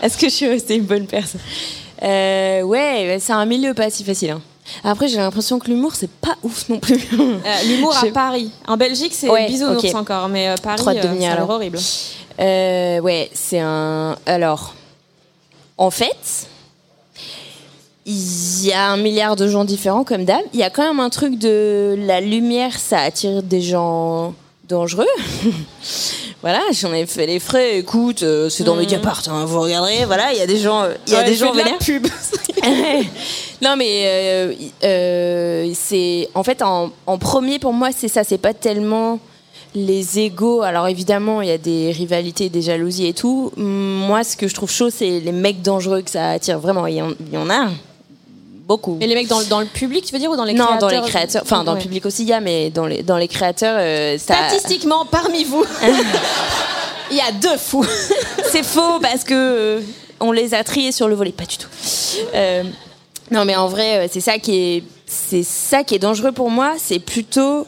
Est-ce 0.02 0.16
que 0.18 0.28
je 0.28 0.34
suis 0.34 0.46
restée 0.48 0.76
une 0.76 0.84
bonne 0.84 1.06
personne? 1.06 1.40
Euh, 2.02 2.62
Ouais, 2.62 3.18
c'est 3.20 3.32
un 3.32 3.44
milieu 3.46 3.74
pas 3.74 3.90
si 3.90 4.04
facile. 4.04 4.30
hein. 4.30 4.40
Après, 4.82 5.08
j'ai 5.08 5.16
l'impression 5.18 5.58
que 5.58 5.68
l'humour, 5.68 5.94
c'est 5.94 6.10
pas 6.10 6.36
ouf 6.42 6.68
non 6.68 6.78
plus. 6.78 6.94
euh, 7.12 7.62
l'humour 7.66 7.96
à 7.96 8.06
Paris. 8.06 8.50
En 8.66 8.76
Belgique, 8.76 9.12
c'est 9.14 9.28
Ouais, 9.28 9.46
bisounours 9.46 9.94
encore, 9.94 10.28
mais 10.28 10.48
euh, 10.48 10.54
Paris, 10.62 10.82
euh, 10.86 11.12
l'air 11.14 11.32
alors. 11.32 11.50
horrible. 11.50 11.78
Euh, 12.40 12.98
ouais, 13.00 13.30
c'est 13.34 13.60
un. 13.60 14.16
Alors, 14.26 14.74
en 15.78 15.90
fait, 15.90 16.48
il 18.06 18.66
y 18.66 18.72
a 18.72 18.88
un 18.90 18.96
milliard 18.96 19.36
de 19.36 19.48
gens 19.48 19.64
différents 19.64 20.04
comme 20.04 20.24
d'hab. 20.24 20.42
Il 20.52 20.60
y 20.60 20.62
a 20.62 20.70
quand 20.70 20.86
même 20.86 21.00
un 21.00 21.10
truc 21.10 21.38
de 21.38 21.96
la 22.06 22.20
lumière, 22.20 22.78
ça 22.78 23.00
attire 23.00 23.42
des 23.42 23.60
gens 23.62 24.34
dangereux. 24.68 25.06
voilà, 26.42 26.60
j'en 26.72 26.92
ai 26.92 27.06
fait 27.06 27.26
les 27.26 27.38
frais. 27.38 27.78
Écoute, 27.78 28.22
euh, 28.22 28.48
c'est 28.48 28.64
dans 28.64 28.74
Mediapart, 28.76 29.22
hein, 29.28 29.44
vous 29.44 29.60
regarderez. 29.60 30.04
Voilà, 30.06 30.32
il 30.32 30.38
y 30.38 30.42
a 30.42 30.46
des 30.46 30.58
gens, 30.58 30.84
il 31.06 31.12
y 31.12 31.16
a 31.16 31.20
Ouais, 31.20 31.24
des 31.24 31.34
gens 31.36 31.52
de 31.52 31.58
la 31.58 31.64
vénères. 31.64 31.78
pub. 31.78 32.06
non 33.64 33.74
mais 33.76 34.02
euh, 34.04 34.52
euh, 34.84 35.70
c'est 35.74 36.28
en 36.34 36.42
fait 36.42 36.60
en, 36.62 36.90
en 37.06 37.18
premier 37.18 37.58
pour 37.58 37.72
moi 37.72 37.88
c'est 37.96 38.08
ça 38.08 38.22
c'est 38.24 38.38
pas 38.38 38.54
tellement 38.54 39.18
les 39.74 40.18
égaux. 40.20 40.62
Alors 40.62 40.86
évidemment 40.88 41.42
il 41.42 41.48
y 41.48 41.52
a 41.52 41.58
des 41.58 41.90
rivalités 41.90 42.48
des 42.48 42.62
jalousies 42.62 43.06
et 43.08 43.12
tout. 43.14 43.52
Moi 43.56 44.22
ce 44.22 44.36
que 44.36 44.46
je 44.48 44.54
trouve 44.54 44.70
chaud 44.70 44.90
c'est 44.90 45.20
les 45.20 45.32
mecs 45.32 45.62
dangereux 45.62 46.02
que 46.02 46.10
ça 46.10 46.30
attire. 46.30 46.58
Vraiment 46.58 46.86
il 46.86 46.94
y 46.96 47.02
en, 47.02 47.10
il 47.18 47.32
y 47.32 47.36
en 47.36 47.50
a 47.50 47.68
beaucoup. 48.68 48.96
Et 49.00 49.06
les 49.06 49.14
mecs 49.14 49.28
dans, 49.28 49.40
le- 49.40 49.46
dans 49.46 49.60
le 49.60 49.66
public, 49.66 50.04
tu 50.06 50.12
veux 50.14 50.18
dire, 50.18 50.30
ou 50.30 50.36
dans 50.36 50.44
les 50.44 50.54
non 50.54 50.64
créateurs 50.66 50.90
dans 50.90 51.02
les 51.02 51.08
créateurs 51.10 51.42
enfin 51.44 51.64
dans 51.64 51.74
le 51.74 51.80
public 51.80 52.06
aussi 52.06 52.22
il 52.22 52.28
y 52.28 52.32
a 52.32 52.40
mais 52.40 52.70
dans 52.70 52.86
les 52.86 53.02
dans 53.02 53.18
les 53.18 53.28
créateurs 53.28 53.76
euh, 53.78 54.16
ça 54.18 54.34
Statistiquement, 54.48 55.04
parmi 55.06 55.44
vous, 55.44 55.64
il 57.10 57.16
y 57.16 57.20
a 57.20 57.32
deux 57.32 57.56
fous. 57.58 57.84
c'est 58.50 58.62
faux 58.64 58.98
parce 59.02 59.24
que 59.24 59.34
euh, 59.34 59.80
on 60.20 60.32
les 60.32 60.54
a 60.54 60.62
triés 60.64 60.92
sur 60.92 61.08
le 61.08 61.14
volet, 61.14 61.32
pas 61.32 61.44
du 61.44 61.56
tout. 61.58 61.68
Euh, 62.34 62.62
non, 63.30 63.44
mais 63.44 63.56
en 63.56 63.68
vrai, 63.68 64.04
euh, 64.04 64.08
c'est 64.10 64.20
ça 64.20 64.38
qui 64.38 64.56
est, 64.56 64.84
c'est 65.06 65.42
ça 65.42 65.84
qui 65.84 65.94
est 65.94 65.98
dangereux 65.98 66.32
pour 66.32 66.50
moi. 66.50 66.74
C'est 66.78 66.98
plutôt 66.98 67.66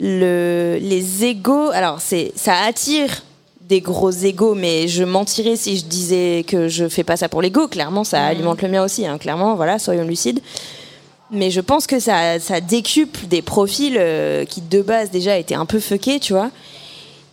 le, 0.00 0.78
les 0.80 1.24
égaux. 1.24 1.70
Alors, 1.70 2.00
c'est, 2.00 2.32
ça 2.36 2.54
attire 2.66 3.22
des 3.60 3.80
gros 3.80 4.10
égaux, 4.10 4.54
mais 4.54 4.86
je 4.88 5.02
mentirais 5.04 5.56
si 5.56 5.76
je 5.76 5.84
disais 5.84 6.44
que 6.46 6.68
je 6.68 6.88
fais 6.88 7.04
pas 7.04 7.16
ça 7.16 7.28
pour 7.28 7.42
l'ego. 7.42 7.68
Clairement, 7.68 8.04
ça 8.04 8.24
alimente 8.24 8.62
le 8.62 8.68
mien 8.68 8.84
aussi. 8.84 9.06
hein. 9.06 9.18
Clairement, 9.18 9.54
voilà, 9.56 9.78
soyons 9.78 10.04
lucides. 10.04 10.40
Mais 11.32 11.50
je 11.50 11.60
pense 11.60 11.88
que 11.88 11.98
ça, 11.98 12.38
ça 12.38 12.60
décuple 12.60 13.26
des 13.26 13.42
profils 13.42 13.96
euh, 13.98 14.44
qui 14.44 14.60
de 14.60 14.80
base 14.82 15.10
déjà 15.10 15.36
étaient 15.36 15.56
un 15.56 15.66
peu 15.66 15.80
fuckés, 15.80 16.20
tu 16.20 16.32
vois 16.32 16.50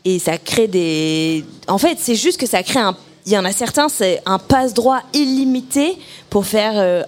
et 0.06 0.20
ça 0.20 0.38
crée 0.38 0.68
des. 0.68 1.46
En 1.68 1.78
fait, 1.78 1.98
c'est 2.00 2.16
juste 2.16 2.40
que 2.40 2.46
ça 2.46 2.64
crée 2.64 2.80
un. 2.80 2.96
Il 3.26 3.32
y 3.32 3.38
en 3.38 3.46
a 3.46 3.52
certains, 3.54 3.88
c'est 3.88 4.22
un 4.26 4.38
passe-droit 4.38 5.00
illimité 5.14 5.98
pour 6.30 6.46
faire 6.46 6.74
euh, 6.76 7.04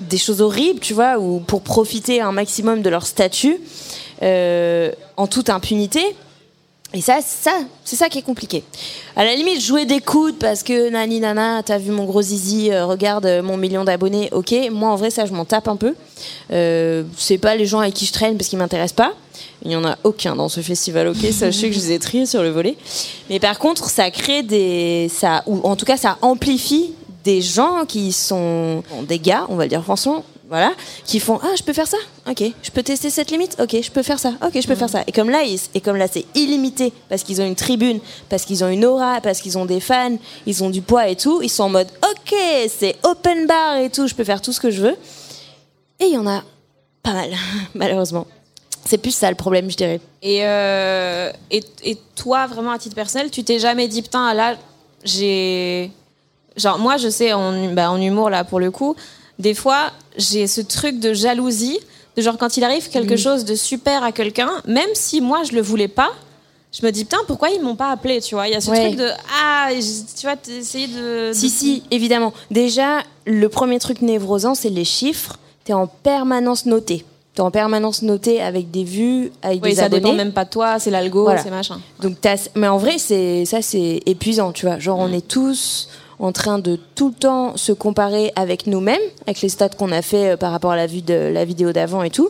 des 0.00 0.18
choses 0.18 0.40
horribles, 0.40 0.80
tu 0.80 0.94
vois, 0.94 1.18
ou 1.18 1.40
pour 1.40 1.62
profiter 1.62 2.20
un 2.20 2.32
maximum 2.32 2.82
de 2.82 2.90
leur 2.90 3.06
statut 3.06 3.58
euh, 4.22 4.92
en 5.16 5.26
toute 5.26 5.50
impunité. 5.50 6.14
Et 6.92 7.00
ça, 7.00 7.20
ça 7.22 7.52
c'est 7.84 7.94
ça 7.94 8.08
qui 8.08 8.18
est 8.18 8.22
compliqué. 8.22 8.64
À 9.14 9.24
la 9.24 9.34
limite, 9.36 9.60
jouer 9.60 9.84
des 9.84 10.00
coudes 10.00 10.36
parce 10.38 10.64
que 10.64 10.90
nani 10.90 11.20
nana, 11.20 11.62
t'as 11.62 11.78
vu 11.78 11.92
mon 11.92 12.04
gros 12.04 12.22
zizi, 12.22 12.72
euh, 12.72 12.84
regarde 12.84 13.26
euh, 13.26 13.42
mon 13.42 13.56
million 13.56 13.84
d'abonnés, 13.84 14.28
ok. 14.32 14.52
Moi, 14.72 14.90
en 14.90 14.96
vrai, 14.96 15.10
ça, 15.10 15.24
je 15.24 15.32
m'en 15.32 15.44
tape 15.44 15.68
un 15.68 15.76
peu. 15.76 15.94
Euh, 16.52 17.04
c'est 17.16 17.38
pas 17.38 17.54
les 17.54 17.66
gens 17.66 17.78
avec 17.78 17.94
qui 17.94 18.06
je 18.06 18.12
traîne 18.12 18.36
parce 18.36 18.48
qu'ils 18.48 18.58
m'intéressent 18.58 18.96
pas. 18.96 19.12
Il 19.62 19.68
n'y 19.68 19.76
en 19.76 19.84
a 19.84 19.98
aucun 20.02 20.34
dans 20.34 20.48
ce 20.48 20.62
festival, 20.62 21.06
ok. 21.08 21.18
Sachez 21.32 21.68
que 21.68 21.74
je 21.76 21.80
les 21.80 21.92
ai 21.92 21.98
triés 22.00 22.26
sur 22.26 22.42
le 22.42 22.50
volet. 22.50 22.76
Mais 23.28 23.38
par 23.38 23.60
contre, 23.60 23.88
ça 23.88 24.10
crée 24.10 24.42
des. 24.42 25.08
Ça, 25.14 25.44
ou 25.46 25.60
en 25.62 25.76
tout 25.76 25.86
cas, 25.86 25.96
ça 25.96 26.18
amplifie 26.22 26.92
des 27.24 27.40
gens 27.40 27.84
qui 27.86 28.12
sont 28.12 28.82
des 29.02 29.18
gars, 29.18 29.46
on 29.48 29.56
va 29.56 29.64
le 29.64 29.68
dire 29.68 29.82
franchement, 29.82 30.24
voilà, 30.48 30.72
qui 31.04 31.20
font 31.20 31.38
ah 31.42 31.54
je 31.56 31.62
peux 31.62 31.72
faire 31.72 31.86
ça, 31.86 31.96
ok, 32.28 32.42
je 32.62 32.70
peux 32.70 32.82
tester 32.82 33.08
cette 33.08 33.30
limite, 33.30 33.56
ok, 33.60 33.76
je 33.82 33.90
peux 33.90 34.02
faire 34.02 34.18
ça, 34.18 34.32
ok, 34.44 34.60
je 34.60 34.66
peux 34.66 34.74
faire 34.74 34.88
ça. 34.88 35.04
Et 35.06 35.12
comme 35.12 35.30
là, 35.30 35.42
et 35.74 35.80
comme 35.80 35.96
là 35.96 36.08
c'est 36.10 36.26
illimité 36.34 36.92
parce 37.08 37.22
qu'ils 37.22 37.40
ont 37.40 37.46
une 37.46 37.54
tribune, 37.54 38.00
parce 38.28 38.44
qu'ils 38.44 38.64
ont 38.64 38.68
une 38.68 38.84
aura, 38.84 39.20
parce 39.20 39.40
qu'ils 39.40 39.58
ont 39.58 39.64
des 39.64 39.80
fans, 39.80 40.16
ils 40.46 40.64
ont 40.64 40.70
du 40.70 40.82
poids 40.82 41.08
et 41.08 41.16
tout, 41.16 41.40
ils 41.42 41.50
sont 41.50 41.64
en 41.64 41.68
mode 41.68 41.88
ok, 42.02 42.34
c'est 42.68 42.96
open 43.04 43.46
bar 43.46 43.76
et 43.76 43.90
tout, 43.90 44.08
je 44.08 44.14
peux 44.14 44.24
faire 44.24 44.42
tout 44.42 44.52
ce 44.52 44.60
que 44.60 44.70
je 44.70 44.82
veux. 44.82 44.96
Et 46.00 46.06
il 46.06 46.14
y 46.14 46.18
en 46.18 46.26
a 46.26 46.42
pas 47.02 47.12
mal, 47.12 47.30
malheureusement. 47.74 48.26
C'est 48.84 48.98
plus 48.98 49.14
ça 49.14 49.28
le 49.30 49.36
problème, 49.36 49.70
je 49.70 49.76
dirais. 49.76 50.00
Et, 50.22 50.40
euh, 50.42 51.30
et, 51.50 51.62
et 51.84 51.98
toi, 52.16 52.46
vraiment 52.46 52.72
à 52.72 52.78
titre 52.78 52.94
personnel, 52.94 53.30
tu 53.30 53.44
t'es 53.44 53.58
jamais 53.58 53.86
dit, 53.86 54.02
putain, 54.02 54.32
là, 54.34 54.56
j'ai. 55.04 55.92
Genre, 56.56 56.78
moi, 56.78 56.96
je 56.96 57.08
sais, 57.08 57.32
en, 57.32 57.72
bah, 57.72 57.90
en 57.90 58.00
humour, 58.00 58.30
là, 58.30 58.44
pour 58.44 58.60
le 58.60 58.70
coup, 58.70 58.96
des 59.38 59.54
fois, 59.54 59.90
j'ai 60.16 60.46
ce 60.46 60.60
truc 60.60 60.98
de 61.00 61.12
jalousie, 61.14 61.78
de 62.16 62.22
genre, 62.22 62.36
quand 62.38 62.56
il 62.56 62.64
arrive 62.64 62.88
quelque 62.88 63.16
chose 63.16 63.44
de 63.44 63.54
super 63.54 64.02
à 64.02 64.12
quelqu'un, 64.12 64.50
même 64.66 64.88
si 64.94 65.20
moi, 65.20 65.42
je 65.48 65.52
le 65.52 65.62
voulais 65.62 65.88
pas, 65.88 66.10
je 66.72 66.84
me 66.86 66.90
dis, 66.92 67.04
putain, 67.04 67.18
pourquoi 67.26 67.50
ils 67.50 67.60
m'ont 67.62 67.76
pas 67.76 67.90
appelé, 67.90 68.20
tu 68.20 68.34
vois? 68.34 68.46
Il 68.48 68.52
y 68.52 68.56
a 68.56 68.60
ce 68.60 68.70
Ouais. 68.70 68.86
truc 68.86 68.96
de, 68.98 69.08
ah, 69.42 69.68
tu 69.72 70.26
vois, 70.26 70.36
essayer 70.56 70.86
de. 70.88 71.30
Si, 71.32 71.46
de- 71.46 71.50
si, 71.52 71.82
évidemment. 71.90 72.32
Déjà, 72.50 73.00
le 73.26 73.48
premier 73.48 73.78
truc 73.78 74.02
névrosant, 74.02 74.54
c'est 74.54 74.68
les 74.70 74.84
chiffres. 74.84 75.36
T'es 75.64 75.72
en 75.72 75.86
permanence 75.88 76.66
noté. 76.66 77.04
T'es 77.34 77.42
en 77.42 77.50
permanence 77.50 78.02
noté 78.02 78.40
avec 78.40 78.70
des 78.70 78.84
vues, 78.84 79.30
avec 79.42 79.62
Oui, 79.64 79.70
des 79.70 79.76
ça 79.76 79.84
abonnés. 79.84 80.02
dépend 80.02 80.14
même 80.14 80.32
pas 80.32 80.44
de 80.44 80.50
toi, 80.50 80.78
c'est 80.80 80.90
l'algo, 80.90 81.24
Voilà. 81.24 81.42
c'est 81.42 81.50
machin. 81.50 81.80
Donc 82.00 82.20
t'as- 82.20 82.48
mais 82.56 82.66
en 82.68 82.76
vrai, 82.78 82.98
c'est 82.98 83.44
ça, 83.46 83.62
c'est 83.62 84.02
épuisant, 84.06 84.52
tu 84.52 84.66
vois. 84.66 84.78
Genre, 84.80 84.98
on 84.98 85.12
est 85.12 85.26
tous 85.26 85.88
en 86.20 86.32
train 86.32 86.58
de 86.58 86.78
tout 86.94 87.08
le 87.08 87.14
temps 87.14 87.56
se 87.56 87.72
comparer 87.72 88.30
avec 88.36 88.66
nous-mêmes, 88.66 89.00
avec 89.26 89.40
les 89.40 89.48
stats 89.48 89.70
qu'on 89.70 89.90
a 89.90 90.02
fait 90.02 90.32
euh, 90.32 90.36
par 90.36 90.52
rapport 90.52 90.70
à 90.70 90.76
la 90.76 90.86
vidéo 90.86 91.72
d'avant 91.72 92.02
et 92.02 92.10
tout. 92.10 92.28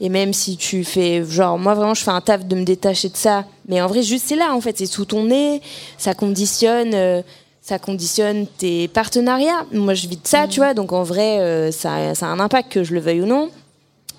Et 0.00 0.08
même 0.08 0.32
si 0.32 0.56
tu 0.56 0.84
fais, 0.84 1.24
genre, 1.24 1.58
moi 1.58 1.74
vraiment, 1.74 1.94
je 1.94 2.02
fais 2.02 2.10
un 2.10 2.20
taf 2.20 2.44
de 2.44 2.54
me 2.54 2.64
détacher 2.64 3.08
de 3.08 3.16
ça. 3.16 3.44
Mais 3.68 3.80
en 3.80 3.88
vrai, 3.88 4.02
juste 4.02 4.26
c'est 4.28 4.36
là, 4.36 4.54
en 4.54 4.60
fait, 4.60 4.78
c'est 4.78 4.86
sous 4.86 5.06
ton 5.06 5.24
nez, 5.24 5.60
ça 5.98 6.14
conditionne. 6.14 6.94
euh, 6.94 7.22
ça 7.62 7.80
conditionne 7.80 8.46
tes 8.46 8.86
partenariats. 8.86 9.66
Moi, 9.72 9.94
je 9.94 10.06
vis 10.06 10.18
de 10.18 10.28
ça, 10.28 10.46
tu 10.46 10.60
vois. 10.60 10.72
Donc, 10.72 10.92
en 10.92 11.02
vrai, 11.02 11.40
euh, 11.40 11.72
ça, 11.72 11.94
a 11.94 12.26
un 12.26 12.38
impact, 12.38 12.70
que 12.70 12.84
je 12.84 12.94
le 12.94 13.00
veuille 13.00 13.22
ou 13.22 13.26
non. 13.26 13.50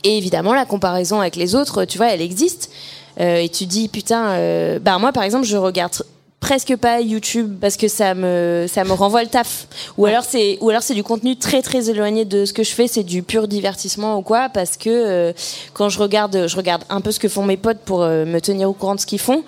Et 0.04 0.17
évidemment, 0.17 0.54
la 0.54 0.65
comparaison 0.65 1.22
avec 1.22 1.38
les 1.38 1.56
autres, 1.56 1.86
tu 1.86 1.98
vois, 1.98 2.08
elle 2.08 2.22
existe. 2.22 2.70
Et 3.17 3.48
tu 3.48 3.65
dis, 3.65 3.88
putain, 3.88 4.80
bah 4.80 5.00
moi, 5.00 5.13
par 5.13 5.24
exemple, 5.24 5.46
je 5.46 5.56
regarde 5.56 5.93
presque 6.39 6.76
pas 6.76 7.02
YouTube 7.02 7.58
parce 7.60 7.78
que 7.78 7.88
ça 7.88 8.13
me 8.13 8.65
ça 8.67 8.84
me 8.84 8.93
renvoie 8.93 9.23
le 9.23 9.30
taf. 9.30 9.67
Ou 9.97 10.06
alors 10.06 10.23
c'est 10.23 10.58
ou 10.62 10.69
alors 10.69 10.84
c'est 10.84 10.93
du 10.93 11.04
contenu 11.04 11.36
très 11.36 11.62
très 11.62 11.89
éloigné 11.89 12.26
de 12.26 12.45
ce 12.45 12.54
que 12.54 12.63
je 12.63 12.71
fais 12.71 12.88
c'est 12.88 13.04
du 13.04 13.23
pur 13.23 13.47
divertissement 13.47 14.17
ou 14.17 14.21
quoi 14.21 14.50
parce 14.50 14.78
que 14.78 14.89
euh, 14.89 15.34
quand 15.73 15.89
je 15.89 16.00
regarde 16.00 16.47
je 16.47 16.56
regarde 16.56 16.84
un 16.89 17.02
peu 17.02 17.12
ce 17.12 17.19
que 17.19 17.28
font 17.28 17.43
mes 17.43 17.58
potes 17.58 17.80
pour 17.80 18.04
euh, 18.04 18.26
me 18.26 18.39
tenir 18.39 18.69
au 18.69 18.73
courant 18.73 18.95
de 18.95 19.00
ce 19.00 19.06
qu'ils 19.06 19.19
font. 19.19 19.43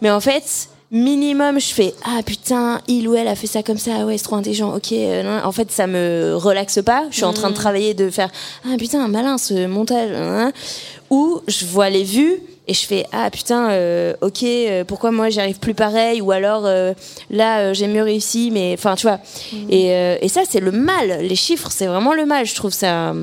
Mais 0.00 0.10
en 0.10 0.20
fait 0.20 0.68
minimum 0.90 1.58
je 1.58 1.72
fais 1.72 1.94
ah 2.04 2.22
putain 2.24 2.80
il 2.86 3.08
ou 3.08 3.14
elle 3.14 3.28
a 3.28 3.34
fait 3.34 3.46
ça 3.46 3.62
comme 3.62 3.78
ça 3.78 4.04
ouais 4.04 4.18
c'est 4.18 4.24
trop 4.24 4.36
intelligent 4.36 4.74
ok 4.74 4.92
euh, 4.92 5.22
non. 5.22 5.46
en 5.46 5.52
fait 5.52 5.70
ça 5.70 5.86
me 5.86 6.34
relaxe 6.34 6.80
pas. 6.84 7.04
Je 7.10 7.16
suis 7.16 7.24
en 7.24 7.34
train 7.34 7.50
de 7.50 7.54
travailler 7.54 7.94
de 7.94 8.08
faire 8.10 8.30
ah 8.64 8.76
putain 8.78 9.06
malin 9.08 9.36
ce 9.36 9.66
montage 9.66 10.10
hein. 10.12 10.52
ou 11.10 11.40
je 11.46 11.66
vois 11.66 11.90
les 11.90 12.04
vues 12.04 12.40
et 12.68 12.74
je 12.74 12.86
fais 12.86 13.06
ah 13.12 13.28
putain 13.30 13.70
euh, 13.70 14.14
ok 14.20 14.42
euh, 14.44 14.84
pourquoi 14.84 15.10
moi 15.10 15.30
j'y 15.30 15.40
arrive 15.40 15.58
plus 15.58 15.74
pareil 15.74 16.20
ou 16.20 16.30
alors 16.30 16.64
euh, 16.64 16.92
là 17.30 17.72
j'ai 17.72 17.88
mieux 17.88 18.02
réussi 18.02 18.50
mais 18.52 18.74
enfin 18.78 18.94
tu 18.94 19.06
vois. 19.06 19.18
Et, 19.68 19.92
euh, 19.92 20.16
et 20.20 20.28
ça 20.28 20.42
c'est 20.48 20.60
le 20.60 20.70
mal. 20.70 21.22
Les 21.22 21.36
chiffres 21.36 21.70
c'est 21.72 21.86
vraiment 21.86 22.14
le 22.14 22.24
mal 22.24 22.46
je 22.46 22.54
trouve. 22.54 22.72
Ça 22.72 23.14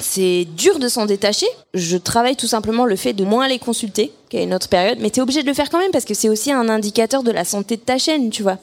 c'est 0.00 0.46
dur 0.54 0.78
de 0.78 0.86
s'en 0.86 1.06
détacher. 1.06 1.46
Je 1.74 1.96
travaille 1.96 2.36
tout 2.36 2.46
simplement 2.46 2.84
le 2.84 2.94
fait 2.94 3.14
de 3.14 3.24
moins 3.24 3.48
les 3.48 3.58
consulter 3.58 4.12
qu'à 4.28 4.40
une 4.42 4.54
autre 4.54 4.68
période, 4.68 4.98
mais 5.00 5.10
tu 5.10 5.18
es 5.18 5.22
obligé 5.22 5.42
de 5.42 5.48
le 5.48 5.54
faire 5.54 5.70
quand 5.70 5.80
même 5.80 5.90
parce 5.90 6.04
que 6.04 6.14
c'est 6.14 6.28
aussi 6.28 6.52
un 6.52 6.68
indicateur 6.68 7.22
de 7.22 7.32
la 7.32 7.44
santé 7.44 7.76
de 7.76 7.80
ta 7.80 7.98
chaîne, 7.98 8.30
tu 8.30 8.42
vois. 8.42 8.58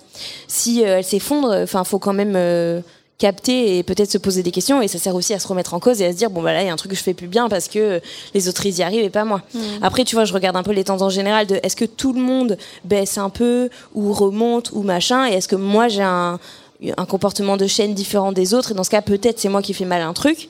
Si 0.48 0.82
elle 0.82 1.04
s'effondre, 1.04 1.54
enfin, 1.64 1.84
faut 1.84 2.00
quand 2.00 2.14
même 2.14 2.38
capter 3.18 3.78
et 3.78 3.84
peut-être 3.84 4.12
se 4.12 4.18
poser 4.18 4.44
des 4.44 4.52
questions 4.52 4.82
et 4.82 4.88
ça 4.88 5.00
sert 5.00 5.16
aussi 5.16 5.34
à 5.34 5.40
se 5.40 5.48
remettre 5.48 5.74
en 5.74 5.80
cause 5.80 6.02
et 6.02 6.06
à 6.06 6.12
se 6.12 6.18
dire 6.18 6.30
bon 6.30 6.42
bah 6.42 6.52
là 6.52 6.64
il 6.64 6.68
y 6.68 6.70
a 6.70 6.74
un 6.74 6.76
truc 6.76 6.92
que 6.92 6.98
je 6.98 7.04
fais 7.04 7.14
plus 7.14 7.28
bien 7.28 7.48
parce 7.48 7.70
que 7.70 8.02
les 8.34 8.50
autres 8.50 8.66
ils 8.66 8.78
y 8.78 8.84
arrivent 8.84 9.06
et 9.06 9.10
pas 9.10 9.24
moi. 9.24 9.42
Après 9.82 10.04
tu 10.04 10.16
vois 10.16 10.26
je 10.26 10.34
regarde 10.34 10.58
un 10.58 10.64
peu 10.64 10.72
les 10.74 10.84
tendances 10.84 11.14
générales 11.14 11.48
de 11.48 11.60
est-ce 11.64 11.76
que 11.78 11.86
tout 11.86 12.12
le 12.12 12.20
monde 12.20 12.58
baisse 12.84 13.18
un 13.18 13.30
peu 13.30 13.70
ou 13.94 14.12
remonte 14.12 14.72
ou 14.74 14.82
machin 14.82 15.30
et 15.30 15.34
est-ce 15.34 15.48
que 15.48 15.56
moi 15.56 15.88
j'ai 15.88 16.04
un, 16.04 16.40
un 16.98 17.06
comportement 17.06 17.56
de 17.56 17.68
chaîne 17.68 17.94
différent 17.94 18.34
des 18.34 18.54
autres 18.54 18.72
et 18.72 18.74
dans 18.74 18.84
ce 18.84 18.90
cas 18.90 19.02
peut-être 19.02 19.40
c'est 19.40 19.50
moi 19.50 19.62
qui 19.62 19.74
fais 19.74 19.86
mal 19.86 20.02
un 20.02 20.14
truc. 20.14 20.50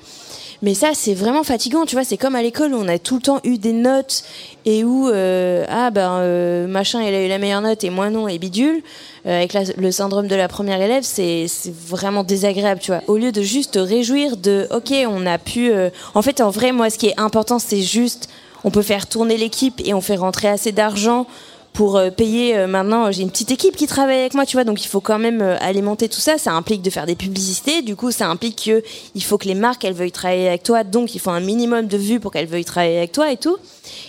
Mais 0.61 0.73
ça, 0.73 0.91
c'est 0.93 1.13
vraiment 1.13 1.43
fatigant, 1.43 1.85
tu 1.85 1.95
vois. 1.95 2.03
C'est 2.05 2.17
comme 2.17 2.35
à 2.35 2.41
l'école 2.41 2.73
où 2.73 2.77
on 2.77 2.87
a 2.87 2.97
tout 2.97 3.15
le 3.15 3.21
temps 3.21 3.39
eu 3.43 3.57
des 3.57 3.73
notes 3.73 4.23
et 4.65 4.83
où, 4.83 5.09
euh, 5.09 5.65
ah 5.69 5.91
ben, 5.91 6.17
euh, 6.19 6.67
machin, 6.67 7.01
il 7.01 7.13
a 7.13 7.25
eu 7.25 7.27
la 7.27 7.37
meilleure 7.37 7.61
note 7.61 7.83
et 7.83 7.89
moi 7.89 8.09
non, 8.09 8.27
et 8.27 8.37
bidule. 8.39 8.81
Euh, 9.25 9.37
avec 9.37 9.53
le 9.77 9.91
syndrome 9.91 10.27
de 10.27 10.35
la 10.35 10.47
première 10.47 10.81
élève, 10.81 11.03
c'est 11.03 11.47
c'est 11.47 11.73
vraiment 11.73 12.23
désagréable, 12.23 12.79
tu 12.79 12.91
vois. 12.91 13.01
Au 13.07 13.17
lieu 13.17 13.31
de 13.31 13.41
juste 13.41 13.73
te 13.73 13.79
réjouir 13.79 14.37
de, 14.37 14.67
ok, 14.71 14.93
on 15.09 15.25
a 15.25 15.37
pu. 15.37 15.71
euh, 15.71 15.89
En 16.13 16.21
fait, 16.21 16.41
en 16.41 16.49
vrai, 16.51 16.71
moi, 16.71 16.89
ce 16.89 16.97
qui 16.97 17.07
est 17.07 17.19
important, 17.19 17.59
c'est 17.59 17.81
juste, 17.81 18.29
on 18.63 18.71
peut 18.71 18.81
faire 18.83 19.07
tourner 19.07 19.37
l'équipe 19.37 19.81
et 19.83 19.93
on 19.93 20.01
fait 20.01 20.15
rentrer 20.15 20.47
assez 20.47 20.71
d'argent 20.71 21.27
pour 21.75 21.97
euh, 21.97 22.09
payer 22.09 22.57
euh, 22.57 22.67
maintenant 22.67 23.11
j'ai 23.11 23.21
une 23.21 23.29
petite 23.29 23.51
équipe 23.51 23.75
qui 23.75 23.85
travaille 23.85 24.21
avec 24.21 24.33
moi 24.33 24.45
tu 24.45 24.55
vois 24.55 24.63
donc 24.63 24.83
il 24.83 24.87
faut 24.87 25.01
quand 25.01 25.19
même 25.19 25.41
euh, 25.41 25.57
alimenter 25.59 26.09
tout 26.09 26.21
ça. 26.21 26.37
Ça 26.37 26.53
implique 26.53 26.81
de 26.81 26.89
faire 26.89 27.05
des 27.05 27.15
publicités. 27.15 27.81
Du 27.81 27.95
coup 27.95 28.11
ça 28.11 28.27
implique 28.29 28.63
que 28.65 28.81
il 29.13 29.23
faut 29.23 29.37
que 29.37 29.45
les 29.45 29.53
marques 29.53 29.83
elles 29.83 29.93
veuillent 29.93 30.11
travailler 30.11 30.47
avec 30.47 30.63
toi. 30.63 30.83
Donc 30.83 31.13
il 31.13 31.19
faut 31.19 31.29
un 31.29 31.41
minimum 31.41 31.85
de 31.87 31.97
vues 31.97 32.19
pour 32.19 32.31
qu'elles 32.31 32.47
veuillent 32.47 32.65
travailler 32.65 32.97
avec 32.97 33.11
toi 33.11 33.31
et 33.31 33.37
tout. 33.37 33.57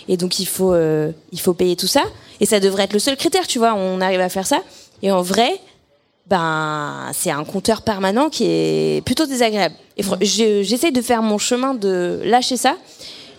Et 0.07 0.17
donc 0.17 0.39
il 0.39 0.47
faut 0.47 0.73
il 0.75 1.39
faut 1.39 1.53
payer 1.53 1.75
tout 1.75 1.87
ça. 1.87 2.03
Et 2.39 2.45
ça 2.45 2.59
devrait 2.59 2.83
être 2.83 2.93
le 2.93 2.99
seul 2.99 3.17
critère 3.17 3.45
tu 3.45 3.59
vois 3.59 3.73
on 3.75 4.01
arrive 4.01 4.21
à 4.21 4.29
faire 4.29 4.47
ça. 4.47 4.61
Et 5.03 5.11
en 5.11 5.21
vrai 5.21 5.59
ben 6.27 7.09
c'est 7.13 7.31
un 7.31 7.43
compteur 7.43 7.81
permanent 7.81 8.29
qui 8.29 8.45
est 8.45 9.05
plutôt 9.05 9.25
désagréable. 9.25 9.75
Et 9.97 10.03
j'essaie 10.21 10.91
de 10.91 11.01
faire 11.01 11.21
mon 11.21 11.37
chemin 11.37 11.73
de 11.73 12.21
lâcher 12.23 12.55
ça 12.55 12.77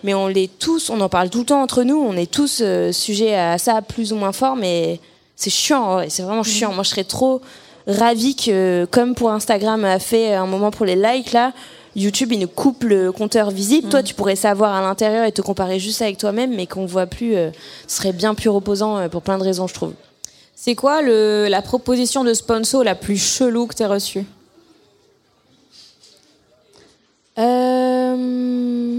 mais 0.03 0.13
on 0.13 0.27
l'est 0.27 0.49
tous, 0.59 0.89
on 0.89 0.99
en 1.01 1.09
parle 1.09 1.29
tout 1.29 1.39
le 1.39 1.45
temps 1.45 1.61
entre 1.61 1.83
nous, 1.83 1.97
on 1.97 2.15
est 2.15 2.29
tous 2.29 2.59
euh, 2.61 2.91
sujets 2.91 3.35
à 3.35 3.57
ça 3.57 3.81
plus 3.81 4.13
ou 4.13 4.15
moins 4.15 4.31
fort, 4.31 4.55
mais 4.55 4.99
c'est 5.35 5.49
chiant, 5.49 5.97
ouais, 5.97 6.09
c'est 6.09 6.23
vraiment 6.23 6.43
chiant. 6.43 6.73
Moi, 6.73 6.83
je 6.83 6.89
serais 6.89 7.03
trop 7.03 7.41
ravie 7.87 8.35
que, 8.35 8.87
comme 8.91 9.15
pour 9.15 9.31
Instagram 9.31 9.85
a 9.85 9.99
fait 9.99 10.33
un 10.33 10.45
moment 10.45 10.71
pour 10.71 10.85
les 10.85 10.95
likes, 10.95 11.31
là, 11.31 11.53
YouTube, 11.95 12.31
il 12.31 12.39
nous 12.39 12.47
coupe 12.47 12.83
le 12.83 13.11
compteur 13.11 13.49
visible. 13.49 13.89
Toi, 13.89 14.03
tu 14.03 14.13
pourrais 14.13 14.35
savoir 14.35 14.75
à 14.75 14.81
l'intérieur 14.81 15.25
et 15.25 15.31
te 15.31 15.41
comparer 15.41 15.79
juste 15.79 16.01
avec 16.01 16.17
toi-même, 16.17 16.55
mais 16.55 16.67
qu'on 16.67 16.85
voit 16.85 17.07
plus, 17.07 17.35
euh, 17.35 17.49
ce 17.87 17.97
serait 17.97 18.13
bien 18.13 18.35
plus 18.35 18.49
reposant 18.49 18.97
euh, 18.97 19.07
pour 19.09 19.21
plein 19.21 19.37
de 19.37 19.43
raisons, 19.43 19.67
je 19.67 19.73
trouve. 19.73 19.93
C'est 20.55 20.75
quoi 20.75 21.01
le, 21.01 21.47
la 21.49 21.61
proposition 21.61 22.23
de 22.23 22.33
sponsor 22.33 22.83
la 22.83 22.95
plus 22.95 23.17
chelou 23.17 23.65
que 23.65 23.73
t'aies 23.73 23.85
reçue? 23.85 24.25
Euh, 27.37 27.78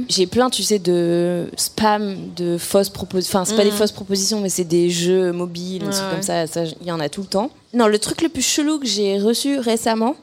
J'ai 0.08 0.26
plein, 0.26 0.50
tu 0.50 0.62
sais, 0.62 0.78
de 0.78 1.48
spam, 1.56 2.32
de 2.34 2.58
fausses 2.58 2.90
propositions. 2.90 3.38
Enfin, 3.38 3.44
c'est 3.44 3.56
pas 3.56 3.64
des 3.64 3.70
fausses 3.70 3.92
propositions, 3.92 4.40
mais 4.40 4.48
c'est 4.48 4.64
des 4.64 4.90
jeux 4.90 5.32
mobiles, 5.32 5.84
des 5.84 5.90
trucs 5.90 6.04
ouais. 6.04 6.11
comme 6.12 6.22
ça. 6.22 6.46
Ça, 6.46 6.64
il 6.64 6.86
y 6.86 6.92
en 6.92 7.00
a 7.00 7.08
tout 7.08 7.22
le 7.22 7.26
temps. 7.26 7.50
Non, 7.74 7.86
le 7.86 7.98
truc 7.98 8.22
le 8.22 8.28
plus 8.28 8.42
chelou 8.42 8.78
que 8.78 8.86
j'ai 8.86 9.18
reçu 9.18 9.58
récemment, 9.58 10.16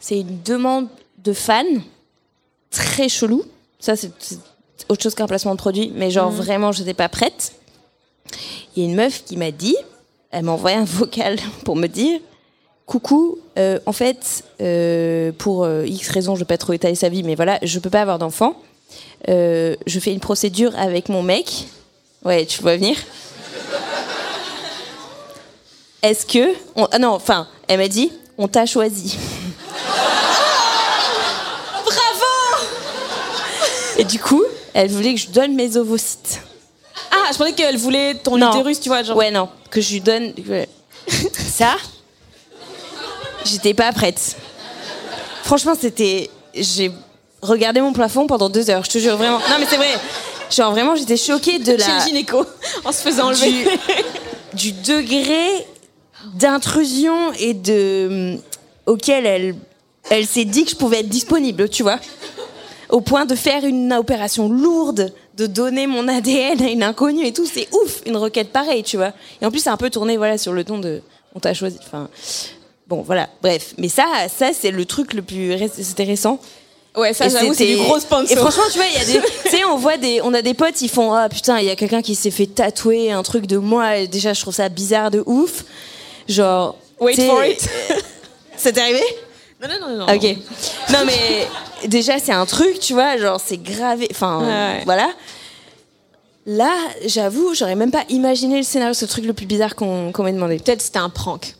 c'est 0.00 0.20
une 0.20 0.42
demande 0.44 0.88
de 1.24 1.32
fans 1.32 1.64
très 2.70 3.08
chelou. 3.08 3.44
Ça, 3.80 3.96
c'est 3.96 4.12
c'est 4.76 4.90
autre 4.90 5.02
chose 5.02 5.14
qu'un 5.14 5.26
placement 5.26 5.52
de 5.52 5.58
produit, 5.58 5.90
mais 5.94 6.10
genre 6.10 6.30
vraiment, 6.30 6.72
je 6.72 6.80
n'étais 6.80 6.94
pas 6.94 7.08
prête. 7.08 7.54
Il 8.74 8.82
y 8.82 8.86
a 8.86 8.88
une 8.90 8.96
meuf 8.96 9.24
qui 9.24 9.36
m'a 9.36 9.50
dit, 9.50 9.76
elle 10.30 10.44
m'a 10.44 10.52
envoyé 10.52 10.76
un 10.76 10.84
vocal 10.84 11.38
pour 11.64 11.76
me 11.76 11.86
dire 11.86 12.20
Coucou, 12.86 13.38
euh, 13.58 13.78
en 13.84 13.92
fait, 13.92 14.44
euh, 14.60 15.32
pour 15.36 15.64
euh, 15.64 15.84
X 15.86 16.08
raisons, 16.08 16.34
je 16.36 16.40
ne 16.40 16.44
vais 16.44 16.48
pas 16.48 16.58
trop 16.58 16.72
étaler 16.72 16.94
sa 16.94 17.08
vie, 17.08 17.24
mais 17.24 17.34
voilà, 17.34 17.58
je 17.62 17.78
peux 17.80 17.90
pas 17.90 18.00
avoir 18.02 18.18
d'enfant. 18.18 18.54
Je 19.28 19.98
fais 20.00 20.12
une 20.12 20.20
procédure 20.20 20.72
avec 20.78 21.08
mon 21.08 21.22
mec. 21.22 21.64
Ouais, 22.24 22.46
tu 22.46 22.62
vois 22.62 22.76
venir. 22.76 22.96
Est-ce 26.02 26.24
que. 26.26 26.54
on- 26.76 26.86
ah 26.92 26.98
non, 27.00 27.08
enfin, 27.10 27.48
elle 27.66 27.80
m'a 27.80 27.88
dit 27.88 28.12
on 28.38 28.46
t'a 28.48 28.66
choisi. 28.66 29.16
Bravo 31.84 32.62
Et 33.98 34.04
du 34.04 34.20
coup, 34.20 34.44
elle 34.74 34.90
voulait 34.90 35.14
que 35.14 35.20
je 35.20 35.28
donne 35.30 35.54
mes 35.56 35.76
ovocytes. 35.76 36.40
Ah, 37.10 37.30
je 37.32 37.38
pensais 37.38 37.52
qu'elle 37.52 37.78
voulait 37.78 38.14
ton 38.14 38.36
Non. 38.36 38.50
utérus, 38.50 38.78
tu 38.80 38.88
vois, 38.90 39.02
genre. 39.02 39.16
Ouais, 39.16 39.30
non, 39.32 39.48
que 39.70 39.80
je 39.80 39.94
lui 39.94 40.00
donne. 40.00 40.32
Ça, 41.32 41.74
j'étais 43.46 43.74
pas 43.74 43.92
prête. 43.92 44.36
Franchement, 45.44 45.74
c'était. 45.80 46.30
J'ai 46.54 46.90
regardé 47.42 47.80
mon 47.80 47.92
plafond 47.92 48.26
pendant 48.26 48.48
deux 48.48 48.70
heures, 48.70 48.84
je 48.84 48.90
te 48.90 48.98
jure, 48.98 49.16
vraiment. 49.16 49.38
Non, 49.38 49.56
mais 49.58 49.66
c'est 49.68 49.76
vrai. 49.76 49.94
Genre, 50.50 50.70
vraiment, 50.72 50.94
j'étais 50.96 51.16
choquée 51.16 51.58
de 51.58 51.72
Chez 51.72 51.76
la. 51.76 51.98
le 51.98 52.04
gynéco, 52.04 52.44
en 52.84 52.92
se 52.92 53.02
faisant 53.02 53.28
enlever. 53.28 53.64
du, 54.54 54.72
du 54.72 54.82
degré 54.82 55.66
d'intrusion 56.34 57.32
et 57.38 57.54
de. 57.54 58.36
auquel 58.86 59.26
elle, 59.26 59.54
elle 60.10 60.26
s'est 60.26 60.44
dit 60.44 60.64
que 60.64 60.70
je 60.70 60.76
pouvais 60.76 61.00
être 61.00 61.08
disponible, 61.08 61.68
tu 61.68 61.82
vois. 61.82 61.98
Au 62.88 63.00
point 63.00 63.24
de 63.24 63.34
faire 63.34 63.64
une 63.64 63.92
opération 63.92 64.48
lourde, 64.48 65.12
de 65.36 65.46
donner 65.46 65.86
mon 65.86 66.06
ADN 66.08 66.62
à 66.62 66.70
une 66.70 66.82
inconnue 66.82 67.26
et 67.26 67.32
tout, 67.32 67.46
c'est 67.46 67.68
ouf, 67.72 68.00
une 68.06 68.16
requête 68.16 68.52
pareille, 68.52 68.84
tu 68.84 68.96
vois. 68.96 69.12
Et 69.42 69.46
en 69.46 69.50
plus, 69.50 69.60
c'est 69.60 69.70
un 69.70 69.76
peu 69.76 69.90
tourné 69.90 70.16
voilà, 70.16 70.38
sur 70.38 70.52
le 70.52 70.64
ton 70.64 70.78
de 70.78 71.02
on 71.34 71.40
t'a 71.40 71.52
choisi. 71.52 71.76
Enfin, 71.82 72.08
bon, 72.88 73.02
voilà, 73.02 73.28
bref. 73.42 73.74
Mais 73.78 73.88
ça, 73.88 74.04
ça 74.34 74.50
c'est 74.52 74.70
le 74.70 74.84
truc 74.84 75.12
le 75.14 75.22
plus. 75.22 75.54
ré- 75.54 75.70
C'était 75.72 76.04
récent. 76.04 76.38
Ouais, 76.96 77.12
ça, 77.12 77.28
j'avoue, 77.28 77.52
c'est 77.52 77.66
du 77.66 77.76
gros 77.76 77.98
sponsor. 78.00 78.30
Et 78.30 78.36
franchement, 78.36 78.62
tu 78.72 78.78
vois, 78.78 78.86
il 78.86 78.94
y 78.94 79.02
a 79.02 79.04
des, 79.20 79.26
tu 79.44 79.50
sais, 79.50 79.64
on 79.64 79.76
voit 79.76 79.98
des, 79.98 80.22
on 80.22 80.32
a 80.32 80.40
des 80.40 80.54
potes, 80.54 80.80
ils 80.80 80.88
font, 80.88 81.12
ah 81.12 81.28
putain, 81.28 81.58
il 81.60 81.66
y 81.66 81.70
a 81.70 81.76
quelqu'un 81.76 82.00
qui 82.00 82.14
s'est 82.14 82.30
fait 82.30 82.46
tatouer 82.46 83.12
un 83.12 83.22
truc 83.22 83.46
de 83.46 83.58
moi. 83.58 83.98
Et 83.98 84.08
déjà, 84.08 84.32
je 84.32 84.40
trouve 84.40 84.54
ça 84.54 84.68
bizarre 84.70 85.10
de 85.10 85.22
ouf. 85.26 85.64
Genre. 86.26 86.74
Wait 86.98 87.14
for 87.26 87.44
it. 87.44 87.68
Ça 88.56 88.72
t'est 88.72 88.80
arrivé? 88.80 89.02
Non, 89.60 89.68
non, 89.68 89.88
non, 89.90 90.06
non. 90.06 90.14
Ok. 90.14 90.36
Non, 90.90 90.98
mais 91.04 91.46
déjà, 91.86 92.18
c'est 92.18 92.32
un 92.32 92.46
truc, 92.46 92.80
tu 92.80 92.94
vois, 92.94 93.18
genre, 93.18 93.40
c'est 93.44 93.58
gravé. 93.62 94.08
Enfin, 94.10 94.40
Ouais, 94.40 94.82
voilà. 94.86 95.10
Là, 96.46 96.72
j'avoue, 97.04 97.54
j'aurais 97.54 97.74
même 97.74 97.90
pas 97.90 98.04
imaginé 98.08 98.56
le 98.58 98.62
scénario, 98.62 98.94
ce 98.94 99.04
truc 99.04 99.24
le 99.24 99.32
plus 99.32 99.46
bizarre 99.46 99.74
qu'on 99.74 100.12
qu'on 100.12 100.22
m'ait 100.22 100.32
demandé. 100.32 100.58
Peut-être 100.58 100.80
c'était 100.80 100.98
un 101.00 101.10
prank. 101.10 101.55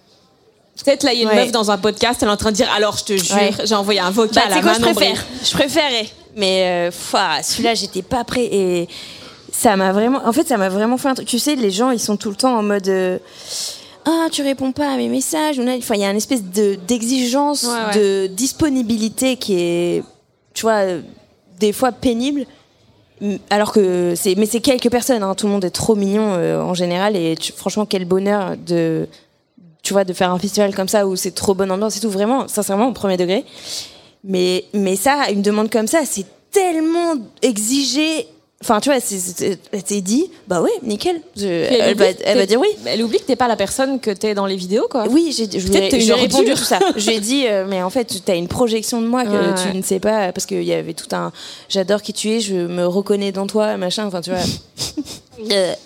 Peut-être 0.84 1.02
là, 1.04 1.12
il 1.12 1.18
y 1.18 1.20
a 1.20 1.22
une 1.24 1.28
Ouais. 1.30 1.36
meuf 1.44 1.52
dans 1.52 1.70
un 1.70 1.78
podcast, 1.78 2.20
elle 2.22 2.28
est 2.28 2.32
en 2.32 2.36
train 2.36 2.50
de 2.50 2.56
dire 2.56 2.70
Alors, 2.76 2.96
je 2.98 3.04
te 3.04 3.12
jure, 3.16 3.34
Ouais. 3.36 3.50
j'ai 3.64 3.74
envoyé 3.74 4.00
un 4.00 4.10
vocal 4.10 4.44
Bah, 4.48 4.52
à 4.52 4.56
sais 4.56 4.62
quoi, 4.62 4.74
je 4.74 4.80
Manon 4.80 4.94
préfère. 4.94 5.24
Je 5.44 5.52
préférais. 5.52 6.06
Mais 6.36 6.90
euh, 6.90 7.40
celui-là, 7.42 7.74
j'étais 7.74 8.02
pas 8.02 8.22
prêt 8.24 8.44
et 8.44 8.88
ça 9.52 9.74
m'a 9.76 9.92
vraiment. 9.92 10.20
En 10.26 10.32
fait, 10.32 10.46
ça 10.46 10.58
m'a 10.58 10.68
vraiment 10.68 10.98
fait 10.98 11.08
un 11.08 11.14
truc. 11.14 11.26
Tu 11.26 11.38
sais, 11.38 11.56
les 11.56 11.70
gens, 11.70 11.90
ils 11.90 11.98
sont 12.00 12.16
tout 12.16 12.28
le 12.30 12.36
temps 12.36 12.56
en 12.58 12.62
mode. 12.62 12.88
euh, 12.88 13.18
ah, 14.04 14.26
tu 14.30 14.42
réponds 14.42 14.70
pas 14.72 14.92
à 14.92 14.96
mes 14.98 15.08
messages. 15.08 15.58
Enfin, 15.58 15.94
il 15.94 16.00
y 16.02 16.04
a 16.04 16.10
une 16.10 16.16
espèce 16.16 16.44
de 16.44 16.76
d'exigence, 16.86 17.64
Ouais, 17.64 17.70
ouais. 17.98 17.98
de 17.98 18.26
disponibilité 18.28 19.36
qui 19.36 19.54
est, 19.58 20.02
tu 20.54 20.62
vois, 20.62 20.82
des 21.58 21.72
fois 21.72 21.90
pénible. 21.90 22.44
Alors 23.48 23.72
que 23.72 24.12
c'est, 24.14 24.34
mais 24.34 24.44
c'est 24.44 24.60
quelques 24.60 24.90
personnes. 24.90 25.22
hein. 25.22 25.34
Tout 25.34 25.46
le 25.46 25.52
monde 25.52 25.64
est 25.64 25.70
trop 25.70 25.94
mignon 25.96 26.34
euh, 26.34 26.60
en 26.60 26.74
général 26.74 27.16
et 27.16 27.34
tu- 27.34 27.52
franchement, 27.52 27.86
quel 27.86 28.04
bonheur 28.04 28.56
de, 28.58 29.08
tu 29.86 29.92
vois, 29.92 30.02
de 30.04 30.12
faire 30.12 30.32
un 30.32 30.38
festival 30.38 30.74
comme 30.74 30.88
ça 30.88 31.06
où 31.06 31.14
c'est 31.14 31.30
trop 31.30 31.54
bonne 31.54 31.70
ambiance 31.70 31.96
et 31.96 32.00
tout. 32.00 32.10
Vraiment, 32.10 32.48
sincèrement, 32.48 32.88
au 32.88 32.92
premier 32.92 33.16
degré. 33.16 33.44
Mais, 34.24 34.64
mais 34.74 34.96
ça, 34.96 35.30
une 35.30 35.42
demande 35.42 35.70
comme 35.70 35.86
ça, 35.86 36.00
c'est 36.04 36.26
tellement 36.50 37.14
exigé. 37.42 38.26
Enfin, 38.62 38.80
tu 38.80 38.90
vois, 38.90 38.98
s'est 39.00 40.00
dit, 40.00 40.28
bah 40.48 40.60
ouais, 40.62 40.70
nickel. 40.82 41.20
Je- 41.36 41.46
elle, 41.46 41.94
va, 41.96 42.06
elle 42.06 42.38
t'es- 42.38 42.46
dire 42.46 42.58
oui. 42.58 42.66
Elle 42.86 43.00
oublie 43.04 43.18
que 43.18 43.24
t'es 43.24 43.36
pas 43.36 43.46
la 43.46 43.54
personne 43.54 44.00
que 44.00 44.10
t'es 44.10 44.34
dans 44.34 44.46
les 44.46 44.56
vidéos, 44.56 44.88
quoi. 44.90 45.04
Oui, 45.08 45.32
j'ai, 45.36 45.46
t'es 45.46 46.12
répondu 46.14 46.52
tout 46.54 46.64
ça. 46.64 46.80
Je 46.96 47.08
lui 47.08 47.16
ai 47.16 47.20
dit, 47.20 47.44
euh, 47.46 47.64
mais 47.68 47.82
en 47.82 47.90
fait, 47.90 48.06
tu 48.24 48.30
as 48.32 48.34
une 48.34 48.48
projection 48.48 49.00
de 49.00 49.06
moi 49.06 49.24
que 49.24 49.62
tu 49.62 49.68
ouais. 49.68 49.74
ne 49.74 49.82
sais 49.82 50.00
pas, 50.00 50.32
parce 50.32 50.46
qu'il 50.46 50.64
y 50.64 50.72
avait 50.72 50.94
tout 50.94 51.14
un. 51.14 51.30
J'adore 51.68 52.02
qui 52.02 52.12
tu 52.12 52.30
es, 52.30 52.40
je 52.40 52.54
me 52.56 52.86
reconnais 52.86 53.30
dans 53.30 53.46
toi, 53.46 53.76
machin, 53.76 54.06
enfin, 54.06 54.20
tu 54.22 54.30
vois. 54.30 54.40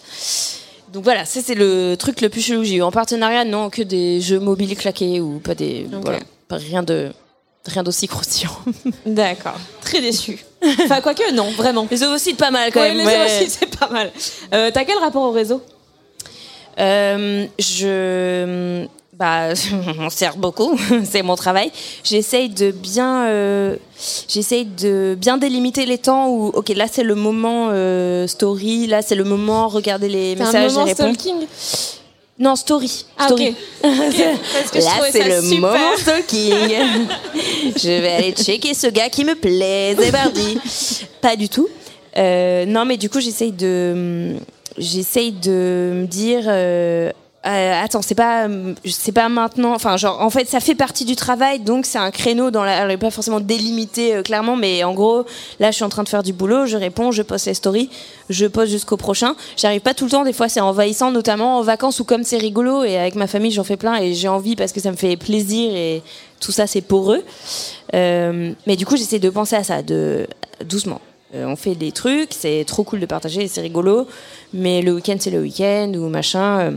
Donc 0.93 1.05
voilà, 1.05 1.25
ça 1.25 1.41
c'est 1.43 1.55
le 1.55 1.95
truc 1.97 2.21
le 2.21 2.29
plus 2.29 2.41
chelou 2.41 2.61
que 2.61 2.67
j'ai 2.67 2.77
eu. 2.77 2.83
En 2.83 2.91
partenariat, 2.91 3.45
non, 3.45 3.71
que 3.71 3.83
des 3.83 4.21
jeux 4.21 4.41
mobiles 4.41 4.77
claqués 4.77 5.21
ou 5.21 5.39
pas 5.39 5.55
des. 5.55 5.87
Voilà, 6.03 6.19
pas 6.49 6.57
rien 6.57 6.83
de. 6.83 7.11
Rien 7.67 7.83
d'aussi 7.83 8.09
croustillant. 8.09 8.51
D'accord. 9.07 9.59
Très 9.83 10.01
déçu. 10.01 10.45
Enfin, 10.85 11.01
quoique, 11.01 11.33
non, 11.33 11.51
vraiment. 11.53 11.87
Les 11.91 12.03
ovocytes, 12.03 12.37
pas 12.39 12.51
mal 12.51 12.71
quand 12.73 12.81
Ouais, 12.81 12.95
même. 12.95 12.99
les 12.99 13.05
ouais. 13.07 13.47
c'est 13.49 13.79
pas 13.79 13.89
mal. 13.89 14.11
Euh, 14.55 14.71
T'as 14.73 14.85
quel 14.85 14.99
rapport 14.99 15.23
au 15.23 15.31
réseau? 15.31 15.63
Euh, 16.79 17.47
je 17.59 18.87
bah 19.21 19.49
on 19.99 20.09
sert 20.09 20.37
beaucoup, 20.39 20.77
c'est 21.05 21.23
mon 21.23 21.37
travail. 21.37 21.71
J'essaye 22.03 22.49
de 22.49 22.71
bien 22.71 23.27
euh, 23.27 23.77
j'essaye 24.29 24.65
de 24.65 25.15
bien 25.21 25.37
délimiter 25.37 25.85
les 25.85 25.99
temps 25.99 26.29
où 26.31 26.47
OK, 26.49 26.71
là 26.71 26.87
c'est 26.91 27.03
le 27.05 27.15
moment 27.15 27.69
euh, 27.71 28.27
story, 28.27 28.87
là 28.87 29.03
c'est 29.03 29.15
le 29.15 29.25
moment 29.25 29.69
regarder 29.69 30.09
les 30.09 30.35
T'as 30.37 30.45
un 30.45 30.47
messages 30.47 30.71
et 30.73 30.75
moment 30.75 30.85
répondre. 30.87 31.15
stalking? 31.21 31.47
Non, 32.39 32.57
story. 32.57 33.05
Ah, 33.19 33.27
story. 33.27 33.55
Parce 33.83 34.71
que 34.73 34.79
Là, 34.79 35.11
c'est 35.13 35.29
le 35.29 35.43
super. 35.43 35.61
moment 35.61 35.97
stalking. 35.99 36.55
je 37.77 37.89
vais 38.01 38.13
aller 38.13 38.33
checker 38.33 38.73
ce 38.73 38.87
gars 38.87 39.11
qui 39.11 39.27
me 39.27 39.35
plaît, 39.35 39.95
c'est 39.99 40.11
parti. 40.11 40.59
Pas 41.21 41.37
du 41.37 41.51
tout. 41.51 41.69
Euh, 42.17 42.65
non, 42.65 42.87
mais 42.87 42.97
du 42.97 43.11
coup, 43.11 43.21
j'essaye 43.21 43.53
de, 43.53 44.37
j'essaye 44.79 45.33
de 45.33 45.93
me 45.97 46.07
dire. 46.07 46.45
Euh, 47.47 47.83
attends, 47.83 48.03
c'est 48.03 48.15
pas, 48.15 48.49
c'est 48.85 49.13
pas 49.13 49.31
maintenant. 49.31 49.73
Enfin, 49.73 49.97
genre, 49.97 50.21
en 50.21 50.29
fait, 50.29 50.47
ça 50.47 50.61
fait 50.61 50.75
partie 50.75 51.07
du 51.07 51.17
travail, 51.17 51.61
donc 51.61 51.87
c'est 51.87 51.99
un 51.99 52.11
créneau 52.11 52.51
dans 52.51 52.65
la, 52.65 52.99
pas 52.99 53.11
forcément 53.11 53.41
délimité 53.41 54.15
euh, 54.15 54.23
clairement, 54.23 54.57
mais 54.57 54.85
en 54.85 54.93
gros, 54.93 55.25
là, 55.59 55.71
je 55.71 55.77
suis 55.77 55.85
en 55.85 55.89
train 55.89 56.03
de 56.03 56.09
faire 56.11 56.23
du 56.23 56.35
boulot, 56.35 56.67
je 56.67 56.77
réponds, 56.77 57.13
je 57.13 57.23
poste 57.23 57.47
les 57.47 57.55
stories, 57.55 57.89
je 58.29 58.45
poste 58.45 58.71
jusqu'au 58.71 58.99
prochain. 58.99 59.37
J'arrive 59.57 59.81
pas 59.81 59.95
tout 59.95 60.05
le 60.05 60.11
temps, 60.11 60.25
des 60.25 60.35
fois, 60.35 60.51
c'est 60.51 60.61
envahissant, 60.61 61.13
notamment 61.13 61.59
en 61.59 61.63
vacances 61.63 61.99
ou 62.01 62.05
comme 62.05 62.25
c'est 62.25 62.37
rigolo 62.37 62.85
et 62.85 62.99
avec 62.99 63.15
ma 63.15 63.27
famille, 63.27 63.53
j'en 63.53 63.65
fais 63.65 63.79
plein 63.79 63.97
et 63.97 64.13
j'ai 64.13 64.29
envie 64.29 64.55
parce 64.55 64.73
que 64.73 64.81
ça 64.81 64.91
me 64.91 64.97
fait 64.97 65.17
plaisir 65.17 65.75
et 65.75 66.03
tout 66.41 66.53
ça, 66.53 66.67
c'est 66.67 66.83
pour 66.83 67.11
eux. 67.11 67.25
Euh, 67.95 68.53
mais 68.67 68.77
du 68.77 68.85
coup, 68.85 68.99
j'essaie 68.99 69.19
de 69.19 69.31
penser 69.31 69.57
à 69.57 69.65
ça, 69.65 69.81
de 69.81 70.27
doucement. 70.67 71.01
On 71.33 71.55
fait 71.55 71.77
des 71.77 71.93
trucs, 71.93 72.35
c'est 72.35 72.65
trop 72.67 72.83
cool 72.83 72.99
de 72.99 73.07
partager, 73.07 73.47
c'est 73.47 73.61
rigolo, 73.61 74.09
mais 74.53 74.83
le 74.83 74.93
week-end, 74.93 75.17
c'est 75.21 75.31
le 75.31 75.41
week-end 75.41 75.93
ou 75.95 76.09
machin. 76.09 76.73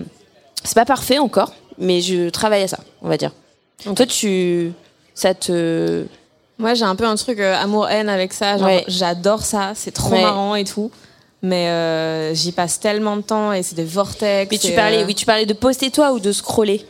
C'est 0.63 0.75
pas 0.75 0.85
parfait 0.85 1.19
encore, 1.19 1.53
mais 1.77 2.01
je 2.01 2.29
travaille 2.29 2.63
à 2.63 2.67
ça, 2.67 2.79
on 3.01 3.09
va 3.09 3.17
dire. 3.17 3.31
Toi, 3.95 4.05
tu. 4.05 4.71
Ça 5.15 5.33
te. 5.33 6.05
Moi, 6.57 6.73
j'ai 6.75 6.85
un 6.85 6.95
peu 6.95 7.05
un 7.05 7.15
truc 7.15 7.39
euh, 7.39 7.55
amour-haine 7.55 8.09
avec 8.09 8.31
ça. 8.33 8.55
Ouais. 8.57 8.83
j'adore 8.87 9.41
ça, 9.41 9.73
c'est 9.75 9.91
trop 9.91 10.11
Ouais. 10.11 10.21
marrant 10.21 10.55
et 10.55 10.63
tout. 10.63 10.91
Mais 11.41 11.67
euh, 11.67 12.33
j'y 12.33 12.51
passe 12.53 12.79
tellement 12.79 13.17
de 13.17 13.21
temps 13.21 13.51
et 13.51 13.63
c'est 13.63 13.75
des 13.75 13.83
vortex. 13.83 14.49
Mais 14.49 14.57
tu 14.57 14.71
parlais, 14.71 15.03
euh, 15.03 15.05
oui, 15.05 15.13
tu 15.15 15.25
parlais 15.25 15.45
de 15.45 15.53
poster 15.53 15.91
toi 15.91 16.13
ou 16.13 16.19
de 16.19 16.31
scroller? 16.31 16.85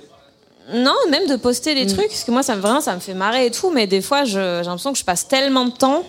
Non, 0.74 0.94
même 1.10 1.28
de 1.28 1.36
poster 1.38 1.74
Mm. 1.74 1.86
des 1.86 1.88
trucs, 1.88 2.08
parce 2.10 2.24
que 2.24 2.32
moi, 2.32 2.44
ça 2.44 2.56
me, 2.56 2.62
vraiment, 2.62 2.80
ça 2.82 2.94
me 2.94 3.00
fait 3.00 3.16
marrer 3.16 3.48
et 3.48 3.52
tout. 3.52 3.72
Mais 3.72 3.88
des 3.88 4.02
fois, 4.02 4.24
j'ai 4.26 4.40
l'impression 4.40 4.94
que 4.94 5.00
je 5.00 5.04
passe 5.04 5.28
tellement 5.28 5.66
de 5.66 5.72
temps 5.72 6.04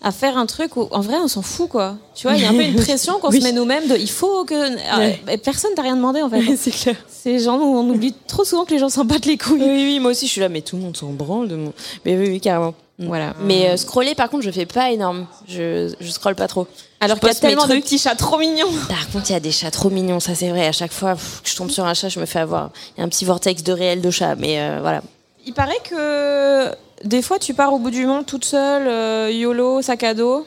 à 0.00 0.12
faire 0.12 0.38
un 0.38 0.46
truc 0.46 0.76
où, 0.76 0.86
en 0.92 1.00
vrai, 1.00 1.16
on 1.16 1.26
s'en 1.28 1.42
fout, 1.42 1.68
quoi. 1.68 1.96
Tu 2.14 2.26
vois, 2.28 2.36
il 2.36 2.42
y 2.42 2.46
a 2.46 2.50
un 2.50 2.54
peu 2.54 2.62
une 2.62 2.76
pression 2.82 3.18
qu'on 3.18 3.30
Oui. 3.30 3.40
se 3.40 3.44
met 3.44 3.52
nous-mêmes 3.52 3.88
de 3.88 3.96
il 3.96 4.10
faut 4.10 4.44
que. 4.44 4.98
Ouais. 4.98 5.20
Et 5.30 5.38
personne 5.38 5.74
t'a 5.74 5.82
rien 5.82 5.96
demandé, 5.96 6.22
en 6.22 6.30
fait. 6.30 6.40
c'est 6.56 6.70
clair. 6.70 6.96
C'est 7.08 7.38
genre, 7.40 7.58
nous, 7.58 7.64
on 7.64 7.88
oublie 7.90 8.14
trop 8.28 8.44
souvent 8.44 8.64
que 8.64 8.70
les 8.72 8.78
gens 8.78 8.88
s'en 8.88 9.04
battent 9.04 9.26
les 9.26 9.36
couilles. 9.38 9.60
Oui, 9.62 9.84
oui, 9.84 9.98
moi 10.00 10.12
aussi, 10.12 10.26
je 10.26 10.32
suis 10.32 10.40
là, 10.40 10.48
mais 10.48 10.60
tout 10.62 10.76
le 10.76 10.82
monde 10.82 10.96
s'en 10.96 11.08
branle 11.08 11.48
de 11.48 11.56
mon. 11.56 11.72
Mais 12.04 12.16
oui, 12.16 12.28
oui, 12.28 12.40
carrément. 12.40 12.74
Voilà. 13.00 13.34
Mais 13.42 13.68
euh, 13.70 13.76
scroller, 13.76 14.16
par 14.16 14.28
contre, 14.28 14.42
je 14.44 14.50
fais 14.50 14.66
pas 14.66 14.90
énorme. 14.90 15.26
Je, 15.46 15.92
je 16.00 16.10
scrolle 16.10 16.34
pas 16.34 16.48
trop. 16.48 16.66
Alors 17.00 17.20
qu'il 17.20 17.28
y 17.28 17.30
a 17.30 17.34
tellement 17.34 17.66
de 17.68 17.74
petits 17.76 17.98
chats 17.98 18.16
trop 18.16 18.38
mignons. 18.38 18.66
Par 18.88 19.08
contre, 19.10 19.30
il 19.30 19.34
y 19.34 19.36
a 19.36 19.40
des 19.40 19.52
chats 19.52 19.70
trop 19.70 19.88
mignons, 19.88 20.18
ça 20.18 20.34
c'est 20.34 20.48
vrai. 20.48 20.66
À 20.66 20.72
chaque 20.72 20.92
fois 20.92 21.12
pff, 21.14 21.42
que 21.44 21.48
je 21.48 21.54
tombe 21.54 21.70
sur 21.70 21.84
un 21.84 21.94
chat, 21.94 22.08
je 22.08 22.18
me 22.18 22.26
fais 22.26 22.40
avoir. 22.40 22.70
Il 22.96 23.00
y 23.00 23.02
a 23.02 23.04
un 23.04 23.08
petit 23.08 23.24
vortex 23.24 23.62
de 23.62 23.72
réel 23.72 24.00
de 24.00 24.10
chat, 24.10 24.34
mais 24.34 24.58
euh, 24.60 24.78
voilà. 24.80 25.02
Il 25.46 25.54
paraît 25.54 25.78
que 25.88 26.72
des 27.04 27.22
fois, 27.22 27.38
tu 27.38 27.54
pars 27.54 27.72
au 27.72 27.78
bout 27.78 27.90
du 27.90 28.06
monde 28.06 28.26
toute 28.26 28.44
seule, 28.44 28.86
euh, 28.88 29.30
YOLO, 29.32 29.82
sac 29.82 30.02
à 30.02 30.14
dos. 30.14 30.46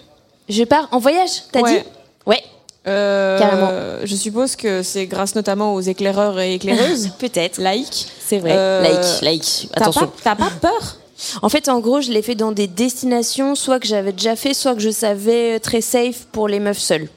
Je 0.50 0.64
pars 0.64 0.88
en 0.92 1.00
voyage, 1.00 1.44
t'as 1.52 1.62
Ouais. 1.62 1.80
dit? 1.82 1.86
Ouais, 2.26 2.44
Euh, 2.88 3.38
Carrément. 3.38 3.70
Je 4.06 4.16
suppose 4.16 4.56
que 4.56 4.82
c'est 4.82 5.06
grâce 5.06 5.36
notamment 5.36 5.76
aux 5.76 5.82
éclaireurs 5.82 6.40
et 6.40 6.56
éclaireuses. 6.56 7.10
peut-être. 7.20 7.60
Laïcs. 7.60 8.08
C'est 8.26 8.40
vrai. 8.40 8.54
Euh, 8.56 8.82
Like, 8.82 9.22
like. 9.22 9.68
T'as 9.76 9.82
Attention. 9.82 10.12
t'as 10.24 10.36
pas 10.36 10.50
peur? 10.60 10.98
En 11.44 11.50
fait, 11.50 11.70
en 11.70 11.80
gros, 11.80 12.02
je 12.02 12.12
l'ai 12.12 12.24
fait 12.24 12.34
dans 12.34 12.52
des 12.52 12.66
destinations, 12.66 13.54
soit 13.54 13.80
que 13.80 13.86
j'avais 13.86 14.12
déjà 14.14 14.36
fait, 14.36 14.56
soit 14.56 14.74
que 14.74 14.82
je 14.82 14.90
savais 14.90 15.60
très 15.60 15.82
safe 15.82 16.26
pour 16.32 16.48
les 16.48 16.60
meufs 16.60 16.80
seules. 16.80 17.08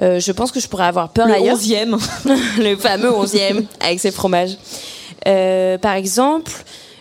Euh, 0.00 0.18
je 0.18 0.32
pense 0.32 0.50
que 0.50 0.60
je 0.60 0.66
pourrais 0.66 0.86
avoir 0.86 1.10
peur 1.10 1.26
Le 1.26 1.34
ailleurs. 1.34 1.58
11e. 1.58 1.98
le 2.58 2.74
fameux 2.76 3.10
11e 3.10 3.64
avec 3.80 4.00
ses 4.00 4.10
fromages. 4.10 4.56
Euh, 5.28 5.76
par 5.76 5.92
exemple, 5.92 6.50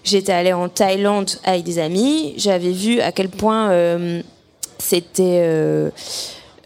j'étais 0.04 0.32
allée 0.32 0.54
en 0.54 0.70
Thaïlande 0.70 1.32
avec 1.44 1.64
des 1.64 1.80
amis. 1.80 2.34
J'avais 2.38 2.72
vu 2.72 3.02
à 3.02 3.12
quel 3.12 3.30
point 3.30 3.72
euh, 3.72 4.22
c'était, 4.78 5.42
euh, 5.44 5.90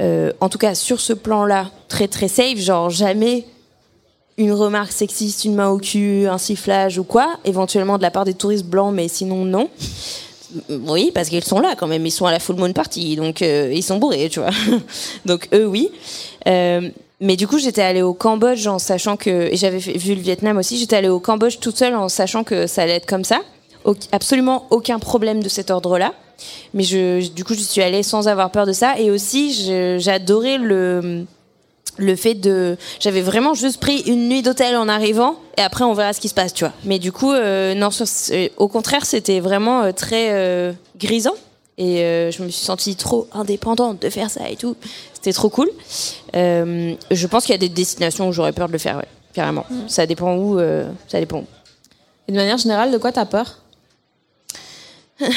euh, 0.01 0.31
en 0.41 0.49
tout 0.49 0.57
cas 0.57 0.75
sur 0.75 0.99
ce 0.99 1.13
plan-là, 1.13 1.71
très 1.87 2.07
très 2.07 2.27
safe. 2.27 2.57
Genre 2.57 2.89
jamais 2.89 3.45
une 4.37 4.51
remarque 4.51 4.91
sexiste, 4.91 5.45
une 5.45 5.55
main 5.55 5.69
au 5.69 5.77
cul, 5.77 6.27
un 6.27 6.37
sifflage 6.37 6.97
ou 6.97 7.03
quoi. 7.03 7.35
Éventuellement 7.45 7.97
de 7.97 8.03
la 8.03 8.11
part 8.11 8.25
des 8.25 8.33
touristes 8.33 8.65
blancs, 8.65 8.93
mais 8.93 9.07
sinon 9.07 9.45
non. 9.45 9.69
Oui, 10.69 11.11
parce 11.13 11.29
qu'ils 11.29 11.43
sont 11.43 11.59
là 11.59 11.75
quand 11.75 11.87
même. 11.87 12.05
Ils 12.05 12.11
sont 12.11 12.25
à 12.25 12.31
la 12.31 12.39
full 12.39 12.57
moon 12.57 12.73
party, 12.73 13.15
donc 13.15 13.41
ils 13.41 13.83
sont 13.83 13.97
bourrés, 13.97 14.29
tu 14.29 14.39
vois. 14.39 14.51
donc 15.25 15.49
eux, 15.53 15.65
oui. 15.65 15.89
Mais 17.21 17.35
du 17.35 17.47
coup, 17.47 17.57
j'étais 17.57 17.81
allée 17.81 18.01
au 18.01 18.13
Cambodge 18.13 18.67
en 18.67 18.79
sachant 18.79 19.17
que, 19.17 19.29
et 19.51 19.55
j'avais 19.55 19.77
vu 19.77 20.15
le 20.15 20.21
Vietnam 20.21 20.57
aussi. 20.57 20.77
J'étais 20.77 20.95
allée 20.95 21.09
au 21.09 21.19
Cambodge 21.19 21.59
toute 21.59 21.77
seule 21.77 21.95
en 21.95 22.09
sachant 22.09 22.43
que 22.43 22.67
ça 22.67 22.81
allait 22.81 22.95
être 22.95 23.05
comme 23.05 23.23
ça. 23.23 23.41
Absolument 24.11 24.67
aucun 24.71 24.99
problème 24.99 25.41
de 25.43 25.49
cet 25.49 25.71
ordre-là. 25.71 26.13
Mais 26.73 26.83
je, 26.83 27.29
du 27.29 27.43
coup, 27.43 27.53
je 27.53 27.59
suis 27.59 27.81
allée 27.81 28.03
sans 28.03 28.27
avoir 28.27 28.49
peur 28.51 28.65
de 28.65 28.73
ça. 28.73 28.99
Et 28.99 29.11
aussi, 29.11 29.99
j'adorais 29.99 30.57
le 30.57 31.25
le 31.97 32.15
fait 32.15 32.33
de 32.33 32.77
j'avais 32.99 33.21
vraiment 33.21 33.53
juste 33.53 33.79
pris 33.79 34.01
une 34.01 34.27
nuit 34.27 34.41
d'hôtel 34.41 34.75
en 34.75 34.87
arrivant 34.87 35.35
et 35.57 35.61
après 35.61 35.83
on 35.83 35.93
verra 35.93 36.13
ce 36.13 36.19
qui 36.19 36.29
se 36.29 36.33
passe 36.33 36.53
tu 36.53 36.63
vois 36.63 36.73
mais 36.85 36.99
du 36.99 37.11
coup 37.11 37.31
euh, 37.31 37.75
non 37.75 37.89
au 38.57 38.67
contraire 38.67 39.05
c'était 39.05 39.39
vraiment 39.39 39.83
euh, 39.83 39.91
très 39.91 40.29
euh, 40.31 40.73
grisant 40.97 41.35
et 41.77 42.01
euh, 42.01 42.31
je 42.31 42.43
me 42.43 42.49
suis 42.49 42.63
sentie 42.65 42.95
trop 42.95 43.27
indépendante 43.33 43.99
de 44.01 44.09
faire 44.09 44.29
ça 44.29 44.47
et 44.49 44.55
tout 44.55 44.75
c'était 45.13 45.33
trop 45.33 45.49
cool 45.49 45.69
Euh, 46.35 46.95
je 47.11 47.27
pense 47.27 47.45
qu'il 47.45 47.53
y 47.53 47.55
a 47.55 47.59
des 47.59 47.69
destinations 47.69 48.27
où 48.27 48.31
j'aurais 48.31 48.53
peur 48.53 48.67
de 48.67 48.73
le 48.73 48.79
faire 48.79 48.97
ouais, 48.97 49.07
carrément 49.33 49.65
ça 49.87 50.05
dépend 50.05 50.35
où 50.35 50.59
euh, 50.59 50.89
ça 51.07 51.19
dépend 51.19 51.39
où. 51.39 51.47
Et 52.27 52.31
de 52.31 52.37
manière 52.37 52.57
générale, 52.57 52.91
de 52.91 52.97
quoi 52.97 53.11
t'as 53.11 53.25
peur? 53.25 53.59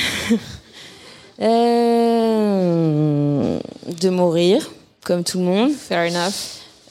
De 4.00 4.08
mourir 4.10 4.70
comme 5.04 5.22
tout 5.22 5.38
le 5.38 5.44
monde 5.44 5.70
Fair 5.72 6.10
enough. 6.10 6.32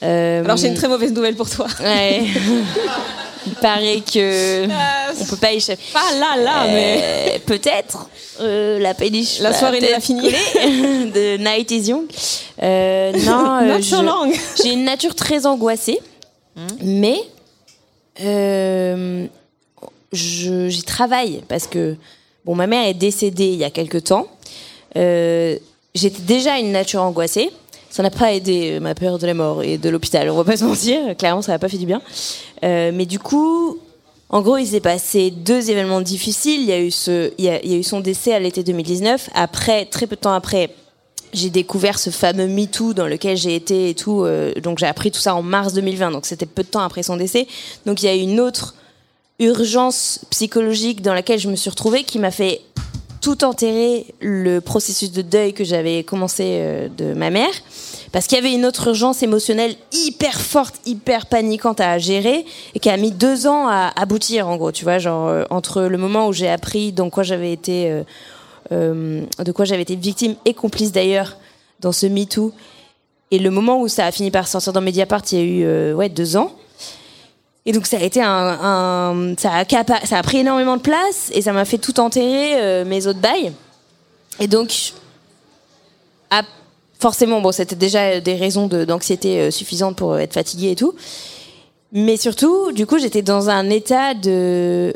Alors 0.00 0.56
j'ai 0.56 0.68
une 0.68 0.74
très 0.74 0.88
mauvaise 0.88 1.12
nouvelle 1.12 1.34
pour 1.36 1.50
toi. 1.50 1.66
Ouais. 1.80 2.24
Il 3.46 3.54
paraît 3.54 4.00
que 4.00 4.66
on 4.66 5.24
peut 5.26 5.36
pas 5.36 5.52
échapper. 5.52 5.82
Pas 5.92 6.12
là, 6.18 6.36
là, 6.42 6.64
mais. 6.66 7.00
Euh, 7.02 7.38
peut-être 7.46 8.08
euh, 8.40 8.78
la 8.78 8.92
péniche. 8.94 9.38
La 9.40 9.52
soirée 9.52 9.80
n'est 9.80 9.90
pas 9.92 10.00
finie. 10.00 10.30
de 10.62 11.36
Night 11.38 11.70
is 11.70 11.88
Young. 11.90 12.06
Euh, 12.62 13.12
non, 13.24 13.58
euh, 13.62 14.30
j'ai 14.62 14.72
une 14.72 14.84
nature 14.84 15.14
très 15.14 15.46
angoissée, 15.46 15.98
mais 16.82 17.18
euh, 18.22 19.26
je- 20.12 20.68
j'y 20.68 20.82
travaille 20.82 21.42
parce 21.48 21.66
que 21.66 21.96
bon, 22.44 22.54
ma 22.54 22.66
mère 22.66 22.86
est 22.86 22.94
décédée 22.94 23.46
il 23.48 23.56
y 23.58 23.64
a 23.64 23.70
quelque 23.70 23.98
temps. 23.98 24.26
Euh, 24.96 25.56
J'étais 25.94 26.20
déjà 26.22 26.58
une 26.58 26.72
nature 26.72 27.00
angoissée. 27.02 27.50
Ça 27.96 28.02
n'a 28.02 28.10
pas 28.10 28.34
aidé 28.34 28.72
euh, 28.72 28.80
ma 28.80 28.94
peur 28.94 29.18
de 29.18 29.26
la 29.26 29.32
mort 29.32 29.62
et 29.62 29.78
de 29.78 29.88
l'hôpital, 29.88 30.28
on 30.28 30.36
va 30.36 30.44
pas 30.44 30.58
se 30.58 30.64
mentir. 30.66 31.16
Clairement, 31.16 31.40
ça 31.40 31.52
n'a 31.52 31.58
pas 31.58 31.70
fait 31.70 31.78
du 31.78 31.86
bien. 31.86 32.02
Euh, 32.62 32.90
mais 32.92 33.06
du 33.06 33.18
coup, 33.18 33.78
en 34.28 34.42
gros, 34.42 34.58
il 34.58 34.66
s'est 34.66 34.80
passé 34.80 35.30
deux 35.30 35.70
événements 35.70 36.02
difficiles. 36.02 36.60
Il 36.60 36.66
y 36.66 36.72
a 37.48 37.74
eu, 37.74 37.82
son 37.82 38.00
décès 38.00 38.34
à 38.34 38.38
l'été 38.38 38.62
2019. 38.62 39.30
Après, 39.34 39.86
très 39.86 40.06
peu 40.06 40.14
de 40.14 40.20
temps 40.20 40.34
après, 40.34 40.74
j'ai 41.32 41.48
découvert 41.48 41.98
ce 41.98 42.10
fameux 42.10 42.48
MeToo 42.48 42.92
dans 42.92 43.06
lequel 43.06 43.34
j'ai 43.38 43.54
été 43.54 43.88
et 43.88 43.94
tout. 43.94 44.24
euh, 44.24 44.52
donc 44.60 44.78
j'ai 44.78 44.84
appris 44.84 45.10
tout 45.10 45.20
ça 45.20 45.34
en 45.34 45.40
mars 45.40 45.72
2020. 45.72 46.10
Donc 46.10 46.26
c'était 46.26 46.44
peu 46.44 46.64
de 46.64 46.68
temps 46.68 46.82
après 46.82 47.02
son 47.02 47.16
décès. 47.16 47.46
Donc 47.86 48.02
il 48.02 48.06
y 48.06 48.08
a 48.10 48.14
eu 48.14 48.20
une 48.20 48.40
autre 48.40 48.74
urgence 49.38 50.20
psychologique 50.28 51.00
dans 51.00 51.14
laquelle 51.14 51.38
je 51.38 51.48
me 51.48 51.56
suis 51.56 51.70
retrouvée 51.70 52.04
qui 52.04 52.18
m'a 52.18 52.30
fait 52.30 52.60
tout 53.26 53.42
enterrer 53.42 54.06
le 54.20 54.60
processus 54.60 55.10
de 55.10 55.20
deuil 55.20 55.52
que 55.52 55.64
j'avais 55.64 56.04
commencé 56.04 56.44
euh, 56.46 56.88
de 56.88 57.12
ma 57.12 57.30
mère. 57.30 57.50
Parce 58.12 58.28
qu'il 58.28 58.36
y 58.36 58.40
avait 58.40 58.54
une 58.54 58.64
autre 58.64 58.86
urgence 58.86 59.20
émotionnelle 59.20 59.74
hyper 59.92 60.40
forte, 60.40 60.76
hyper 60.86 61.26
paniquante 61.26 61.80
à 61.80 61.98
gérer 61.98 62.44
et 62.76 62.78
qui 62.78 62.88
a 62.88 62.96
mis 62.96 63.10
deux 63.10 63.48
ans 63.48 63.66
à 63.66 63.90
aboutir 63.96 64.46
en 64.46 64.56
gros, 64.56 64.70
tu 64.70 64.84
vois, 64.84 65.00
genre 65.00 65.26
euh, 65.26 65.42
entre 65.50 65.82
le 65.82 65.98
moment 65.98 66.28
où 66.28 66.32
j'ai 66.32 66.48
appris 66.48 66.92
dans 66.92 67.10
quoi 67.10 67.24
j'avais 67.24 67.52
été, 67.52 68.04
euh, 68.70 69.24
de 69.44 69.50
quoi 69.50 69.64
j'avais 69.64 69.82
été 69.82 69.96
victime 69.96 70.36
et 70.44 70.54
complice 70.54 70.92
d'ailleurs 70.92 71.36
dans 71.80 71.90
ce 71.90 72.06
MeToo 72.06 72.52
et 73.32 73.40
le 73.40 73.50
moment 73.50 73.80
où 73.80 73.88
ça 73.88 74.06
a 74.06 74.12
fini 74.12 74.30
par 74.30 74.46
sortir 74.46 74.72
dans 74.72 74.80
Mediapart, 74.80 75.22
il 75.32 75.38
y 75.38 75.40
a 75.40 75.44
eu 75.44 75.94
ouais 75.94 76.08
deux 76.08 76.36
ans. 76.36 76.52
Et 77.68 77.72
donc 77.72 77.86
ça 77.86 77.96
a 77.98 78.00
été 78.02 78.22
un, 78.22 78.58
un- 78.62 79.34
ça, 79.36 79.52
a 79.52 79.64
capa- 79.64 80.04
ça 80.06 80.18
a 80.18 80.22
pris 80.22 80.38
énormément 80.38 80.76
de 80.76 80.82
place 80.82 81.30
et 81.34 81.42
ça 81.42 81.52
m'a 81.52 81.64
fait 81.64 81.78
tout 81.78 81.98
enterrer 81.98 82.60
euh, 82.60 82.84
mes 82.84 83.06
autres 83.08 83.18
bails. 83.20 83.52
Et 84.38 84.46
donc 84.46 84.92
à- 86.30 86.42
forcément 87.00 87.40
bon 87.40 87.50
c'était 87.52 87.74
déjà 87.76 88.20
des 88.20 88.34
raisons 88.36 88.68
de- 88.68 88.84
d'anxiété 88.84 89.40
euh, 89.40 89.50
suffisantes 89.50 89.96
pour 89.96 90.12
euh, 90.12 90.18
être 90.18 90.34
fatiguée 90.34 90.70
et 90.70 90.76
tout. 90.76 90.94
Mais 91.92 92.16
surtout 92.16 92.70
du 92.72 92.86
coup 92.86 92.98
j'étais 92.98 93.22
dans 93.22 93.50
un 93.50 93.68
état 93.68 94.14
de 94.14 94.94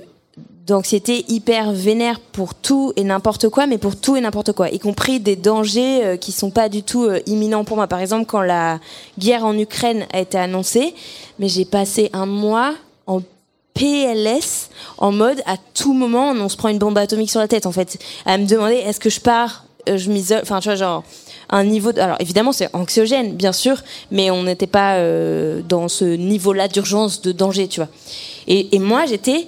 d'anxiété 0.66 1.24
hyper 1.28 1.72
vénère 1.72 2.20
pour 2.20 2.54
tout 2.54 2.92
et 2.96 3.04
n'importe 3.04 3.48
quoi, 3.48 3.66
mais 3.66 3.78
pour 3.78 3.96
tout 3.96 4.16
et 4.16 4.20
n'importe 4.20 4.52
quoi, 4.52 4.68
y 4.68 4.78
compris 4.78 5.20
des 5.20 5.36
dangers 5.36 6.04
euh, 6.04 6.16
qui 6.16 6.32
sont 6.32 6.50
pas 6.50 6.68
du 6.68 6.82
tout 6.82 7.04
euh, 7.04 7.20
imminents 7.26 7.64
pour 7.64 7.76
moi. 7.76 7.86
Par 7.86 8.00
exemple, 8.00 8.26
quand 8.26 8.42
la 8.42 8.78
guerre 9.18 9.44
en 9.44 9.56
Ukraine 9.56 10.06
a 10.12 10.20
été 10.20 10.38
annoncée, 10.38 10.94
mais 11.38 11.48
j'ai 11.48 11.64
passé 11.64 12.10
un 12.12 12.26
mois 12.26 12.74
en 13.06 13.20
PLS 13.74 14.70
en 14.98 15.12
mode 15.12 15.40
à 15.46 15.56
tout 15.74 15.94
moment 15.94 16.32
on 16.32 16.48
se 16.48 16.56
prend 16.56 16.68
une 16.68 16.78
bombe 16.78 16.98
atomique 16.98 17.30
sur 17.30 17.40
la 17.40 17.48
tête 17.48 17.66
en 17.66 17.72
fait 17.72 17.98
à 18.26 18.36
me 18.36 18.44
demander 18.44 18.74
est-ce 18.74 18.98
que 18.98 19.08
je 19.10 19.20
pars 19.20 19.64
euh, 19.88 19.96
je 19.96 20.10
m'isole 20.10 20.40
enfin 20.42 20.58
tu 20.58 20.68
vois 20.68 20.74
genre 20.74 21.04
un 21.48 21.64
niveau 21.64 21.92
de... 21.92 22.00
alors 22.00 22.16
évidemment 22.18 22.52
c'est 22.52 22.68
anxiogène 22.74 23.36
bien 23.36 23.52
sûr 23.52 23.80
mais 24.10 24.30
on 24.32 24.42
n'était 24.42 24.66
pas 24.66 24.96
euh, 24.96 25.62
dans 25.62 25.88
ce 25.88 26.04
niveau 26.04 26.52
là 26.52 26.66
d'urgence 26.66 27.22
de 27.22 27.30
danger 27.30 27.68
tu 27.68 27.80
vois 27.80 27.88
et 28.48 28.78
moi 28.80 29.06
j'étais 29.06 29.46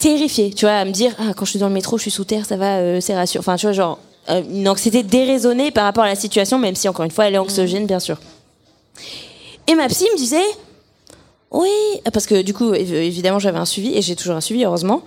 terrifiée 0.00 0.50
tu 0.52 0.64
vois 0.64 0.74
à 0.74 0.84
me 0.84 0.90
dire 0.90 1.12
ah 1.20 1.32
quand 1.36 1.44
je 1.44 1.50
suis 1.50 1.58
dans 1.60 1.68
le 1.68 1.74
métro 1.74 1.96
je 1.98 2.02
suis 2.02 2.10
sous 2.10 2.24
terre 2.24 2.44
ça 2.46 2.56
va 2.56 2.78
euh, 2.78 3.00
c'est 3.00 3.14
rassurant 3.14 3.40
enfin 3.42 3.56
tu 3.56 3.66
vois 3.66 3.72
genre 3.72 3.98
euh, 4.30 4.42
une 4.50 4.68
anxiété 4.68 5.02
déraisonnée 5.04 5.70
par 5.70 5.84
rapport 5.84 6.02
à 6.04 6.08
la 6.08 6.16
situation 6.16 6.58
même 6.58 6.74
si 6.74 6.88
encore 6.88 7.04
une 7.04 7.10
fois 7.12 7.26
elle 7.28 7.34
est 7.34 7.38
anxiogène 7.38 7.86
bien 7.86 8.00
sûr 8.00 8.18
et 9.68 9.74
ma 9.74 9.86
psy 9.88 10.04
me 10.12 10.16
disait 10.16 10.42
oui, 11.52 11.68
parce 12.12 12.26
que 12.26 12.42
du 12.42 12.54
coup, 12.54 12.72
év- 12.74 12.94
évidemment, 12.94 13.40
j'avais 13.40 13.58
un 13.58 13.64
suivi 13.64 13.96
et 13.96 14.02
j'ai 14.02 14.14
toujours 14.14 14.36
un 14.36 14.40
suivi, 14.40 14.64
heureusement. 14.64 15.02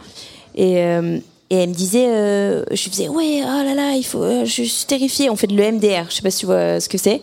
Et, 0.55 0.79
euh, 0.83 1.17
et 1.49 1.55
elle 1.55 1.69
me 1.69 1.73
disait, 1.73 2.05
je 2.05 2.83
lui 2.83 2.89
disais, 2.89 3.07
ouais, 3.07 3.39
oh 3.43 3.63
là 3.63 3.73
là, 3.73 3.93
il 3.93 4.03
faut, 4.03 4.43
je 4.43 4.63
suis 4.63 4.85
terrifiée. 4.85 5.29
On 5.29 5.37
fait 5.37 5.47
de 5.47 5.55
l'EMDR. 5.55 6.09
Je 6.09 6.15
sais 6.15 6.21
pas 6.21 6.31
si 6.31 6.39
tu 6.39 6.45
vois 6.47 6.81
ce 6.81 6.89
que 6.89 6.97
c'est. 6.97 7.21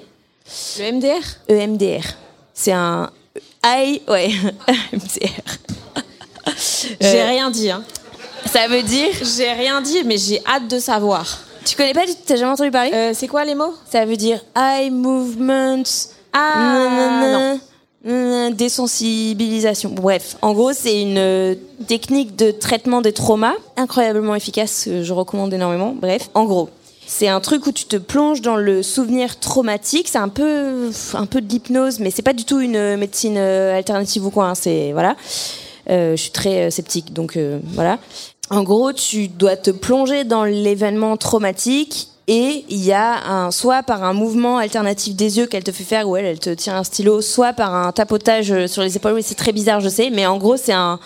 Le 0.79 0.93
MDR 0.93 1.23
EMDR. 1.51 2.03
C'est 2.55 2.73
un 2.73 3.11
I, 3.62 4.01
ouais, 4.09 4.31
EMDR. 4.93 5.43
J'ai 7.01 7.20
Euh, 7.20 7.26
rien 7.28 7.51
dit. 7.51 7.70
Hein. 7.70 7.82
Ça 8.53 8.66
veut 8.68 8.82
dire, 8.82 9.09
J'ai 9.36 9.53
rien 9.53 9.80
dit, 9.80 10.03
mais 10.05 10.16
j'ai 10.16 10.40
hâte 10.46 10.68
de 10.68 10.78
savoir. 10.78 11.40
tu 11.64 11.76
connais 11.76 11.92
pas, 11.92 12.07
du- 12.07 12.14
t'as 12.26 12.36
jamais 12.36 12.53
entendu 12.53 12.70
parler 12.70 12.90
Euh, 12.94 13.12
c'est 13.14 13.28
quoi 13.28 13.44
les 13.44 13.55
mots? 13.55 13.74
Ça 13.90 14.05
veut 14.07 14.16
dire 14.16 14.40
eye 14.57 14.90
movement. 14.90 15.82
Ah 16.32 16.55
Nanana, 16.57 17.55
non. 18.05 18.51
Désensibilisation. 18.51 19.90
Bref, 19.90 20.36
en 20.42 20.53
gros, 20.55 20.72
c'est 20.72 21.03
une 21.03 21.18
euh, 21.18 21.55
technique 21.86 22.34
de 22.36 22.51
traitement 22.51 23.03
des 23.03 23.12
traumas 23.12 23.53
incroyablement 23.76 24.34
efficace 24.34 24.84
que 24.86 25.03
je 25.03 25.12
recommande 25.12 25.53
énormément. 25.53 25.94
Bref, 25.94 26.30
en 26.34 26.44
gros. 26.44 26.70
C'est 27.07 27.28
un 27.28 27.40
truc 27.40 27.66
où 27.66 27.72
tu 27.72 27.84
te 27.86 27.96
plonges 27.96 28.40
dans 28.40 28.55
le 28.57 28.82
souvenir 28.84 29.38
traumatique. 29.40 30.07
C'est 30.09 30.18
un 30.18 30.28
peu, 30.28 30.90
un 31.14 31.26
peu 31.26 31.40
de 31.40 31.48
l'hypnose, 31.48 31.98
mais 31.98 32.11
c'est 32.12 32.22
pas 32.22 32.32
du 32.32 32.44
tout 32.44 32.61
une 32.61 32.96
médecine 32.96 33.36
alternative 33.36 34.24
ou 34.26 34.30
quoi. 34.30 34.46
hein. 34.46 34.55
C'est 34.55 34.92
voilà. 34.92 35.16
Euh, 35.91 36.16
je 36.16 36.22
suis 36.22 36.30
très 36.30 36.66
euh, 36.66 36.70
sceptique, 36.70 37.12
donc 37.12 37.36
euh, 37.36 37.59
voilà. 37.64 37.99
En 38.49 38.62
gros, 38.62 38.93
tu 38.93 39.28
dois 39.28 39.57
te 39.57 39.70
plonger 39.70 40.24
dans 40.24 40.45
l'événement 40.45 41.16
traumatique 41.16 42.09
et 42.26 42.64
il 42.68 42.84
y 42.84 42.93
a 42.93 43.51
soit 43.51 43.82
par 43.82 44.05
un 44.05 44.12
mouvement 44.12 44.59
alternatif 44.59 45.14
des 45.16 45.38
yeux 45.38 45.47
qu'elle 45.47 45.64
te 45.64 45.72
fait 45.72 45.84
faire 45.84 46.09
où 46.09 46.16
elle, 46.16 46.38
te 46.38 46.51
tient 46.51 46.76
un 46.76 46.84
stylo, 46.84 47.20
soit 47.22 47.53
par 47.53 47.74
un 47.74 47.91
tapotage 47.93 48.66
sur 48.66 48.82
les 48.82 48.97
épaules. 48.97 49.20
C'est 49.22 49.36
très 49.36 49.53
bizarre, 49.53 49.80
je 49.80 49.88
sais, 49.88 50.11
mais 50.11 50.26
en 50.26 50.36
gros, 50.36 50.57
c'est 50.57 50.72
un 50.72 50.99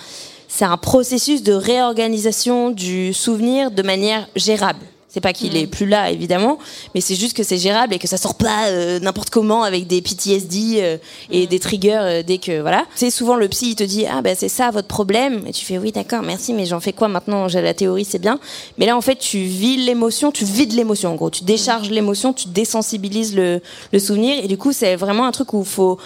c'est 0.49 0.65
un 0.65 0.77
processus 0.77 1.43
de 1.43 1.53
réorganisation 1.53 2.71
du 2.71 3.13
souvenir 3.13 3.71
de 3.71 3.83
manière 3.83 4.29
gérable. 4.37 4.85
C'est 5.15 5.21
pas 5.21 5.33
qu'il 5.33 5.57
est 5.57 5.69
plus 5.69 5.87
là, 5.87 6.11
évidemment, 6.11 6.59
mais 6.93 7.01
c'est 7.01 7.15
juste 7.15 7.37
que 7.37 7.45
c'est 7.45 7.57
gérable 7.57 7.95
et 7.95 8.01
que 8.01 8.09
ça 8.09 8.17
sort 8.17 8.35
pas 8.35 8.67
euh, 8.67 8.99
n'importe 8.99 9.31
comment 9.31 9.63
avec 9.63 9.87
des 9.87 10.03
PTSD 10.03 10.79
euh, 10.79 10.97
et 11.31 11.47
des 11.47 11.61
triggers 11.61 11.99
euh, 12.01 12.23
dès 12.25 12.39
que 12.39 12.61
voilà. 12.61 12.85
C'est 12.97 13.11
souvent 13.11 13.37
le 13.37 13.47
psy 13.47 13.71
il 13.71 13.75
te 13.77 13.85
dit 13.85 14.07
ah 14.11 14.23
ben 14.23 14.35
c'est 14.37 14.49
ça 14.49 14.73
votre 14.73 14.89
problème. 14.89 15.45
Et 15.47 15.53
tu 15.53 15.65
fais 15.65 15.79
oui 15.79 15.93
d'accord 15.93 16.23
merci 16.23 16.53
mais 16.53 16.67
j'en 16.67 16.81
fais 16.81 16.93
quoi 16.93 17.07
maintenant? 17.07 17.47
J'ai 17.47 17.63
la 17.63 17.75
théorie 17.75 18.05
c'est 18.05 18.19
bien. 18.19 18.41
Mais 18.77 18.87
là 18.87 18.97
en 18.97 19.01
fait 19.01 19.15
tu 19.15 19.39
vis 19.39 19.77
l'émotion 19.77 20.33
tu 20.33 20.45
vides 20.45 20.73
l'émotion 20.73 21.13
en 21.13 21.15
gros. 21.15 21.31
Tu 21.31 21.45
décharges 21.45 21.91
l'émotion 21.91 22.33
tu 22.33 22.49
désensibilises 22.49 23.37
le, 23.37 23.61
le 23.93 23.99
souvenir. 24.01 24.43
Et 24.43 24.49
du 24.49 24.59
coup 24.59 24.73
c'est 24.73 24.97
vraiment 24.97 25.27
un 25.27 25.33
truc 25.33 25.53
où 25.53 25.61
il 25.61 25.65
faut 25.65 25.97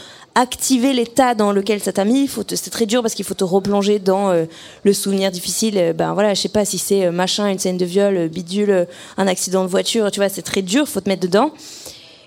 activer 0.40 0.92
l'état 0.92 1.34
dans 1.34 1.50
lequel 1.52 1.80
ça 1.80 1.92
t'a 1.92 2.04
mis. 2.04 2.22
Il 2.22 2.28
faut 2.28 2.44
te- 2.44 2.54
C'est 2.54 2.70
très 2.70 2.86
dur 2.86 3.02
parce 3.02 3.14
qu'il 3.14 3.24
faut 3.24 3.34
te 3.34 3.44
replonger 3.44 3.98
dans 3.98 4.30
euh, 4.30 4.44
le 4.84 4.92
souvenir 4.92 5.30
difficile. 5.30 5.76
Euh, 5.76 5.92
Ben 5.92 6.14
voilà, 6.14 6.34
je 6.34 6.40
sais 6.40 6.48
pas 6.48 6.64
si 6.64 6.78
c'est 6.78 7.06
euh, 7.06 7.10
machin, 7.12 7.48
une 7.48 7.58
scène 7.58 7.76
de 7.76 7.84
viol, 7.84 8.28
bidule, 8.28 8.86
un 9.16 9.26
accident 9.26 9.64
de 9.64 9.68
voiture. 9.68 10.10
Tu 10.10 10.20
vois, 10.20 10.28
c'est 10.28 10.42
très 10.42 10.62
dur. 10.62 10.88
Faut 10.88 11.00
te 11.00 11.08
mettre 11.08 11.22
dedans. 11.22 11.50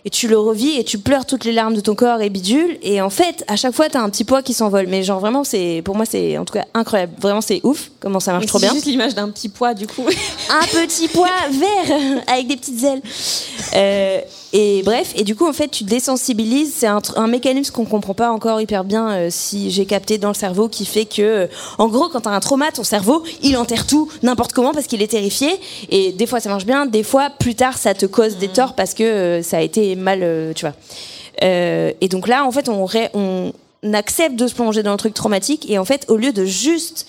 Et 0.03 0.09
tu 0.09 0.27
le 0.27 0.35
revis 0.39 0.79
et 0.79 0.83
tu 0.83 0.97
pleures 0.97 1.27
toutes 1.27 1.45
les 1.45 1.51
larmes 1.51 1.75
de 1.75 1.79
ton 1.79 1.93
corps 1.93 2.21
et 2.21 2.31
bidule. 2.31 2.79
Et 2.81 3.01
en 3.01 3.11
fait, 3.11 3.43
à 3.47 3.55
chaque 3.55 3.75
fois, 3.75 3.87
t'as 3.87 4.01
un 4.01 4.09
petit 4.09 4.23
poids 4.23 4.41
qui 4.41 4.53
s'envole. 4.55 4.87
Mais 4.87 5.03
genre 5.03 5.19
vraiment, 5.19 5.43
c'est 5.43 5.83
pour 5.85 5.95
moi, 5.95 6.05
c'est 6.05 6.39
en 6.39 6.43
tout 6.45 6.55
cas 6.55 6.65
incroyable. 6.73 7.13
Vraiment, 7.19 7.39
c'est 7.41 7.61
ouf. 7.63 7.91
Comment 7.99 8.19
ça 8.19 8.31
marche 8.33 8.47
trop 8.47 8.57
C'est 8.57 8.65
bien 8.65 8.73
juste 8.73 8.87
l'image 8.87 9.13
d'un 9.13 9.29
petit 9.29 9.47
pois, 9.47 9.75
du 9.75 9.85
coup. 9.85 10.03
un 10.49 10.65
petit 10.65 11.07
pois 11.07 11.29
vert 11.51 11.97
avec 12.27 12.47
des 12.47 12.55
petites 12.57 12.83
ailes. 12.83 13.01
Euh, 13.75 14.21
et 14.53 14.81
bref, 14.83 15.13
et 15.15 15.23
du 15.23 15.35
coup, 15.35 15.47
en 15.47 15.53
fait, 15.53 15.69
tu 15.69 15.83
désensibilises. 15.83 16.73
C'est 16.75 16.87
un, 16.87 17.27
mécanisme 17.27 17.73
qu'on 17.73 17.85
comprend 17.85 18.13
pas 18.13 18.31
encore 18.31 18.59
hyper 18.59 18.83
bien 18.83 19.09
euh, 19.09 19.27
si 19.29 19.71
j'ai 19.71 19.85
capté 19.85 20.17
dans 20.17 20.27
le 20.27 20.33
cerveau 20.33 20.67
qui 20.67 20.85
fait 20.85 21.05
que, 21.05 21.21
euh, 21.21 21.47
en 21.77 21.87
gros, 21.87 22.09
quand 22.09 22.21
t'as 22.21 22.31
un 22.31 22.39
trauma, 22.41 22.71
ton 22.71 22.83
cerveau, 22.83 23.23
il 23.43 23.55
enterre 23.55 23.87
tout 23.87 24.09
n'importe 24.23 24.51
comment 24.51 24.73
parce 24.73 24.87
qu'il 24.87 25.01
est 25.01 25.11
terrifié. 25.11 25.49
Et 25.89 26.11
des 26.11 26.25
fois, 26.25 26.39
ça 26.39 26.49
marche 26.49 26.65
bien. 26.65 26.85
Des 26.85 27.03
fois, 27.03 27.29
plus 27.29 27.55
tard, 27.55 27.77
ça 27.77 27.93
te 27.93 28.05
cause 28.05 28.37
des 28.37 28.49
torts 28.49 28.75
parce 28.75 28.93
que 28.93 29.03
euh, 29.03 29.43
ça 29.43 29.57
a 29.57 29.61
été 29.61 29.95
mal, 29.95 30.53
tu 30.55 30.65
vois. 30.65 30.75
Et 31.43 32.07
donc 32.07 32.27
là, 32.27 32.45
en 32.45 32.51
fait, 32.51 32.69
on, 32.69 32.85
ré- 32.85 33.09
on 33.13 33.51
accepte 33.93 34.35
de 34.35 34.47
se 34.47 34.53
plonger 34.53 34.83
dans 34.83 34.91
le 34.91 34.97
truc 34.97 35.13
traumatique. 35.13 35.69
Et 35.69 35.79
en 35.79 35.85
fait, 35.85 36.05
au 36.09 36.17
lieu 36.17 36.33
de 36.33 36.45
juste 36.45 37.07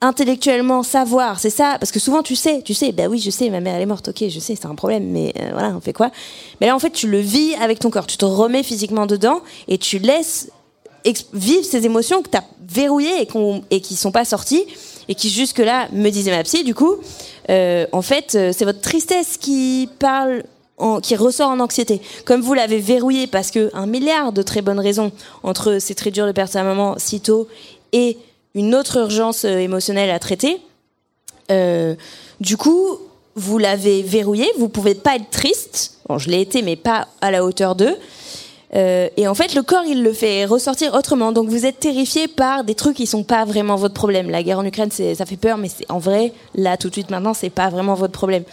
intellectuellement 0.00 0.82
savoir, 0.82 1.40
c'est 1.40 1.50
ça, 1.50 1.76
parce 1.80 1.90
que 1.90 1.98
souvent 1.98 2.22
tu 2.22 2.36
sais, 2.36 2.62
tu 2.62 2.74
sais, 2.74 2.92
bah 2.92 3.08
oui, 3.08 3.18
je 3.18 3.30
sais, 3.30 3.50
ma 3.50 3.60
mère 3.60 3.74
elle 3.74 3.82
est 3.82 3.86
morte, 3.86 4.08
ok, 4.08 4.28
je 4.28 4.38
sais, 4.38 4.54
c'est 4.54 4.66
un 4.66 4.74
problème, 4.74 5.10
mais 5.10 5.32
euh, 5.40 5.50
voilà, 5.52 5.74
on 5.76 5.80
fait 5.80 5.92
quoi? 5.92 6.10
Mais 6.60 6.68
là, 6.68 6.76
en 6.76 6.78
fait, 6.78 6.90
tu 6.90 7.08
le 7.08 7.18
vis 7.18 7.54
avec 7.56 7.80
ton 7.80 7.90
corps, 7.90 8.06
tu 8.06 8.16
te 8.16 8.24
remets 8.24 8.62
physiquement 8.62 9.06
dedans 9.06 9.40
et 9.66 9.78
tu 9.78 9.98
laisses 9.98 10.50
vivre 11.32 11.64
ces 11.64 11.86
émotions 11.86 12.22
que 12.22 12.28
tu 12.28 12.36
as 12.36 12.44
verrouillées 12.60 13.26
et, 13.70 13.80
qui 13.80 13.96
sont 13.96 14.12
pas 14.12 14.24
sorties 14.24 14.64
et 15.08 15.14
qui 15.14 15.30
jusque-là, 15.30 15.88
me 15.92 16.10
disait 16.10 16.30
ma 16.30 16.42
psy, 16.42 16.64
du 16.64 16.74
coup, 16.74 16.96
euh, 17.50 17.86
en 17.92 18.02
fait, 18.02 18.34
euh, 18.34 18.52
c'est 18.54 18.64
votre 18.64 18.80
tristesse 18.80 19.36
qui 19.36 19.88
parle 19.98 20.44
qui 21.02 21.16
ressort 21.16 21.50
en 21.50 21.58
anxiété. 21.58 22.00
Comme 22.24 22.40
vous 22.40 22.54
l'avez 22.54 22.78
verrouillé 22.78 23.26
parce 23.26 23.50
que 23.50 23.68
un 23.74 23.86
milliard 23.86 24.32
de 24.32 24.42
très 24.42 24.62
bonnes 24.62 24.78
raisons 24.78 25.10
entre 25.42 25.78
c'est 25.80 25.96
très 25.96 26.12
dur 26.12 26.24
de 26.24 26.30
perdre 26.30 26.52
sa 26.52 26.62
maman 26.62 26.94
si 26.98 27.20
tôt 27.20 27.48
et 27.92 28.16
une 28.54 28.74
autre 28.74 28.98
urgence 28.98 29.44
euh, 29.44 29.58
émotionnelle 29.58 30.10
à 30.10 30.18
traiter. 30.18 30.60
Euh, 31.50 31.94
du 32.40 32.56
coup, 32.56 32.98
vous 33.34 33.58
l'avez 33.58 34.02
verrouillé, 34.02 34.46
vous 34.58 34.68
pouvez 34.68 34.94
pas 34.94 35.16
être 35.16 35.30
triste. 35.30 35.98
Bon, 36.08 36.18
je 36.18 36.28
l'ai 36.28 36.40
été, 36.40 36.62
mais 36.62 36.76
pas 36.76 37.08
à 37.20 37.30
la 37.30 37.44
hauteur 37.44 37.74
d'eux. 37.74 37.96
Euh, 38.74 39.08
et 39.16 39.26
en 39.26 39.34
fait, 39.34 39.54
le 39.54 39.62
corps, 39.62 39.84
il 39.86 40.02
le 40.02 40.12
fait 40.12 40.44
ressortir 40.44 40.94
autrement. 40.94 41.32
Donc, 41.32 41.48
vous 41.48 41.64
êtes 41.64 41.80
terrifié 41.80 42.28
par 42.28 42.64
des 42.64 42.74
trucs 42.74 42.96
qui 42.96 43.06
sont 43.06 43.22
pas 43.22 43.44
vraiment 43.44 43.76
votre 43.76 43.94
problème. 43.94 44.30
La 44.30 44.42
guerre 44.42 44.58
en 44.58 44.64
Ukraine, 44.64 44.90
ça 44.90 45.24
fait 45.24 45.36
peur, 45.36 45.56
mais 45.56 45.68
c'est 45.68 45.90
en 45.90 45.98
vrai, 45.98 46.32
là, 46.54 46.76
tout 46.76 46.88
de 46.88 46.94
suite, 46.94 47.10
maintenant, 47.10 47.34
c'est 47.34 47.50
pas 47.50 47.70
vraiment 47.70 47.94
votre 47.94 48.12
problème. 48.12 48.44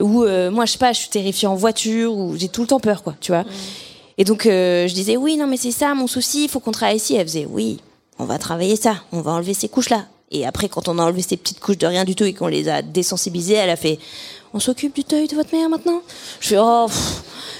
Ou 0.00 0.24
euh, 0.24 0.50
moi, 0.50 0.66
je 0.66 0.72
sais 0.72 0.78
pas, 0.78 0.92
je 0.92 0.98
suis 1.00 1.08
terrifiée 1.08 1.48
en 1.48 1.54
voiture, 1.54 2.14
ou 2.14 2.36
j'ai 2.36 2.48
tout 2.48 2.62
le 2.62 2.66
temps 2.66 2.80
peur, 2.80 3.02
quoi, 3.02 3.14
tu 3.20 3.32
vois. 3.32 3.44
Et 4.18 4.24
donc, 4.24 4.44
euh, 4.44 4.86
je 4.88 4.94
disais, 4.94 5.16
oui, 5.16 5.36
non, 5.36 5.46
mais 5.46 5.56
c'est 5.56 5.70
ça, 5.70 5.94
mon 5.94 6.06
souci, 6.06 6.44
il 6.44 6.48
faut 6.48 6.60
qu'on 6.60 6.72
travaille 6.72 6.96
ici. 6.96 7.16
Elle 7.16 7.26
faisait, 7.26 7.46
oui, 7.48 7.80
on 8.18 8.24
va 8.24 8.38
travailler 8.38 8.76
ça, 8.76 8.96
on 9.12 9.20
va 9.20 9.32
enlever 9.32 9.54
ces 9.54 9.68
couches-là. 9.68 10.06
Et 10.30 10.46
après, 10.46 10.68
quand 10.68 10.88
on 10.88 10.98
a 10.98 11.02
enlevé 11.02 11.22
ces 11.22 11.36
petites 11.36 11.60
couches 11.60 11.78
de 11.78 11.86
rien 11.86 12.04
du 12.04 12.14
tout 12.14 12.24
et 12.24 12.32
qu'on 12.32 12.46
les 12.46 12.68
a 12.68 12.80
désensibilisées, 12.80 13.54
elle 13.54 13.70
a 13.70 13.76
fait, 13.76 13.98
on 14.54 14.60
s'occupe 14.60 14.94
du 14.94 15.02
deuil 15.02 15.28
de 15.28 15.36
votre 15.36 15.54
mère 15.54 15.68
maintenant? 15.68 16.00
Je 16.40 16.48
fais, 16.48 16.58
oh, 16.58 16.86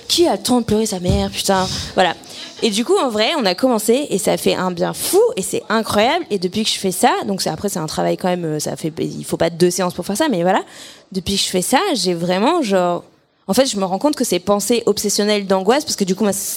qui 0.08 0.26
a 0.26 0.32
le 0.36 0.42
temps 0.42 0.60
de 0.60 0.64
pleurer 0.64 0.86
sa 0.86 0.98
mère, 0.98 1.30
putain? 1.30 1.66
Voilà. 1.94 2.14
Et 2.62 2.70
du 2.70 2.84
coup, 2.84 2.96
en 2.96 3.10
vrai, 3.10 3.32
on 3.36 3.44
a 3.44 3.54
commencé 3.54 4.06
et 4.08 4.18
ça 4.18 4.36
fait 4.36 4.54
un 4.54 4.70
bien 4.70 4.94
fou 4.94 5.20
et 5.36 5.42
c'est 5.42 5.62
incroyable. 5.68 6.24
Et 6.30 6.38
depuis 6.38 6.62
que 6.62 6.70
je 6.70 6.78
fais 6.78 6.92
ça, 6.92 7.10
donc 7.26 7.44
après 7.46 7.68
c'est 7.68 7.80
un 7.80 7.86
travail 7.86 8.16
quand 8.16 8.28
même, 8.28 8.44
euh, 8.44 8.58
ça 8.60 8.76
fait, 8.76 8.92
il 9.00 9.24
faut 9.24 9.36
pas 9.36 9.50
deux 9.50 9.70
séances 9.70 9.94
pour 9.94 10.06
faire 10.06 10.16
ça, 10.16 10.28
mais 10.28 10.42
voilà. 10.42 10.62
Depuis 11.10 11.36
que 11.36 11.42
je 11.42 11.48
fais 11.48 11.62
ça, 11.62 11.80
j'ai 11.94 12.14
vraiment 12.14 12.62
genre, 12.62 13.04
en 13.48 13.54
fait, 13.54 13.66
je 13.66 13.76
me 13.76 13.84
rends 13.84 13.98
compte 13.98 14.14
que 14.14 14.24
c'est 14.24 14.38
pensées 14.38 14.82
obsessionnelles 14.86 15.46
d'angoisse 15.46 15.84
parce 15.84 15.96
que 15.96 16.04
du 16.04 16.14
coup, 16.14 16.24
ça 16.26 16.32
se 16.32 16.54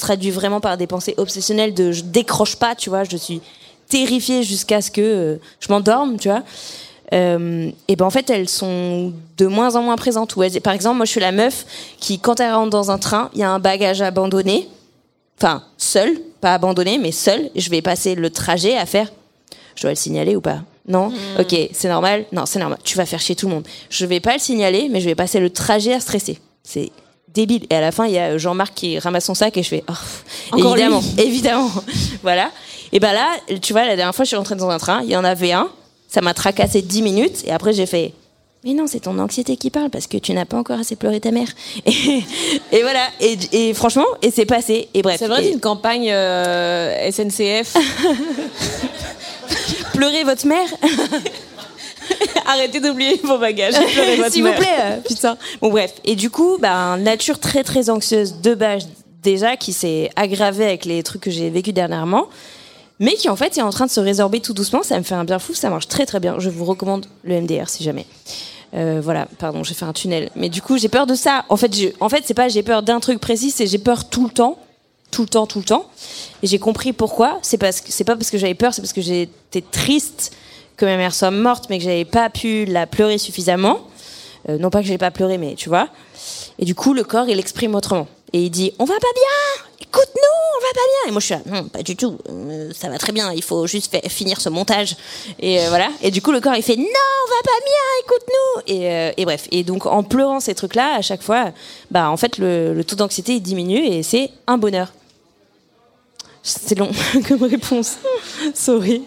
traduit 0.00 0.30
vraiment, 0.30 0.60
par 0.60 0.76
des 0.76 0.86
pensées 0.86 1.14
obsessionnelles 1.16 1.74
de 1.74 1.92
je 1.92 2.02
décroche 2.02 2.56
pas, 2.56 2.74
tu 2.74 2.90
vois, 2.90 3.04
je 3.04 3.16
suis 3.16 3.40
terrifiée 3.88 4.42
jusqu'à 4.42 4.80
ce 4.82 4.90
que 4.90 5.00
euh, 5.00 5.36
je 5.60 5.68
m'endorme, 5.68 6.18
tu 6.18 6.28
vois. 6.28 6.42
Euh, 7.12 7.70
et 7.88 7.96
ben 7.96 8.06
en 8.06 8.10
fait 8.10 8.30
elles 8.30 8.48
sont 8.48 9.12
de 9.36 9.46
moins 9.46 9.76
en 9.76 9.82
moins 9.82 9.96
présentes. 9.96 10.34
Par 10.62 10.72
exemple, 10.72 10.96
moi 10.96 11.04
je 11.04 11.10
suis 11.10 11.20
la 11.20 11.32
meuf 11.32 11.66
qui, 11.98 12.18
quand 12.18 12.40
elle 12.40 12.54
rentre 12.54 12.70
dans 12.70 12.90
un 12.90 12.98
train, 12.98 13.30
il 13.34 13.40
y 13.40 13.42
a 13.42 13.50
un 13.50 13.58
bagage 13.58 14.00
abandonné, 14.00 14.68
enfin 15.38 15.62
seul, 15.76 16.18
pas 16.40 16.54
abandonné, 16.54 16.98
mais 16.98 17.12
seul. 17.12 17.50
Je 17.54 17.68
vais 17.68 17.82
passer 17.82 18.14
le 18.14 18.30
trajet 18.30 18.76
à 18.76 18.86
faire. 18.86 19.12
Je 19.76 19.82
dois 19.82 19.90
le 19.90 19.96
signaler 19.96 20.36
ou 20.36 20.40
pas? 20.40 20.60
Non 20.88 21.12
Ok, 21.38 21.54
c'est 21.72 21.88
normal. 21.88 22.24
Non, 22.32 22.46
c'est 22.46 22.58
normal. 22.58 22.78
Tu 22.84 22.96
vas 22.96 23.06
faire 23.06 23.20
chier 23.20 23.36
tout 23.36 23.48
le 23.48 23.54
monde. 23.54 23.66
Je 23.88 24.06
vais 24.06 24.20
pas 24.20 24.34
le 24.34 24.40
signaler, 24.40 24.88
mais 24.90 25.00
je 25.00 25.06
vais 25.06 25.14
passer 25.14 25.40
le 25.40 25.50
trajet 25.50 25.94
à 25.94 26.00
stresser. 26.00 26.38
C'est 26.64 26.90
débile. 27.32 27.66
Et 27.70 27.74
à 27.74 27.80
la 27.80 27.92
fin, 27.92 28.06
il 28.06 28.12
y 28.12 28.18
a 28.18 28.38
Jean-Marc 28.38 28.74
qui 28.74 28.98
ramasse 28.98 29.26
son 29.26 29.34
sac 29.34 29.56
et 29.56 29.62
je 29.62 29.68
fais 29.68 29.84
oh, 29.88 30.58
évidemment, 30.58 31.02
évidemment. 31.18 31.70
voilà. 32.22 32.50
Et 32.92 33.00
ben 33.00 33.12
là, 33.12 33.28
tu 33.60 33.72
vois, 33.72 33.86
la 33.86 33.96
dernière 33.96 34.14
fois, 34.14 34.24
je 34.24 34.28
suis 34.28 34.36
rentrée 34.36 34.54
dans 34.54 34.70
un 34.70 34.78
train, 34.78 35.02
il 35.02 35.10
y 35.10 35.16
en 35.16 35.24
avait 35.24 35.52
un. 35.52 35.68
Ça 36.08 36.20
m'a 36.20 36.34
tracassé 36.34 36.82
10 36.82 37.02
minutes 37.02 37.44
et 37.46 37.52
après 37.52 37.72
j'ai 37.72 37.86
fait 37.86 38.12
mais 38.64 38.74
non, 38.74 38.86
c'est 38.86 39.00
ton 39.00 39.18
anxiété 39.18 39.56
qui 39.56 39.70
parle 39.70 39.90
parce 39.90 40.06
que 40.06 40.18
tu 40.18 40.32
n'as 40.32 40.44
pas 40.44 40.56
encore 40.56 40.78
assez 40.78 40.94
pleuré 40.94 41.18
ta 41.18 41.32
mère. 41.32 41.48
Et, 41.84 42.22
et 42.70 42.82
voilà. 42.82 43.08
Et, 43.20 43.36
et 43.50 43.74
franchement, 43.74 44.04
et 44.22 44.30
c'est 44.30 44.46
passé. 44.46 44.88
Et 44.94 45.02
bref. 45.02 45.16
C'est 45.18 45.26
vrai, 45.26 45.46
Et 45.46 45.52
une 45.52 45.58
campagne 45.58 46.08
euh, 46.12 47.10
SNCF. 47.10 47.74
pleurez 50.02 50.24
votre 50.24 50.48
mère, 50.48 50.68
Arrêtez 52.46 52.80
d'oublier 52.80 53.20
vos 53.22 53.38
bagages. 53.38 53.74
S'il 54.30 54.42
vous 54.42 54.52
plaît. 54.52 54.66
euh, 54.80 54.96
putain. 54.96 55.38
Bon 55.60 55.70
bref. 55.70 55.94
Et 56.04 56.16
du 56.16 56.28
coup, 56.28 56.58
bah, 56.58 56.96
nature 56.96 57.38
très 57.38 57.62
très 57.62 57.88
anxieuse 57.88 58.40
de 58.42 58.56
base 58.56 58.88
déjà 59.22 59.56
qui 59.56 59.72
s'est 59.72 60.10
aggravée 60.16 60.64
avec 60.64 60.86
les 60.86 61.04
trucs 61.04 61.22
que 61.22 61.30
j'ai 61.30 61.50
vécu 61.50 61.72
dernièrement. 61.72 62.26
Mais 62.98 63.12
qui 63.12 63.28
en 63.28 63.36
fait 63.36 63.56
est 63.56 63.62
en 63.62 63.70
train 63.70 63.86
de 63.86 63.92
se 63.92 64.00
résorber 64.00 64.40
tout 64.40 64.54
doucement, 64.54 64.82
ça 64.82 64.98
me 64.98 65.04
fait 65.04 65.14
un 65.14 65.22
bien 65.22 65.38
fou, 65.38 65.54
ça 65.54 65.70
marche 65.70 65.86
très 65.86 66.04
très 66.04 66.18
bien. 66.18 66.34
Je 66.40 66.50
vous 66.50 66.64
recommande 66.64 67.06
le 67.22 67.40
MDR 67.40 67.68
si 67.68 67.84
jamais. 67.84 68.06
Euh, 68.74 69.00
voilà, 69.00 69.28
pardon, 69.38 69.62
j'ai 69.62 69.74
fait 69.74 69.84
un 69.84 69.92
tunnel. 69.92 70.30
Mais 70.34 70.48
du 70.48 70.62
coup, 70.62 70.78
j'ai 70.78 70.88
peur 70.88 71.06
de 71.06 71.14
ça. 71.14 71.44
En 71.48 71.56
fait, 71.56 71.70
en 72.00 72.08
fait, 72.08 72.24
c'est 72.26 72.34
pas 72.34 72.48
j'ai 72.48 72.64
peur 72.64 72.82
d'un 72.82 72.98
truc 72.98 73.20
précis, 73.20 73.52
c'est 73.52 73.68
j'ai 73.68 73.78
peur 73.78 74.08
tout 74.08 74.24
le 74.24 74.32
temps, 74.32 74.58
tout 75.12 75.22
le 75.22 75.28
temps, 75.28 75.46
tout 75.46 75.60
le 75.60 75.64
temps. 75.64 75.86
Et 76.42 76.48
j'ai 76.48 76.58
compris 76.58 76.92
pourquoi. 76.92 77.38
C'est 77.42 77.58
parce 77.58 77.80
que 77.80 77.92
c'est 77.92 78.02
pas 78.02 78.16
parce 78.16 78.30
que 78.30 78.38
j'avais 78.38 78.54
peur, 78.54 78.74
c'est 78.74 78.82
parce 78.82 78.92
que 78.92 79.02
j'étais 79.02 79.60
triste 79.60 80.32
que 80.76 80.84
ma 80.84 80.96
mère 80.96 81.14
soit 81.14 81.30
morte, 81.30 81.66
mais 81.70 81.78
que 81.78 81.84
j'avais 81.84 82.04
pas 82.04 82.28
pu 82.30 82.64
la 82.64 82.88
pleurer 82.88 83.18
suffisamment. 83.18 83.78
Euh, 84.48 84.58
non 84.58 84.70
pas 84.70 84.80
que 84.80 84.86
j'avais 84.86 84.98
pas 84.98 85.12
pleuré, 85.12 85.38
mais 85.38 85.54
tu 85.54 85.68
vois. 85.68 85.88
Et 86.58 86.64
du 86.64 86.74
coup, 86.74 86.94
le 86.94 87.04
corps, 87.04 87.28
il 87.28 87.38
exprime 87.38 87.76
autrement. 87.76 88.08
Et 88.32 88.42
il 88.42 88.50
dit, 88.50 88.72
on 88.78 88.84
va 88.84 88.94
pas 88.94 89.12
bien, 89.14 89.64
écoute-nous, 89.82 90.56
on 90.56 90.60
va 90.60 90.72
pas 90.72 90.86
bien. 90.88 91.08
Et 91.08 91.12
moi, 91.12 91.20
je 91.20 91.26
suis 91.26 91.34
là, 91.34 91.40
non, 91.46 91.68
pas 91.68 91.82
du 91.82 91.94
tout, 91.94 92.16
euh, 92.30 92.70
ça 92.74 92.88
va 92.88 92.96
très 92.96 93.12
bien, 93.12 93.30
il 93.32 93.42
faut 93.42 93.66
juste 93.66 93.94
finir 94.08 94.40
ce 94.40 94.48
montage. 94.48 94.96
Et 95.38 95.60
euh, 95.60 95.68
voilà. 95.68 95.90
Et 96.00 96.10
du 96.10 96.22
coup, 96.22 96.32
le 96.32 96.40
corps, 96.40 96.56
il 96.56 96.62
fait, 96.62 96.76
non, 96.76 96.84
on 96.84 97.30
va 97.30 97.42
pas 97.44 97.60
bien, 97.64 97.84
écoute-nous. 98.02 98.74
Et, 98.74 99.12
et 99.20 99.24
bref. 99.26 99.48
Et 99.52 99.62
donc, 99.62 99.84
en 99.84 100.02
pleurant 100.02 100.40
ces 100.40 100.54
trucs-là, 100.54 100.96
à 100.96 101.02
chaque 101.02 101.22
fois, 101.22 101.52
bah, 101.90 102.10
en 102.10 102.16
fait, 102.16 102.38
le, 102.38 102.72
le 102.72 102.84
taux 102.84 102.96
d'anxiété, 102.96 103.38
diminue 103.38 103.84
et 103.84 104.02
c'est 104.02 104.30
un 104.46 104.56
bonheur. 104.56 104.92
C'est 106.42 106.76
long 106.78 106.90
comme 107.28 107.42
réponse. 107.44 107.98
Sorry. 108.54 109.02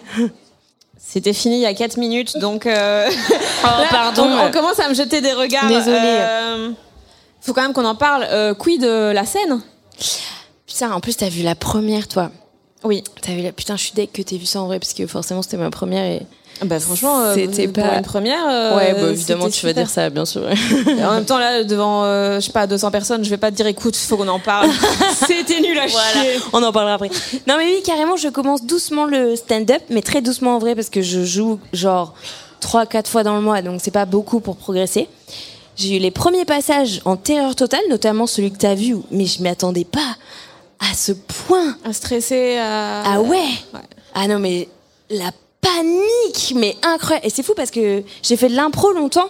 C'était 0.98 1.34
fini 1.34 1.56
il 1.58 1.62
y 1.62 1.66
a 1.66 1.74
4 1.74 1.98
minutes, 1.98 2.38
donc. 2.38 2.66
euh, 2.66 3.10
Oh, 3.64 3.68
là, 3.68 3.88
pardon. 3.90 4.24
On, 4.24 4.48
on 4.48 4.52
commence 4.52 4.80
à 4.80 4.90
me 4.90 4.94
jeter 4.94 5.22
des 5.22 5.34
regards. 5.34 5.68
Désolée. 5.68 5.98
euh, 6.02 6.72
faut 7.42 7.54
quand 7.54 7.62
même 7.62 7.74
qu'on 7.74 7.86
en 7.86 7.96
parle. 7.96 8.26
Euh, 8.30 8.54
quid 8.54 8.82
de 8.82 9.12
la 9.12 9.26
scène? 9.26 9.62
Putain, 10.68 10.92
en 10.92 11.00
plus, 11.00 11.16
t'as 11.18 11.30
vu 11.30 11.44
la 11.44 11.56
première, 11.56 12.08
toi. 12.08 12.32
Oui. 12.84 13.04
T'as 13.22 13.34
vu 13.34 13.42
la... 13.42 13.52
Putain, 13.52 13.76
je 13.78 13.84
suis 13.84 13.94
deg 13.94 14.12
que 14.12 14.22
t'aies 14.22 14.38
vu 14.38 14.46
ça 14.46 14.62
en 14.62 14.68
vrai, 14.68 14.80
parce 14.80 14.94
que 14.94 15.06
forcément, 15.08 15.42
c'était 15.42 15.58
ma 15.58 15.70
première 15.72 16.06
et... 16.06 16.22
Bah 16.64 16.80
franchement, 16.80 17.20
euh, 17.20 17.34
C'était 17.36 17.68
pour 17.68 17.84
pas- 17.84 17.98
une 17.98 18.02
première. 18.02 18.48
euh, 18.48 18.78
ouais, 18.78 18.94
bah, 18.94 19.10
évidemment, 19.12 19.50
tu 19.50 19.66
vas 19.66 19.70
super. 19.70 19.74
dire 19.74 19.90
ça, 19.90 20.10
bien 20.10 20.24
sûr. 20.26 20.44
En 21.04 21.14
même 21.16 21.26
temps, 21.26 21.38
là, 21.38 21.64
devant, 21.66 22.04
euh, 22.06 22.40
je 22.40 22.46
sais 22.46 22.52
pas, 22.54 22.66
200 22.66 22.92
personnes, 22.92 23.24
je 23.26 23.30
vais 23.30 23.38
pas 23.38 23.52
te 23.52 23.58
dire, 23.58 23.68
écoute, 23.68 23.96
faut 23.98 24.16
qu'on 24.16 24.28
en 24.30 24.40
parle. 24.40 24.70
C'était 25.28 25.60
nul 25.60 25.78
à 25.78 25.88
Voilà, 25.88 26.12
chier. 26.24 26.40
on 26.54 26.64
en 26.64 26.72
parlera 26.72 26.94
après. 26.96 27.10
Non 27.46 27.56
mais 27.58 27.66
oui, 27.66 27.82
carrément, 27.86 28.16
je 28.16 28.30
commence 28.30 28.64
doucement 28.66 29.06
le 29.06 29.36
stand-up, 29.36 29.82
mais 29.90 30.02
très 30.02 30.22
doucement 30.22 30.56
en 30.56 30.60
vrai, 30.60 30.76
parce 30.76 30.90
que 30.90 31.02
je 31.02 31.26
joue 31.26 31.60
genre 31.74 32.14
3-4 32.62 33.08
fois 33.10 33.24
dans 33.24 33.36
le 33.36 33.42
mois, 33.42 33.62
donc 33.62 33.82
c'est 33.84 33.92
pas 33.92 34.06
beaucoup 34.06 34.40
pour 34.40 34.56
progresser. 34.56 35.10
J'ai 35.76 35.98
eu 35.98 36.00
les 36.00 36.12
premiers 36.12 36.46
passages 36.46 37.02
en 37.04 37.18
terreur 37.18 37.54
totale, 37.56 37.82
notamment 37.90 38.28
celui 38.28 38.50
que 38.52 38.58
t'as 38.58 38.76
vu, 38.76 38.96
mais 39.12 39.26
je 39.26 39.42
m'y 39.42 39.50
attendais 39.50 39.84
pas 39.84 40.16
à 40.80 40.94
ce 40.96 41.12
point. 41.12 41.76
À 41.84 41.92
stresser, 41.92 42.56
à... 42.58 43.04
Ah 43.06 43.22
ouais? 43.22 43.38
Ouais. 43.74 43.82
Ah 44.14 44.28
non 44.30 44.40
mais 44.40 44.70
la 45.10 45.32
panique, 45.66 46.54
mais 46.56 46.76
incroyable. 46.84 47.26
Et 47.26 47.30
c'est 47.30 47.44
fou 47.44 47.54
parce 47.56 47.72
que 47.72 48.04
j'ai 48.22 48.38
fait 48.38 48.50
de 48.50 48.56
l'impro 48.56 48.92
longtemps. 48.92 49.30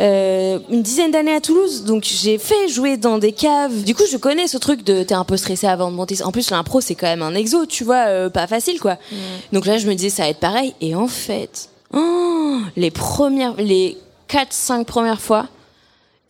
euh, 0.00 0.58
une 0.70 0.82
dizaine 0.82 1.10
d'années 1.10 1.34
à 1.34 1.40
Toulouse, 1.42 1.84
donc 1.84 2.04
j'ai 2.04 2.38
fait 2.38 2.68
jouer 2.68 2.96
dans 2.96 3.18
des 3.18 3.32
caves. 3.32 3.82
Du 3.84 3.94
coup, 3.94 4.04
je 4.10 4.16
connais 4.16 4.46
ce 4.48 4.56
truc 4.56 4.82
de 4.82 5.02
t'es 5.02 5.14
un 5.14 5.24
peu 5.24 5.36
stressé 5.36 5.66
avant 5.66 5.90
de 5.90 5.96
monter. 5.96 6.22
En 6.22 6.32
plus, 6.32 6.50
l'impro 6.50 6.80
c'est 6.80 6.94
quand 6.94 7.06
même 7.06 7.20
un 7.22 7.34
exo, 7.34 7.66
tu 7.66 7.84
vois, 7.84 8.06
euh, 8.08 8.30
pas 8.30 8.46
facile 8.46 8.80
quoi. 8.80 8.96
Donc 9.52 9.66
là, 9.66 9.76
je 9.76 9.86
me 9.86 9.94
disais 9.94 10.08
ça 10.08 10.22
va 10.22 10.30
être 10.30 10.40
pareil. 10.40 10.74
Et 10.80 10.94
en 10.94 11.06
fait, 11.06 11.68
oh, 11.92 12.56
les 12.76 12.90
premières, 12.90 13.54
les 13.58 13.98
4-5 14.30 14.84
premières 14.84 15.20
fois, 15.20 15.48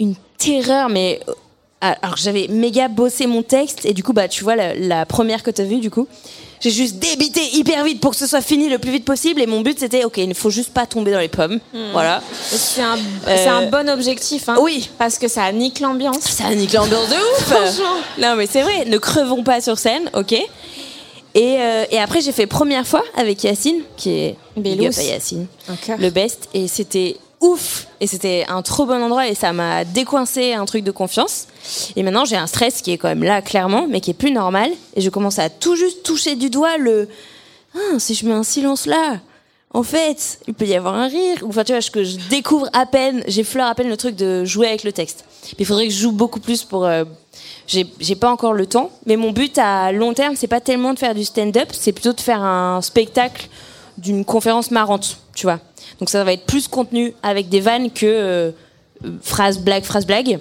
une 0.01 0.17
terreur, 0.37 0.89
mais 0.89 1.21
euh, 1.29 1.93
alors 2.03 2.17
j'avais 2.17 2.49
méga 2.49 2.89
bossé 2.89 3.27
mon 3.29 3.43
texte 3.43 3.87
et 3.87 3.93
du 3.93 4.03
coup 4.03 4.13
bah 4.13 4.27
tu 4.27 4.43
vois 4.43 4.57
la, 4.57 4.75
la 4.75 5.07
première 5.07 5.43
que 5.45 5.51
t'as 5.51 5.65
vue 5.65 5.79
du 5.79 5.91
coup 5.91 6.09
j'ai 6.61 6.71
juste 6.71 6.97
débité 6.97 7.41
hyper 7.55 7.83
vite 7.85 8.01
pour 8.01 8.11
que 8.13 8.17
ce 8.17 8.27
soit 8.27 8.43
fini 8.43 8.69
le 8.69 8.79
plus 8.79 8.91
vite 8.91 9.05
possible 9.05 9.41
et 9.41 9.47
mon 9.47 9.63
but 9.63 9.79
c'était 9.79 10.05
ok 10.05 10.19
il 10.19 10.29
ne 10.29 10.35
faut 10.35 10.51
juste 10.51 10.71
pas 10.75 10.87
tomber 10.87 11.11
dans 11.11 11.19
les 11.19 11.29
pommes 11.29 11.59
voilà 11.93 12.23
C'est 12.43 12.83
un, 12.83 12.97
Euh, 13.29 13.49
un 13.49 13.67
bon 13.71 13.89
objectif, 13.89 14.49
hein, 14.49 14.57
oui. 14.61 14.91
Parce 14.99 15.19
que 15.19 15.27
ça 15.29 15.51
nique 15.53 15.81
l'ambiance. 15.81 16.21
ça 16.21 16.55
nique 16.55 16.73
l'ambiance 16.75 17.09
de 17.09 17.15
ouf 17.15 17.45
Franchement. 17.45 17.97
non 18.19 18.35
mais 18.37 18.47
c'est 18.47 18.63
vrai 18.63 18.85
ne 18.85 18.99
crevons 18.99 19.43
pas 19.43 19.61
sur 19.61 19.79
scène 19.79 20.11
ok 20.15 20.33
et, 20.33 20.47
euh, 21.37 21.85
et 21.91 21.99
après 21.99 22.21
j'ai 22.21 22.33
fait 22.33 22.47
première 22.47 22.87
fois 22.87 23.05
avec 23.17 23.43
Yacine 23.45 23.83
qui 23.97 24.11
est 24.11 24.37
Bélous. 24.57 24.79
big 24.79 24.87
up 24.89 24.95
à 24.99 25.03
Yacine 25.03 25.47
le 25.99 26.11
best 26.11 26.49
et 26.55 26.67
c'était 26.69 27.17
ouf. 27.41 27.87
Et 28.01 28.07
c'était 28.07 28.45
un 28.49 28.63
trop 28.63 28.87
bon 28.87 29.03
endroit 29.03 29.29
et 29.29 29.35
ça 29.35 29.53
m'a 29.53 29.85
décoincé 29.85 30.53
un 30.53 30.65
truc 30.65 30.85
de 30.85 30.91
confiance. 30.91 31.47
Et 31.97 32.03
maintenant 32.03 32.25
j'ai 32.25 32.37
un 32.37 32.47
stress 32.47 32.83
qui 32.83 32.93
est 32.93 32.99
quand 32.99 33.09
même 33.09 33.25
là 33.25 33.43
clairement 33.43 33.87
mais 33.89 34.01
qui 34.01 34.11
est 34.11 34.15
plus 34.15 34.33
normal. 34.33 34.71
Et 34.95 35.01
je 35.01 35.11
commence 35.11 35.39
à 35.39 35.49
tout 35.49 35.77
juste 35.77 36.03
toucher 36.03 36.37
du 36.37 36.51
doigt 36.51 36.77
le 36.77 37.09
ah, 37.75 37.99
si 37.99 38.15
je 38.15 38.27
mets 38.27 38.35
un 38.35 38.43
silence 38.43 38.87
là 38.87 39.21
en 39.73 39.85
fait 39.85 40.41
il 40.49 40.55
peut 40.55 40.67
y 40.67 40.75
avoir 40.75 40.95
un 40.95 41.09
rire. 41.09 41.39
Enfin 41.47 41.65
tu 41.65 41.73
vois 41.73 41.81
que 41.81 42.05
je 42.05 42.19
découvre 42.29 42.69
à 42.73 42.87
peine 42.87 43.23
j'effleure 43.27 43.67
à 43.67 43.75
peine 43.75 43.89
le 43.89 43.97
truc 43.97 44.17
de 44.17 44.45
jouer 44.45 44.69
avec 44.69 44.85
le 44.85 44.93
texte. 44.93 45.25
Mais 45.53 45.61
il 45.61 45.67
faudrait 45.67 45.87
que 45.89 45.93
je 45.93 46.01
joue 46.01 46.13
beaucoup 46.13 46.41
plus 46.41 46.65
pour 46.65 46.85
euh, 46.85 47.05
j'ai 47.67 48.17
pas 48.17 48.31
encore 48.31 48.53
le 48.53 48.67
temps. 48.67 48.91
Mais 49.07 49.17
mon 49.17 49.31
but 49.31 49.57
à 49.59 49.93
long 49.93 50.13
terme 50.13 50.37
c'est 50.37 50.49
pas 50.49 50.61
tellement 50.61 50.93
de 50.93 50.99
faire 50.99 51.15
du 51.15 51.25
stand-up 51.25 51.69
c'est 51.73 51.93
plutôt 51.93 52.13
de 52.13 52.21
faire 52.21 52.43
un 52.43 52.83
spectacle 52.83 53.49
d'une 54.01 54.25
conférence 54.25 54.71
marrante, 54.71 55.19
tu 55.41 55.47
vois. 55.47 55.59
Donc 55.99 56.11
ça 56.11 56.23
va 56.23 56.35
être 56.35 56.45
plus 56.45 56.69
contenu 56.69 57.15
avec 57.23 57.49
des 57.49 57.61
vannes 57.61 57.91
que 57.91 58.05
euh, 58.05 58.51
phrase 59.23 59.59
blague, 59.59 59.85
phrase 59.85 60.05
blague. 60.05 60.39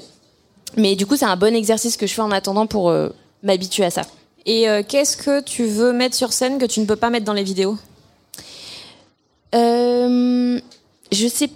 Mais 0.76 0.98
du 0.98 1.06
coup, 1.06 1.16
c'est 1.16 1.24
un 1.24 1.38
bon 1.38 1.56
exercice 1.56 1.96
que 1.96 2.06
je 2.06 2.14
fais 2.14 2.22
en 2.22 2.32
attendant 2.32 2.68
pour 2.68 2.90
euh, 2.90 3.08
m'habituer 3.42 3.86
à 3.86 3.92
ça. 3.92 4.02
Et 4.46 4.68
euh, 4.68 4.84
qu'est-ce 4.86 5.16
que 5.16 5.40
tu 5.42 5.64
veux 5.64 5.94
mettre 5.94 6.16
sur 6.16 6.34
scène 6.34 6.58
que 6.58 6.66
tu 6.66 6.82
ne 6.82 6.86
peux 6.86 6.98
pas 6.98 7.10
mettre 7.10 7.24
dans 7.26 7.32
les 7.34 7.44
vidéos? 7.44 7.78
Je 9.54 11.28
sais 11.28 11.50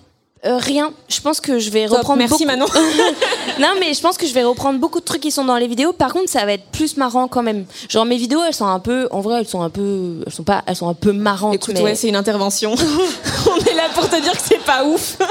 euh, 0.45 0.57
rien. 0.57 0.91
Je 1.07 1.21
pense 1.21 1.39
que 1.39 1.59
je 1.59 1.69
vais 1.69 1.87
Top, 1.87 1.99
reprendre 1.99 2.19
merci 2.19 2.45
beaucoup- 2.45 2.45
Manon. 2.45 2.65
non, 3.59 3.69
mais 3.79 3.93
je 3.93 4.01
pense 4.01 4.17
que 4.17 4.27
je 4.27 4.33
vais 4.33 4.43
reprendre 4.43 4.79
beaucoup 4.79 4.99
de 4.99 5.05
trucs 5.05 5.21
qui 5.21 5.31
sont 5.31 5.45
dans 5.45 5.57
les 5.57 5.67
vidéos. 5.67 5.93
Par 5.93 6.13
contre, 6.13 6.29
ça 6.29 6.45
va 6.45 6.53
être 6.53 6.65
plus 6.65 6.97
marrant 6.97 7.27
quand 7.27 7.43
même. 7.43 7.65
Genre 7.87 8.05
mes 8.05 8.17
vidéos, 8.17 8.41
elles 8.45 8.53
sont 8.53 8.65
un 8.67 8.79
peu, 8.79 9.07
en 9.11 9.21
vrai, 9.21 9.39
elles 9.39 9.47
sont 9.47 9.61
un 9.61 9.69
peu, 9.69 10.21
elles 10.25 10.33
sont 10.33 10.43
pas, 10.43 10.63
elles 10.67 10.75
sont 10.75 10.89
un 10.89 10.93
peu 10.93 11.13
marrantes. 11.13 11.55
Écoute, 11.55 11.75
mais... 11.75 11.81
ouais, 11.81 11.95
c'est 11.95 12.09
une 12.09 12.15
intervention. 12.15 12.75
On 12.75 13.65
est 13.65 13.75
là 13.75 13.87
pour 13.95 14.09
te 14.09 14.21
dire 14.21 14.33
que 14.33 14.41
c'est 14.43 14.63
pas 14.63 14.83
ouf. 14.83 15.17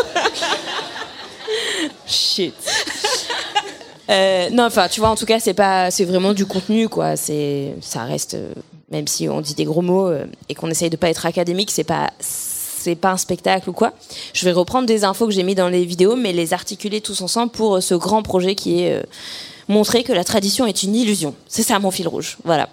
Shit. 2.06 2.54
Euh, 4.10 4.48
non, 4.50 4.64
enfin, 4.64 4.88
tu 4.88 5.00
vois, 5.00 5.10
en 5.10 5.16
tout 5.16 5.26
cas, 5.26 5.38
c'est 5.40 5.54
pas, 5.54 5.90
c'est 5.90 6.04
vraiment 6.04 6.32
du 6.32 6.46
contenu, 6.46 6.88
quoi. 6.88 7.16
C'est, 7.16 7.74
ça 7.80 8.04
reste, 8.04 8.34
euh, 8.34 8.52
même 8.90 9.06
si 9.06 9.28
on 9.28 9.40
dit 9.40 9.54
des 9.54 9.64
gros 9.64 9.82
mots 9.82 10.08
euh, 10.08 10.24
et 10.48 10.54
qu'on 10.54 10.68
essaye 10.70 10.90
de 10.90 10.96
pas 10.96 11.08
être 11.08 11.24
académique, 11.24 11.70
c'est 11.70 11.84
pas, 11.84 12.10
c'est 12.82 12.94
pas 12.96 13.12
un 13.12 13.16
spectacle 13.16 13.70
ou 13.70 13.72
quoi. 13.72 13.92
Je 14.34 14.44
vais 14.44 14.52
reprendre 14.52 14.86
des 14.86 15.04
infos 15.04 15.26
que 15.26 15.32
j'ai 15.32 15.42
mis 15.42 15.54
dans 15.54 15.68
les 15.68 15.84
vidéos, 15.84 16.16
mais 16.16 16.32
les 16.32 16.52
articuler 16.52 17.00
tous 17.00 17.20
ensemble 17.22 17.52
pour 17.52 17.76
euh, 17.76 17.80
ce 17.80 17.94
grand 17.94 18.22
projet 18.22 18.54
qui 18.54 18.82
est 18.82 18.94
euh, 18.94 19.02
montrer 19.68 20.02
que 20.04 20.12
la 20.12 20.24
tradition 20.24 20.66
est 20.66 20.82
une 20.82 20.94
illusion. 20.96 21.34
C'est 21.48 21.62
ça 21.62 21.78
mon 21.78 21.90
fil 21.90 22.08
rouge. 22.08 22.38
Voilà. 22.44 22.68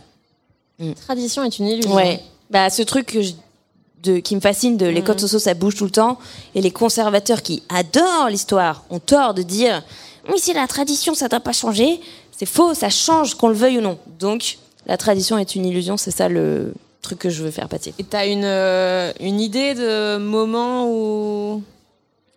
Tradition 1.05 1.43
est 1.43 1.59
une 1.59 1.67
illusion. 1.67 1.93
Ouais. 1.93 2.21
Bah, 2.49 2.69
ce 2.69 2.81
truc 2.81 3.07
que 3.07 3.21
je- 3.21 3.33
de, 4.01 4.19
qui 4.19 4.33
me 4.35 4.39
fascine 4.39 4.77
de 4.77 4.85
les 4.85 5.01
codes 5.03 5.19
sociaux, 5.19 5.39
ça 5.39 5.53
bouge 5.53 5.75
tout 5.75 5.83
le 5.83 5.89
temps. 5.91 6.17
Et 6.55 6.61
les 6.61 6.71
conservateurs 6.71 7.41
qui 7.41 7.63
adorent 7.67 8.29
l'histoire 8.29 8.85
ont 8.89 8.99
tort 8.99 9.33
de 9.33 9.41
dire 9.43 9.83
oui, 10.31 10.35
c'est 10.37 10.53
la 10.53 10.67
tradition, 10.67 11.13
ça 11.15 11.27
doit 11.27 11.41
pas 11.41 11.51
changer. 11.51 11.99
C'est 12.37 12.45
faux, 12.45 12.73
ça 12.73 12.89
change, 12.89 13.35
qu'on 13.35 13.49
le 13.49 13.55
veuille 13.55 13.77
ou 13.79 13.81
non. 13.81 13.97
Donc, 14.19 14.57
la 14.85 14.95
tradition 14.95 15.37
est 15.37 15.55
une 15.55 15.65
illusion, 15.65 15.97
c'est 15.97 16.11
ça 16.11 16.29
le 16.29 16.73
truc 17.01 17.19
que 17.19 17.29
je 17.29 17.43
veux 17.43 17.51
faire 17.51 17.67
passer. 17.67 17.93
Et 17.99 18.03
t'as 18.03 18.27
une, 18.27 18.43
euh, 18.45 19.11
une 19.19 19.39
idée 19.39 19.73
de 19.73 20.17
moment 20.17 20.87
où. 20.87 21.63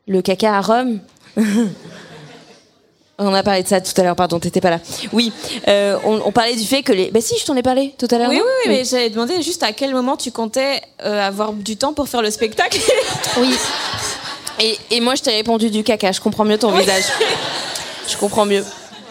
Le 0.09 0.21
caca 0.23 0.57
à 0.57 0.61
Rome. 0.61 0.99
On 3.19 3.33
a 3.35 3.43
parlé 3.43 3.63
de 3.63 3.69
ça 3.69 3.81
tout 3.81 3.93
à 4.01 4.03
l'heure, 4.05 4.17
pardon, 4.17 4.41
t'étais 4.41 4.61
pas 4.61 4.71
là. 4.71 4.81
Oui, 5.13 5.33
euh, 5.69 5.97
on, 6.05 6.21
on 6.25 6.33
parlait 6.33 6.57
du 6.57 6.65
fait 6.65 6.83
que 6.83 6.93
les. 6.93 7.11
Bah 7.11 7.21
si, 7.21 7.39
je 7.39 7.45
t'en 7.45 7.55
ai 7.57 7.63
parlé 7.63 7.95
tout 7.97 8.09
à 8.11 8.19
l'heure. 8.19 8.31
Oui, 8.31 8.37
oui, 8.41 8.51
oui, 8.65 8.73
mais 8.73 8.85
j'avais 8.85 9.11
demandé 9.11 9.41
juste 9.43 9.63
à 9.63 9.73
quel 9.73 9.93
moment 9.93 10.17
tu 10.17 10.33
comptais 10.33 10.81
euh, 11.05 11.21
avoir 11.21 11.53
du 11.53 11.77
temps 11.77 11.93
pour 11.93 12.09
faire 12.09 12.23
le 12.23 12.31
spectacle. 12.31 12.79
Oui. 13.39 13.55
Et, 14.61 14.77
et 14.91 15.01
moi, 15.01 15.15
je 15.15 15.23
t'ai 15.23 15.31
répondu 15.31 15.71
du 15.71 15.85
caca. 15.85 16.11
Je 16.13 16.21
comprends 16.21 16.45
mieux 16.45 16.59
ton 16.59 16.71
visage. 16.73 17.05
Je 18.09 18.17
comprends 18.17 18.45
mieux. 18.45 18.65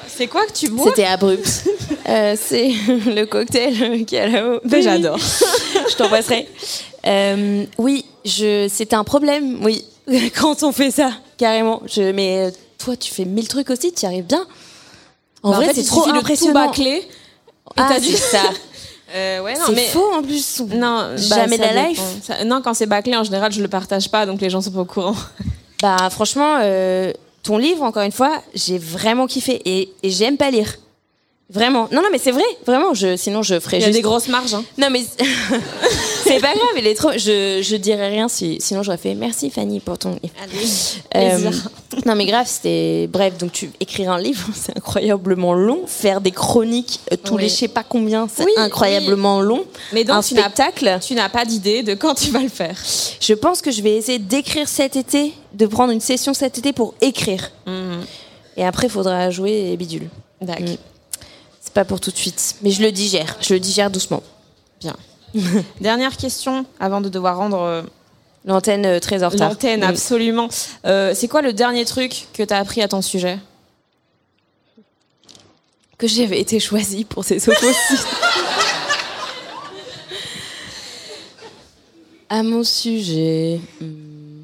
c'est 0.07 0.27
quoi 0.27 0.45
que 0.45 0.51
tu 0.51 0.69
bois? 0.69 0.87
C'était 0.89 1.05
abrupt. 1.05 1.65
Euh, 2.09 2.35
c'est 2.39 2.69
le 2.87 3.25
cocktail 3.25 4.05
qui 4.05 4.15
est 4.15 4.27
là-haut. 4.29 4.59
Ben, 4.65 4.81
j'adore. 4.81 5.17
Je 5.89 5.95
t'embrasserai. 5.95 6.47
Euh, 7.05 7.65
oui, 7.77 8.05
je, 8.25 8.67
c'était 8.71 8.95
un 8.95 9.03
problème, 9.03 9.63
oui, 9.63 9.83
quand 10.39 10.61
on 10.63 10.71
fait 10.71 10.91
ça, 10.91 11.11
carrément. 11.37 11.81
Je, 11.87 12.11
mais 12.11 12.37
euh, 12.47 12.51
toi, 12.77 12.95
tu 12.95 13.11
fais 13.13 13.25
mille 13.25 13.47
trucs 13.47 13.69
aussi, 13.71 13.91
tu 13.91 14.03
y 14.03 14.05
arrives 14.05 14.25
bien. 14.25 14.45
En 15.43 15.51
Bah, 15.51 15.57
vrai, 15.57 15.67
fait, 15.67 15.81
c'est 15.81 15.87
trop 15.87 16.05
de 16.05 16.11
tout 16.11 16.17
impressionnant. 16.17 16.67
bâcler. 16.67 16.97
Et 16.97 17.07
Ah, 17.77 17.95
c'est 17.99 18.15
ça. 18.17 18.43
Euh, 19.15 19.41
ouais, 19.41 19.55
c'est 19.65 19.71
mais 19.73 19.87
faux 19.87 20.13
en 20.13 20.21
plus. 20.21 20.61
Non, 20.73 21.09
Jamais 21.17 21.57
bah, 21.57 21.65
ça 21.67 21.73
la 21.73 21.87
life. 21.89 22.01
Ça- 22.23 22.45
non, 22.45 22.61
quand 22.61 22.73
c'est 22.73 22.85
bâclé, 22.85 23.15
en 23.17 23.23
général, 23.23 23.51
je 23.51 23.61
le 23.61 23.67
partage 23.67 24.09
pas, 24.09 24.25
donc 24.25 24.39
les 24.41 24.49
gens 24.49 24.61
sont 24.61 24.71
pas 24.71 24.81
au 24.81 24.85
courant. 24.85 25.15
Bah 25.81 26.09
franchement, 26.11 26.59
euh, 26.61 27.11
ton 27.43 27.57
livre, 27.57 27.81
encore 27.83 28.03
une 28.03 28.11
fois, 28.11 28.41
j'ai 28.53 28.77
vraiment 28.77 29.25
kiffé 29.27 29.61
et, 29.65 29.91
et 30.03 30.09
j'aime 30.11 30.37
pas 30.37 30.51
lire. 30.51 30.75
Vraiment. 31.51 31.89
Non, 31.91 32.01
non, 32.01 32.07
mais 32.11 32.17
c'est 32.17 32.31
vrai, 32.31 32.43
vraiment. 32.65 32.93
Je, 32.93 33.17
sinon, 33.17 33.43
je 33.43 33.59
ferais 33.59 33.77
Il 33.77 33.81
y 33.81 33.83
a 33.83 33.87
juste. 33.87 33.97
des 33.97 34.01
grosses 34.01 34.29
marges. 34.29 34.53
Hein. 34.53 34.63
Non, 34.77 34.87
mais 34.89 35.01
c'est 36.23 36.39
pas 36.39 36.53
grave, 36.53 36.69
elle 36.77 36.87
est 36.87 36.93
trop. 36.95 37.11
Je, 37.13 37.61
je 37.61 37.75
dirais 37.75 38.09
rien 38.09 38.27
si, 38.29 38.57
sinon 38.61 38.83
j'aurais 38.83 38.97
fait 38.97 39.13
merci 39.15 39.49
Fanny 39.49 39.79
pour 39.81 39.97
ton 39.97 40.11
livre. 40.11 40.33
Euh, 41.15 41.29
Plaisir. 41.37 41.69
non, 42.05 42.15
mais 42.15 42.25
grave, 42.25 42.47
c'était. 42.47 43.07
Bref, 43.11 43.37
donc 43.37 43.51
tu 43.51 43.69
écrire 43.79 44.11
un 44.11 44.19
livre, 44.19 44.47
c'est 44.55 44.77
incroyablement 44.77 45.53
long. 45.53 45.81
Faire 45.87 46.21
des 46.21 46.31
chroniques 46.31 47.01
euh, 47.11 47.17
tous 47.21 47.35
Oui. 47.35 47.43
les 47.43 47.49
je 47.49 47.55
sais 47.55 47.67
pas 47.67 47.83
combien, 47.83 48.27
c'est 48.33 48.45
Oui, 48.45 48.51
incroyablement 48.57 49.41
long. 49.41 49.65
Mais 49.91 50.03
donc, 50.05 50.17
un 50.17 50.21
tu 50.21 50.35
spectacle. 50.35 50.99
Tu 51.05 51.15
n'as 51.15 51.29
pas 51.29 51.43
d'idée 51.43 51.83
de 51.83 51.95
quand 51.95 52.15
tu 52.15 52.31
vas 52.31 52.39
le 52.41 52.49
faire. 52.49 52.77
Je 53.19 53.33
pense 53.33 53.61
que 53.61 53.71
je 53.71 53.81
vais 53.81 53.95
essayer 53.97 54.19
d'écrire 54.19 54.67
cet 54.69 54.95
été, 54.95 55.33
de 55.53 55.65
prendre 55.65 55.91
une 55.91 55.99
session 56.01 56.33
cet 56.33 56.57
été 56.57 56.71
pour 56.71 56.93
écrire. 57.01 57.51
Et 58.57 58.65
après, 58.65 58.87
il 58.87 58.89
faudra 58.89 59.29
jouer 59.29 59.71
et 59.71 59.77
bidule. 59.77 60.07
D'accord. 60.41 60.65
Mm. 60.65 60.75
C'est 61.71 61.75
pas 61.75 61.85
pour 61.85 62.01
tout 62.01 62.11
de 62.11 62.17
suite. 62.17 62.55
Mais 62.63 62.71
je 62.71 62.81
le 62.81 62.91
digère. 62.91 63.37
Je 63.39 63.53
le 63.53 63.59
digère 63.61 63.89
doucement. 63.89 64.21
Bien. 64.81 64.93
Dernière 65.79 66.17
question 66.17 66.65
avant 66.81 66.99
de 66.99 67.07
devoir 67.07 67.37
rendre 67.37 67.61
euh, 67.61 67.81
L'antenne 68.43 68.85
euh, 68.85 68.99
très 68.99 69.23
en 69.23 69.29
retard. 69.29 69.47
l'antenne, 69.51 69.79
Mm. 69.79 69.83
absolument. 69.83 70.49
Euh, 70.85 71.13
c'est 71.15 71.29
quoi 71.29 71.41
le 71.41 71.53
dernier 71.53 71.85
truc 71.85 72.27
que 72.33 72.43
tu 72.43 72.53
as 72.53 72.57
appris 72.57 72.81
à 72.81 72.89
ton 72.89 73.01
sujet? 73.01 73.39
Que 75.97 76.07
j'avais 76.07 76.41
été 76.41 76.59
choisie 76.59 77.05
pour 77.05 77.23
ces 77.23 77.37
oppositions. 77.47 77.95
à 82.29 82.43
mon 82.43 82.65
sujet. 82.65 83.61
hmm. 83.79 84.41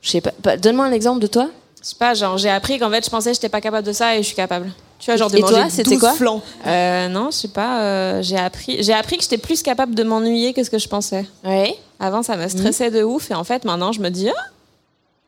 Je 0.00 0.08
sais 0.10 0.22
pas. 0.22 0.32
pas- 0.42 0.56
Donne-moi 0.56 0.86
un 0.86 0.92
exemple 0.92 1.20
de 1.20 1.26
toi. 1.26 1.50
Je 1.82 1.88
sais 1.88 1.96
pas, 1.96 2.14
genre, 2.14 2.38
j'ai 2.38 2.48
appris 2.48 2.78
qu'en 2.78 2.88
fait, 2.90 3.04
je 3.04 3.10
pensais 3.10 3.32
que 3.32 3.34
j'étais 3.34 3.48
pas 3.50 3.60
capable 3.60 3.86
de 3.86 3.92
ça 3.92 4.16
et 4.16 4.22
je 4.22 4.28
suis 4.28 4.36
capable. 4.36 4.72
Tu 5.00 5.06
vois, 5.06 5.16
genre 5.16 5.30
de 5.30 5.38
Et 5.38 5.40
manger 5.40 5.54
toi, 5.54 5.70
c'était 5.70 5.90
12 5.90 5.98
quoi 6.00 6.12
flancs. 6.12 6.42
Euh, 6.66 7.08
non, 7.08 7.30
je 7.30 7.36
sais 7.36 7.48
pas. 7.48 7.80
euh, 7.82 8.22
j'ai 8.22 8.36
appris, 8.36 8.82
j'ai 8.82 8.92
appris 8.92 9.16
que 9.16 9.22
j'étais 9.22 9.38
plus 9.38 9.62
capable 9.62 9.94
de 9.94 10.02
m'ennuyer 10.02 10.52
que 10.52 10.62
ce 10.62 10.68
que 10.70 10.78
je 10.78 10.88
pensais. 10.88 11.24
Ouais. 11.42 11.74
Avant, 11.98 12.22
ça 12.22 12.36
me 12.36 12.46
stressait 12.48 12.90
de 12.90 13.02
ouf 13.02 13.30
et 13.30 13.34
en 13.34 13.44
fait, 13.44 13.64
maintenant, 13.64 13.92
je 13.92 14.00
me 14.00 14.10
dis, 14.10 14.28
ah, 14.28 14.42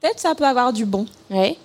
peut-être 0.01 0.21
ça 0.21 0.35
peut 0.35 0.45
avoir 0.47 0.73
du 0.75 0.85
bon. 0.85 1.07
Ouais. 1.31 1.57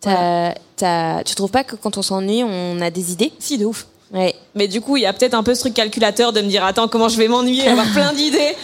T'as- 0.00 0.54
t'as- 0.76 1.22
Tu 1.24 1.34
trouves 1.34 1.50
pas 1.50 1.62
que 1.64 1.76
quand 1.76 1.98
on 1.98 2.02
s'ennuie, 2.02 2.42
on 2.42 2.80
a 2.80 2.90
des 2.90 3.12
idées 3.12 3.32
Si, 3.38 3.58
de 3.58 3.66
ouf. 3.66 3.86
Ouais. 4.12 4.34
Mais 4.54 4.66
du 4.66 4.80
coup, 4.80 4.96
il 4.96 5.02
y 5.02 5.06
a 5.06 5.12
peut-être 5.12 5.34
un 5.34 5.42
peu 5.42 5.54
ce 5.54 5.60
truc 5.60 5.74
calculateur 5.74 6.32
de 6.32 6.40
me 6.40 6.48
dire, 6.48 6.64
attends, 6.64 6.88
comment 6.88 7.08
je 7.10 7.18
vais 7.18 7.28
m'ennuyer, 7.28 7.68
avoir 7.68 7.86
plein 7.92 8.12
d'idées. 8.14 8.56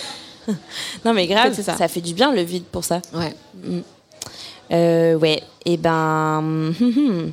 Non 1.05 1.13
mais 1.13 1.27
grave, 1.27 1.45
Peut-être 1.47 1.57
c'est 1.57 1.63
ça. 1.65 1.77
ça. 1.77 1.89
fait 1.89 2.01
du 2.01 2.15
bien 2.15 2.33
le 2.33 2.41
vide 2.43 2.65
pour 2.73 2.85
ça. 2.85 3.03
Ouais. 3.13 3.35
Euh, 4.73 5.15
ouais. 5.17 5.43
Et 5.65 5.77
ben, 5.77 6.39
hum, 6.39 6.75
hum. 6.81 7.33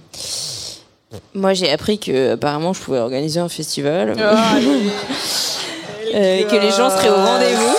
Moi 1.33 1.53
j'ai 1.53 1.71
appris 1.71 1.99
que 1.99 2.33
apparemment 2.33 2.73
je 2.73 2.81
pouvais 2.81 2.99
organiser 2.99 3.39
un 3.39 3.49
festival, 3.49 4.15
Ah, 4.19 4.55
euh, 6.15 6.43
que 6.43 6.55
les 6.55 6.71
gens 6.71 6.89
seraient 6.89 7.09
au 7.09 7.15
rendez-vous. 7.15 7.75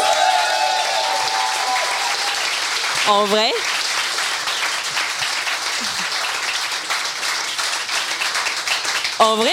En 3.10 3.24
vrai. 3.26 3.50
En 9.20 9.36
vrai, 9.36 9.52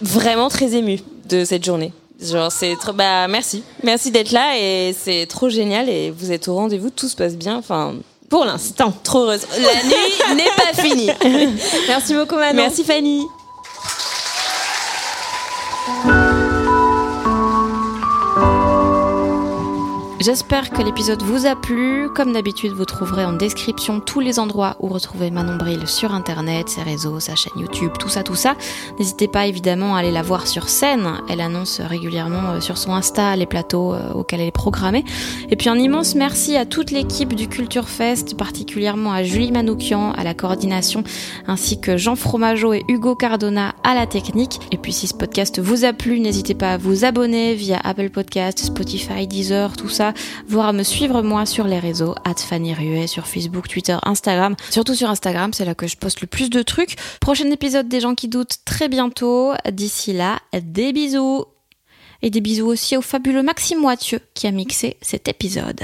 vraiment 0.00 0.48
très 0.48 0.74
ému 0.74 1.00
de 1.28 1.44
cette 1.44 1.64
journée. 1.64 1.92
Genre 2.22 2.50
c'est 2.52 2.76
trop 2.76 2.92
bah 2.92 3.28
merci. 3.28 3.62
Merci 3.82 4.10
d'être 4.10 4.30
là 4.32 4.56
et 4.58 4.94
c'est 4.98 5.26
trop 5.26 5.48
génial 5.48 5.88
et 5.88 6.10
vous 6.10 6.32
êtes 6.32 6.48
au 6.48 6.54
rendez-vous, 6.54 6.90
tout 6.90 7.08
se 7.08 7.16
passe 7.16 7.34
bien. 7.36 7.56
Enfin, 7.56 7.94
Pour 8.30 8.44
l'instant. 8.44 8.94
trop 9.02 9.24
heureuse. 9.24 9.46
La 9.60 9.82
nuit 9.84 10.36
n'est 10.36 10.44
pas 10.56 10.80
finie. 10.80 11.10
Merci 11.88 12.14
beaucoup, 12.14 12.36
Manon. 12.36 12.54
Merci 12.54 12.84
Fanny. 12.84 13.26
J'espère 20.20 20.68
que 20.68 20.82
l'épisode 20.82 21.22
vous 21.22 21.46
a 21.46 21.56
plu. 21.56 22.10
Comme 22.14 22.34
d'habitude, 22.34 22.72
vous 22.72 22.84
trouverez 22.84 23.24
en 23.24 23.32
description 23.32 24.00
tous 24.00 24.20
les 24.20 24.38
endroits 24.38 24.76
où 24.78 24.88
retrouver 24.88 25.30
Manon 25.30 25.56
Bril 25.56 25.88
sur 25.88 26.12
internet, 26.12 26.68
ses 26.68 26.82
réseaux, 26.82 27.20
sa 27.20 27.34
chaîne 27.36 27.54
YouTube, 27.56 27.92
tout 27.98 28.10
ça, 28.10 28.22
tout 28.22 28.34
ça. 28.34 28.54
N'hésitez 28.98 29.28
pas 29.28 29.46
évidemment 29.46 29.96
à 29.96 30.00
aller 30.00 30.10
la 30.10 30.20
voir 30.20 30.46
sur 30.46 30.68
scène. 30.68 31.10
Elle 31.30 31.40
annonce 31.40 31.80
régulièrement 31.80 32.50
euh, 32.50 32.60
sur 32.60 32.76
son 32.76 32.92
Insta 32.92 33.34
les 33.34 33.46
plateaux 33.46 33.94
euh, 33.94 34.12
auxquels 34.12 34.42
elle 34.42 34.48
est 34.48 34.50
programmée. 34.50 35.06
Et 35.48 35.56
puis 35.56 35.70
un 35.70 35.78
immense 35.78 36.14
merci 36.14 36.54
à 36.54 36.66
toute 36.66 36.90
l'équipe 36.90 37.34
du 37.34 37.48
Culture 37.48 37.88
Fest, 37.88 38.36
particulièrement 38.36 39.14
à 39.14 39.22
Julie 39.22 39.52
Manoukian 39.52 40.12
à 40.12 40.22
la 40.22 40.34
coordination, 40.34 41.02
ainsi 41.46 41.80
que 41.80 41.96
Jean 41.96 42.14
Fromageau 42.14 42.74
et 42.74 42.84
Hugo 42.88 43.14
Cardona 43.14 43.74
à 43.84 43.94
la 43.94 44.06
technique. 44.06 44.60
Et 44.70 44.76
puis 44.76 44.92
si 44.92 45.06
ce 45.06 45.14
podcast 45.14 45.60
vous 45.60 45.86
a 45.86 45.94
plu, 45.94 46.20
n'hésitez 46.20 46.54
pas 46.54 46.72
à 46.72 46.76
vous 46.76 47.06
abonner 47.06 47.54
via 47.54 47.80
Apple 47.82 48.10
Podcast, 48.10 48.58
Spotify, 48.58 49.26
Deezer, 49.26 49.78
tout 49.78 49.88
ça, 49.88 50.09
voire 50.46 50.68
à 50.68 50.72
me 50.72 50.82
suivre 50.82 51.22
moi 51.22 51.46
sur 51.46 51.66
les 51.66 51.78
réseaux, 51.78 52.14
at 52.24 52.36
sur 53.06 53.26
Facebook, 53.26 53.68
Twitter, 53.68 53.96
Instagram. 54.02 54.56
Surtout 54.70 54.94
sur 54.94 55.10
Instagram, 55.10 55.52
c'est 55.52 55.64
là 55.64 55.74
que 55.74 55.86
je 55.86 55.96
poste 55.96 56.20
le 56.20 56.26
plus 56.26 56.50
de 56.50 56.62
trucs. 56.62 56.96
Prochain 57.20 57.50
épisode 57.50 57.88
des 57.88 58.00
gens 58.00 58.14
qui 58.14 58.28
doutent 58.28 58.58
très 58.64 58.88
bientôt. 58.88 59.52
D'ici 59.70 60.12
là, 60.12 60.38
des 60.52 60.92
bisous. 60.92 61.44
Et 62.22 62.30
des 62.30 62.40
bisous 62.40 62.66
aussi 62.66 62.96
au 62.96 63.02
fabuleux 63.02 63.42
Maxime 63.42 63.80
Moitieu 63.80 64.20
qui 64.34 64.46
a 64.46 64.50
mixé 64.50 64.96
cet 65.00 65.28
épisode. 65.28 65.80